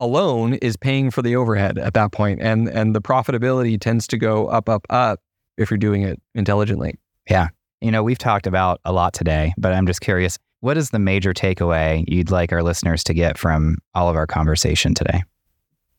alone 0.00 0.54
is 0.54 0.78
paying 0.78 1.10
for 1.10 1.20
the 1.20 1.36
overhead 1.36 1.76
at 1.76 1.92
that 1.92 2.12
point 2.12 2.40
and 2.40 2.66
and 2.66 2.94
the 2.94 3.02
profitability 3.02 3.78
tends 3.78 4.06
to 4.06 4.16
go 4.16 4.46
up 4.46 4.70
up 4.70 4.86
up 4.88 5.20
if 5.58 5.70
you're 5.70 5.76
doing 5.76 6.00
it 6.00 6.18
intelligently. 6.34 6.98
Yeah. 7.28 7.48
You 7.82 7.90
know, 7.90 8.02
we've 8.02 8.16
talked 8.16 8.46
about 8.46 8.80
a 8.86 8.92
lot 8.92 9.12
today, 9.12 9.52
but 9.58 9.74
I'm 9.74 9.86
just 9.86 10.00
curious, 10.00 10.38
what 10.60 10.78
is 10.78 10.90
the 10.90 10.98
major 10.98 11.34
takeaway 11.34 12.04
you'd 12.08 12.30
like 12.30 12.52
our 12.52 12.62
listeners 12.62 13.04
to 13.04 13.12
get 13.12 13.36
from 13.36 13.76
all 13.94 14.08
of 14.08 14.16
our 14.16 14.26
conversation 14.26 14.94
today? 14.94 15.24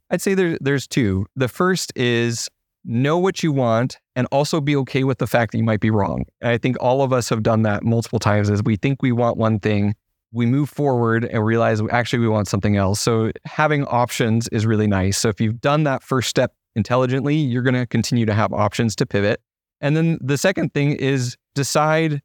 I'd 0.10 0.24
say 0.24 0.34
there, 0.34 0.58
there's 0.60 0.88
two. 0.88 1.28
The 1.36 1.48
first 1.48 1.94
is 1.96 2.50
know 2.88 3.18
what 3.18 3.44
you 3.44 3.52
want 3.52 4.00
and 4.16 4.28
also 4.32 4.62
be 4.62 4.76
okay 4.78 5.04
with 5.04 5.20
the 5.20 5.28
fact 5.28 5.52
that 5.52 5.58
you 5.58 5.64
might 5.64 5.82
be 5.82 5.92
wrong. 5.92 6.26
And 6.42 6.52
I 6.52 6.58
think 6.58 6.78
all 6.80 7.04
of 7.04 7.14
us 7.14 7.30
have 7.30 7.44
done 7.44 7.62
that 7.64 7.84
multiple 7.84 8.18
times 8.18 8.50
as 8.50 8.64
we 8.64 8.78
think 8.78 9.02
we 9.02 9.12
want 9.12 9.38
one 9.38 9.60
thing, 9.60 9.94
we 10.32 10.46
move 10.46 10.70
forward 10.70 11.26
and 11.26 11.46
realize 11.46 11.82
actually 11.92 12.20
we 12.20 12.28
want 12.28 12.48
something 12.48 12.78
else. 12.78 13.00
So 13.00 13.32
having 13.46 13.86
options 13.86 14.48
is 14.50 14.66
really 14.66 14.88
nice. 14.88 15.18
So 15.18 15.30
if 15.30 15.40
you've 15.40 15.62
done 15.62 15.84
that 15.84 16.02
first 16.02 16.30
step 16.30 16.54
intelligently, 16.76 17.36
you're 17.36 17.62
going 17.62 17.74
to 17.76 17.86
continue 17.86 18.26
to 18.26 18.34
have 18.34 18.54
options 18.54 18.96
to 18.98 19.06
pivot. 19.06 19.42
And 19.82 19.96
then 19.96 20.18
the 20.22 20.38
second 20.38 20.74
thing 20.74 20.94
is 20.94 21.38
decide 21.56 22.22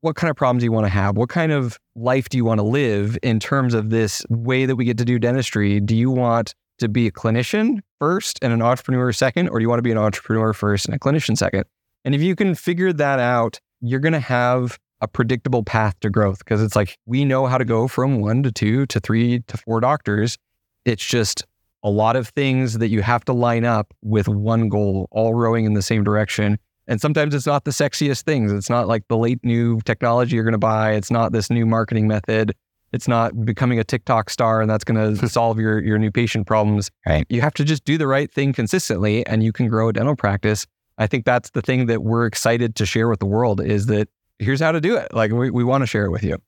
what 0.00 0.16
kind 0.16 0.30
of 0.30 0.36
problems 0.36 0.64
you 0.64 0.72
want 0.72 0.86
to 0.86 0.90
have. 0.90 1.16
What 1.16 1.28
kind 1.28 1.52
of 1.52 1.78
life 1.94 2.28
do 2.28 2.36
you 2.36 2.44
want 2.44 2.58
to 2.58 2.64
live 2.64 3.18
in 3.22 3.40
terms 3.40 3.74
of 3.74 3.90
this 3.90 4.24
way 4.28 4.66
that 4.66 4.76
we 4.76 4.84
get 4.84 4.98
to 4.98 5.04
do 5.04 5.18
dentistry? 5.18 5.80
Do 5.80 5.96
you 5.96 6.10
want 6.10 6.54
to 6.78 6.88
be 6.88 7.06
a 7.06 7.10
clinician 7.10 7.80
first 7.98 8.38
and 8.42 8.52
an 8.52 8.62
entrepreneur 8.62 9.12
second, 9.12 9.48
or 9.48 9.58
do 9.58 9.62
you 9.62 9.68
want 9.68 9.78
to 9.78 9.82
be 9.82 9.92
an 9.92 9.98
entrepreneur 9.98 10.52
first 10.52 10.86
and 10.86 10.94
a 10.94 10.98
clinician 10.98 11.36
second? 11.36 11.64
And 12.04 12.14
if 12.14 12.22
you 12.22 12.36
can 12.36 12.54
figure 12.54 12.92
that 12.92 13.18
out, 13.18 13.58
you're 13.80 14.00
going 14.00 14.12
to 14.12 14.20
have 14.20 14.78
a 15.00 15.08
predictable 15.08 15.62
path 15.62 15.98
to 16.00 16.10
growth 16.10 16.38
because 16.38 16.62
it's 16.62 16.76
like 16.76 16.96
we 17.06 17.24
know 17.24 17.46
how 17.46 17.58
to 17.58 17.64
go 17.64 17.86
from 17.88 18.20
one 18.20 18.42
to 18.42 18.52
two 18.52 18.86
to 18.86 19.00
three 19.00 19.40
to 19.48 19.56
four 19.58 19.80
doctors. 19.80 20.38
It's 20.84 21.04
just 21.04 21.44
a 21.82 21.90
lot 21.90 22.16
of 22.16 22.28
things 22.28 22.78
that 22.78 22.88
you 22.88 23.02
have 23.02 23.24
to 23.26 23.32
line 23.32 23.64
up 23.64 23.92
with 24.02 24.28
one 24.28 24.68
goal, 24.68 25.08
all 25.10 25.34
rowing 25.34 25.64
in 25.64 25.74
the 25.74 25.82
same 25.82 26.02
direction. 26.02 26.58
And 26.88 27.00
sometimes 27.00 27.34
it's 27.34 27.46
not 27.46 27.64
the 27.64 27.70
sexiest 27.70 28.22
things. 28.22 28.52
It's 28.52 28.70
not 28.70 28.88
like 28.88 29.02
the 29.08 29.16
late 29.16 29.40
new 29.44 29.80
technology 29.82 30.36
you're 30.36 30.44
going 30.44 30.52
to 30.52 30.58
buy. 30.58 30.92
It's 30.92 31.10
not 31.10 31.32
this 31.32 31.50
new 31.50 31.66
marketing 31.66 32.06
method. 32.06 32.54
It's 32.96 33.06
not 33.06 33.44
becoming 33.44 33.78
a 33.78 33.84
TikTok 33.84 34.30
star 34.30 34.62
and 34.62 34.70
that's 34.70 34.84
going 34.84 35.16
to 35.16 35.28
solve 35.28 35.60
your 35.60 35.82
your 35.82 35.98
new 35.98 36.10
patient 36.10 36.46
problems. 36.46 36.90
Right. 37.06 37.26
You 37.28 37.42
have 37.42 37.54
to 37.54 37.64
just 37.64 37.84
do 37.84 37.98
the 37.98 38.06
right 38.06 38.32
thing 38.32 38.52
consistently 38.52 39.24
and 39.26 39.42
you 39.42 39.52
can 39.52 39.68
grow 39.68 39.90
a 39.90 39.92
dental 39.92 40.16
practice. 40.16 40.66
I 40.98 41.06
think 41.06 41.26
that's 41.26 41.50
the 41.50 41.60
thing 41.60 41.86
that 41.86 42.02
we're 42.02 42.24
excited 42.24 42.74
to 42.76 42.86
share 42.86 43.08
with 43.08 43.20
the 43.20 43.26
world 43.26 43.60
is 43.60 43.86
that 43.86 44.08
here's 44.38 44.60
how 44.60 44.72
to 44.72 44.80
do 44.80 44.96
it. 44.96 45.12
Like 45.12 45.30
we, 45.30 45.50
we 45.50 45.62
want 45.62 45.82
to 45.82 45.86
share 45.86 46.06
it 46.06 46.10
with 46.10 46.24
you. 46.24 46.38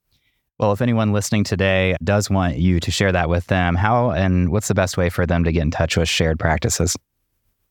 Well, 0.59 0.73
if 0.73 0.81
anyone 0.81 1.13
listening 1.13 1.45
today 1.45 1.95
does 2.03 2.31
want 2.31 2.57
you 2.57 2.81
to 2.81 2.91
share 2.91 3.13
that 3.13 3.29
with 3.29 3.47
them, 3.47 3.77
how 3.77 4.11
and 4.11 4.51
what's 4.51 4.69
the 4.69 4.75
best 4.75 4.97
way 4.97 5.11
for 5.11 5.27
them 5.27 5.45
to 5.45 5.53
get 5.53 5.63
in 5.63 5.71
touch 5.71 5.97
with 5.97 6.09
shared 6.09 6.39
practices? 6.39 6.97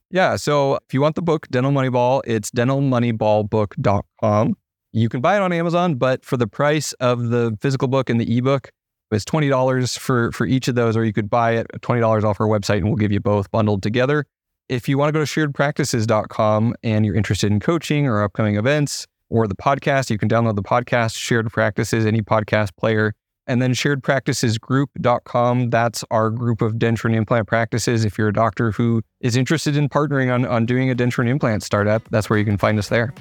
Yeah. 0.09 0.37
So 0.37 0.75
if 0.75 0.93
you 0.93 1.01
want 1.01 1.15
the 1.15 1.21
book, 1.21 1.47
Dental 1.49 1.71
Moneyball, 1.71 2.21
it's 2.25 2.49
dentalmoneyballbook.com. 2.51 4.55
You 4.93 5.09
can 5.09 5.21
buy 5.21 5.35
it 5.35 5.41
on 5.41 5.51
Amazon, 5.53 5.95
but 5.95 6.23
for 6.25 6.37
the 6.37 6.47
price 6.47 6.93
of 6.93 7.29
the 7.29 7.57
physical 7.61 7.87
book 7.87 8.09
and 8.09 8.19
the 8.19 8.37
ebook, 8.37 8.71
it's 9.11 9.25
twenty 9.25 9.49
dollars 9.49 9.97
for 9.97 10.31
for 10.31 10.45
each 10.45 10.67
of 10.67 10.75
those, 10.75 10.97
or 10.97 11.05
you 11.05 11.13
could 11.13 11.29
buy 11.29 11.51
it 11.51 11.67
twenty 11.81 12.01
dollars 12.01 12.23
off 12.23 12.41
our 12.41 12.47
website, 12.47 12.77
and 12.77 12.85
we'll 12.85 12.95
give 12.95 13.11
you 13.11 13.19
both 13.19 13.49
bundled 13.51 13.83
together. 13.83 14.25
If 14.69 14.89
you 14.89 14.97
want 14.97 15.09
to 15.09 15.13
go 15.13 15.23
to 15.23 15.25
sharedpractices.com 15.25 16.75
and 16.83 17.05
you're 17.05 17.15
interested 17.15 17.51
in 17.51 17.61
coaching 17.61 18.05
or 18.05 18.21
upcoming 18.21 18.57
events 18.57 19.07
or 19.29 19.47
the 19.47 19.55
podcast, 19.55 20.09
you 20.09 20.17
can 20.17 20.27
download 20.27 20.55
the 20.55 20.63
podcast 20.63 21.15
Shared 21.15 21.49
Practices, 21.51 22.05
any 22.05 22.21
podcast 22.21 22.75
player. 22.77 23.13
And 23.49 23.61
then 23.61 23.73
sharedpracticesgroup.com. 23.73 25.69
That's 25.69 26.03
our 26.11 26.29
group 26.29 26.61
of 26.61 26.73
denture 26.73 27.05
and 27.05 27.15
implant 27.15 27.47
practices. 27.47 28.03
If 28.03 28.17
you're 28.17 28.27
a 28.27 28.33
doctor 28.33 28.71
who 28.71 29.01
is 29.21 29.37
interested 29.37 29.77
in 29.77 29.87
partnering 29.87 30.33
on, 30.33 30.43
on 30.43 30.65
doing 30.65 30.91
a 30.91 30.95
denture 30.95 31.19
and 31.19 31.29
implant 31.29 31.63
startup, 31.63 32.03
that's 32.09 32.29
where 32.29 32.37
you 32.37 32.43
can 32.43 32.57
find 32.57 32.77
us 32.77 32.89
there. 32.89 33.13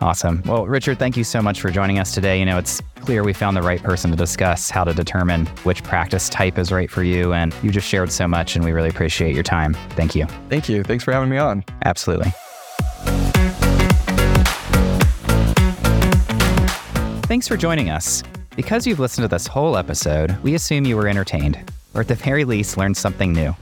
Awesome. 0.00 0.42
Well, 0.44 0.66
Richard, 0.66 0.98
thank 0.98 1.16
you 1.16 1.24
so 1.24 1.40
much 1.40 1.60
for 1.60 1.70
joining 1.70 1.98
us 1.98 2.12
today. 2.12 2.38
You 2.38 2.44
know, 2.44 2.58
it's 2.58 2.82
clear 2.96 3.24
we 3.24 3.32
found 3.32 3.56
the 3.56 3.62
right 3.62 3.82
person 3.82 4.10
to 4.10 4.16
discuss 4.16 4.68
how 4.68 4.84
to 4.84 4.92
determine 4.92 5.46
which 5.64 5.82
practice 5.82 6.28
type 6.28 6.58
is 6.58 6.70
right 6.70 6.90
for 6.90 7.02
you. 7.02 7.32
And 7.32 7.54
you 7.62 7.70
just 7.70 7.88
shared 7.88 8.12
so 8.12 8.28
much, 8.28 8.56
and 8.56 8.64
we 8.64 8.72
really 8.72 8.90
appreciate 8.90 9.34
your 9.34 9.42
time. 9.42 9.74
Thank 9.90 10.14
you. 10.14 10.26
Thank 10.48 10.68
you. 10.68 10.82
Thanks 10.82 11.02
for 11.02 11.12
having 11.12 11.30
me 11.30 11.38
on. 11.38 11.64
Absolutely. 11.84 12.30
Thanks 17.26 17.48
for 17.48 17.56
joining 17.56 17.90
us. 17.90 18.22
Because 18.54 18.86
you've 18.86 19.00
listened 19.00 19.24
to 19.24 19.28
this 19.28 19.46
whole 19.46 19.76
episode, 19.76 20.36
we 20.42 20.54
assume 20.54 20.86
you 20.86 20.96
were 20.96 21.08
entertained, 21.08 21.58
or 21.94 22.00
at 22.02 22.08
the 22.08 22.14
very 22.14 22.44
least, 22.44 22.76
learned 22.76 22.96
something 22.96 23.32
new. 23.32 23.54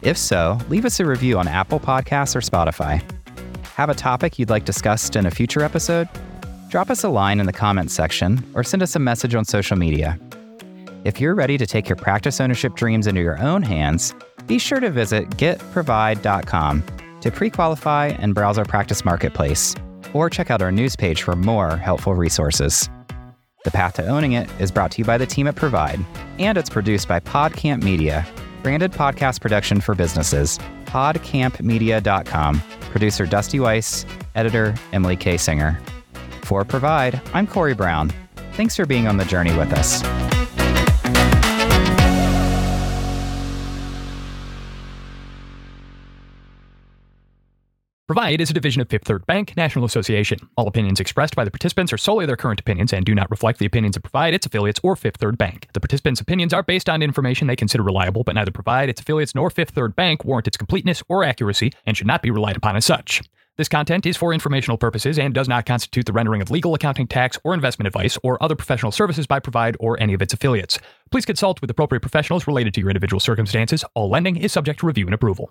If 0.00 0.18
so, 0.18 0.58
leave 0.68 0.84
us 0.84 0.98
a 0.98 1.06
review 1.06 1.38
on 1.38 1.46
Apple 1.46 1.78
Podcasts 1.78 2.34
or 2.34 2.40
Spotify. 2.40 3.02
Have 3.76 3.88
a 3.88 3.94
topic 3.94 4.38
you'd 4.38 4.50
like 4.50 4.66
discussed 4.66 5.16
in 5.16 5.24
a 5.24 5.30
future 5.30 5.62
episode? 5.62 6.06
Drop 6.68 6.90
us 6.90 7.04
a 7.04 7.08
line 7.08 7.40
in 7.40 7.46
the 7.46 7.54
comments 7.54 7.94
section 7.94 8.44
or 8.54 8.62
send 8.62 8.82
us 8.82 8.94
a 8.96 8.98
message 8.98 9.34
on 9.34 9.46
social 9.46 9.78
media. 9.78 10.20
If 11.04 11.22
you're 11.22 11.34
ready 11.34 11.56
to 11.56 11.66
take 11.66 11.88
your 11.88 11.96
practice 11.96 12.38
ownership 12.38 12.74
dreams 12.74 13.06
into 13.06 13.22
your 13.22 13.38
own 13.38 13.62
hands, 13.62 14.14
be 14.46 14.58
sure 14.58 14.78
to 14.78 14.90
visit 14.90 15.30
getprovide.com 15.30 16.84
to 17.22 17.30
pre 17.30 17.48
qualify 17.48 18.08
and 18.18 18.34
browse 18.34 18.58
our 18.58 18.66
practice 18.66 19.06
marketplace, 19.06 19.74
or 20.12 20.28
check 20.28 20.50
out 20.50 20.60
our 20.60 20.70
news 20.70 20.94
page 20.94 21.22
for 21.22 21.34
more 21.34 21.78
helpful 21.78 22.14
resources. 22.14 22.90
The 23.64 23.70
Path 23.70 23.94
to 23.94 24.06
Owning 24.06 24.32
It 24.32 24.50
is 24.60 24.70
brought 24.70 24.90
to 24.92 24.98
you 24.98 25.06
by 25.06 25.16
the 25.16 25.24
team 25.24 25.46
at 25.46 25.56
Provide, 25.56 26.04
and 26.38 26.58
it's 26.58 26.68
produced 26.68 27.08
by 27.08 27.20
PodCamp 27.20 27.82
Media, 27.82 28.26
branded 28.62 28.92
podcast 28.92 29.40
production 29.40 29.80
for 29.80 29.94
businesses. 29.94 30.58
PodCampMedia.com. 30.84 32.62
Producer 32.92 33.26
Dusty 33.26 33.58
Weiss, 33.58 34.06
editor 34.34 34.74
Emily 34.92 35.16
K. 35.16 35.36
Singer. 35.38 35.80
For 36.42 36.62
Provide, 36.64 37.20
I'm 37.32 37.46
Corey 37.46 37.74
Brown. 37.74 38.12
Thanks 38.52 38.76
for 38.76 38.86
being 38.86 39.08
on 39.08 39.16
the 39.16 39.24
journey 39.24 39.56
with 39.56 39.72
us. 39.72 40.02
Provide 48.12 48.42
is 48.42 48.50
a 48.50 48.52
division 48.52 48.82
of 48.82 48.90
Fifth 48.90 49.06
Third 49.06 49.24
Bank 49.24 49.56
National 49.56 49.86
Association. 49.86 50.38
All 50.58 50.68
opinions 50.68 51.00
expressed 51.00 51.34
by 51.34 51.44
the 51.44 51.50
participants 51.50 51.94
are 51.94 51.96
solely 51.96 52.26
their 52.26 52.36
current 52.36 52.60
opinions 52.60 52.92
and 52.92 53.06
do 53.06 53.14
not 53.14 53.30
reflect 53.30 53.58
the 53.58 53.64
opinions 53.64 53.96
of 53.96 54.02
Provide, 54.02 54.34
its 54.34 54.44
affiliates, 54.44 54.78
or 54.82 54.96
Fifth 54.96 55.16
Third 55.16 55.38
Bank. 55.38 55.68
The 55.72 55.80
participants' 55.80 56.20
opinions 56.20 56.52
are 56.52 56.62
based 56.62 56.90
on 56.90 57.00
information 57.00 57.46
they 57.46 57.56
consider 57.56 57.82
reliable, 57.82 58.22
but 58.22 58.34
neither 58.34 58.50
Provide, 58.50 58.90
its 58.90 59.00
affiliates, 59.00 59.34
nor 59.34 59.48
Fifth 59.48 59.70
Third 59.70 59.96
Bank 59.96 60.26
warrant 60.26 60.46
its 60.46 60.58
completeness 60.58 61.02
or 61.08 61.24
accuracy 61.24 61.72
and 61.86 61.96
should 61.96 62.06
not 62.06 62.20
be 62.20 62.30
relied 62.30 62.58
upon 62.58 62.76
as 62.76 62.84
such. 62.84 63.22
This 63.56 63.70
content 63.70 64.04
is 64.04 64.18
for 64.18 64.34
informational 64.34 64.76
purposes 64.76 65.18
and 65.18 65.32
does 65.32 65.48
not 65.48 65.64
constitute 65.64 66.04
the 66.04 66.12
rendering 66.12 66.42
of 66.42 66.50
legal, 66.50 66.74
accounting, 66.74 67.06
tax, 67.06 67.38
or 67.44 67.54
investment 67.54 67.86
advice 67.86 68.18
or 68.22 68.42
other 68.42 68.56
professional 68.56 68.92
services 68.92 69.26
by 69.26 69.40
Provide 69.40 69.74
or 69.80 69.98
any 69.98 70.12
of 70.12 70.20
its 70.20 70.34
affiliates. 70.34 70.78
Please 71.10 71.24
consult 71.24 71.62
with 71.62 71.70
appropriate 71.70 72.02
professionals 72.02 72.46
related 72.46 72.74
to 72.74 72.80
your 72.82 72.90
individual 72.90 73.20
circumstances. 73.20 73.86
All 73.94 74.10
lending 74.10 74.36
is 74.36 74.52
subject 74.52 74.80
to 74.80 74.86
review 74.86 75.06
and 75.06 75.14
approval. 75.14 75.50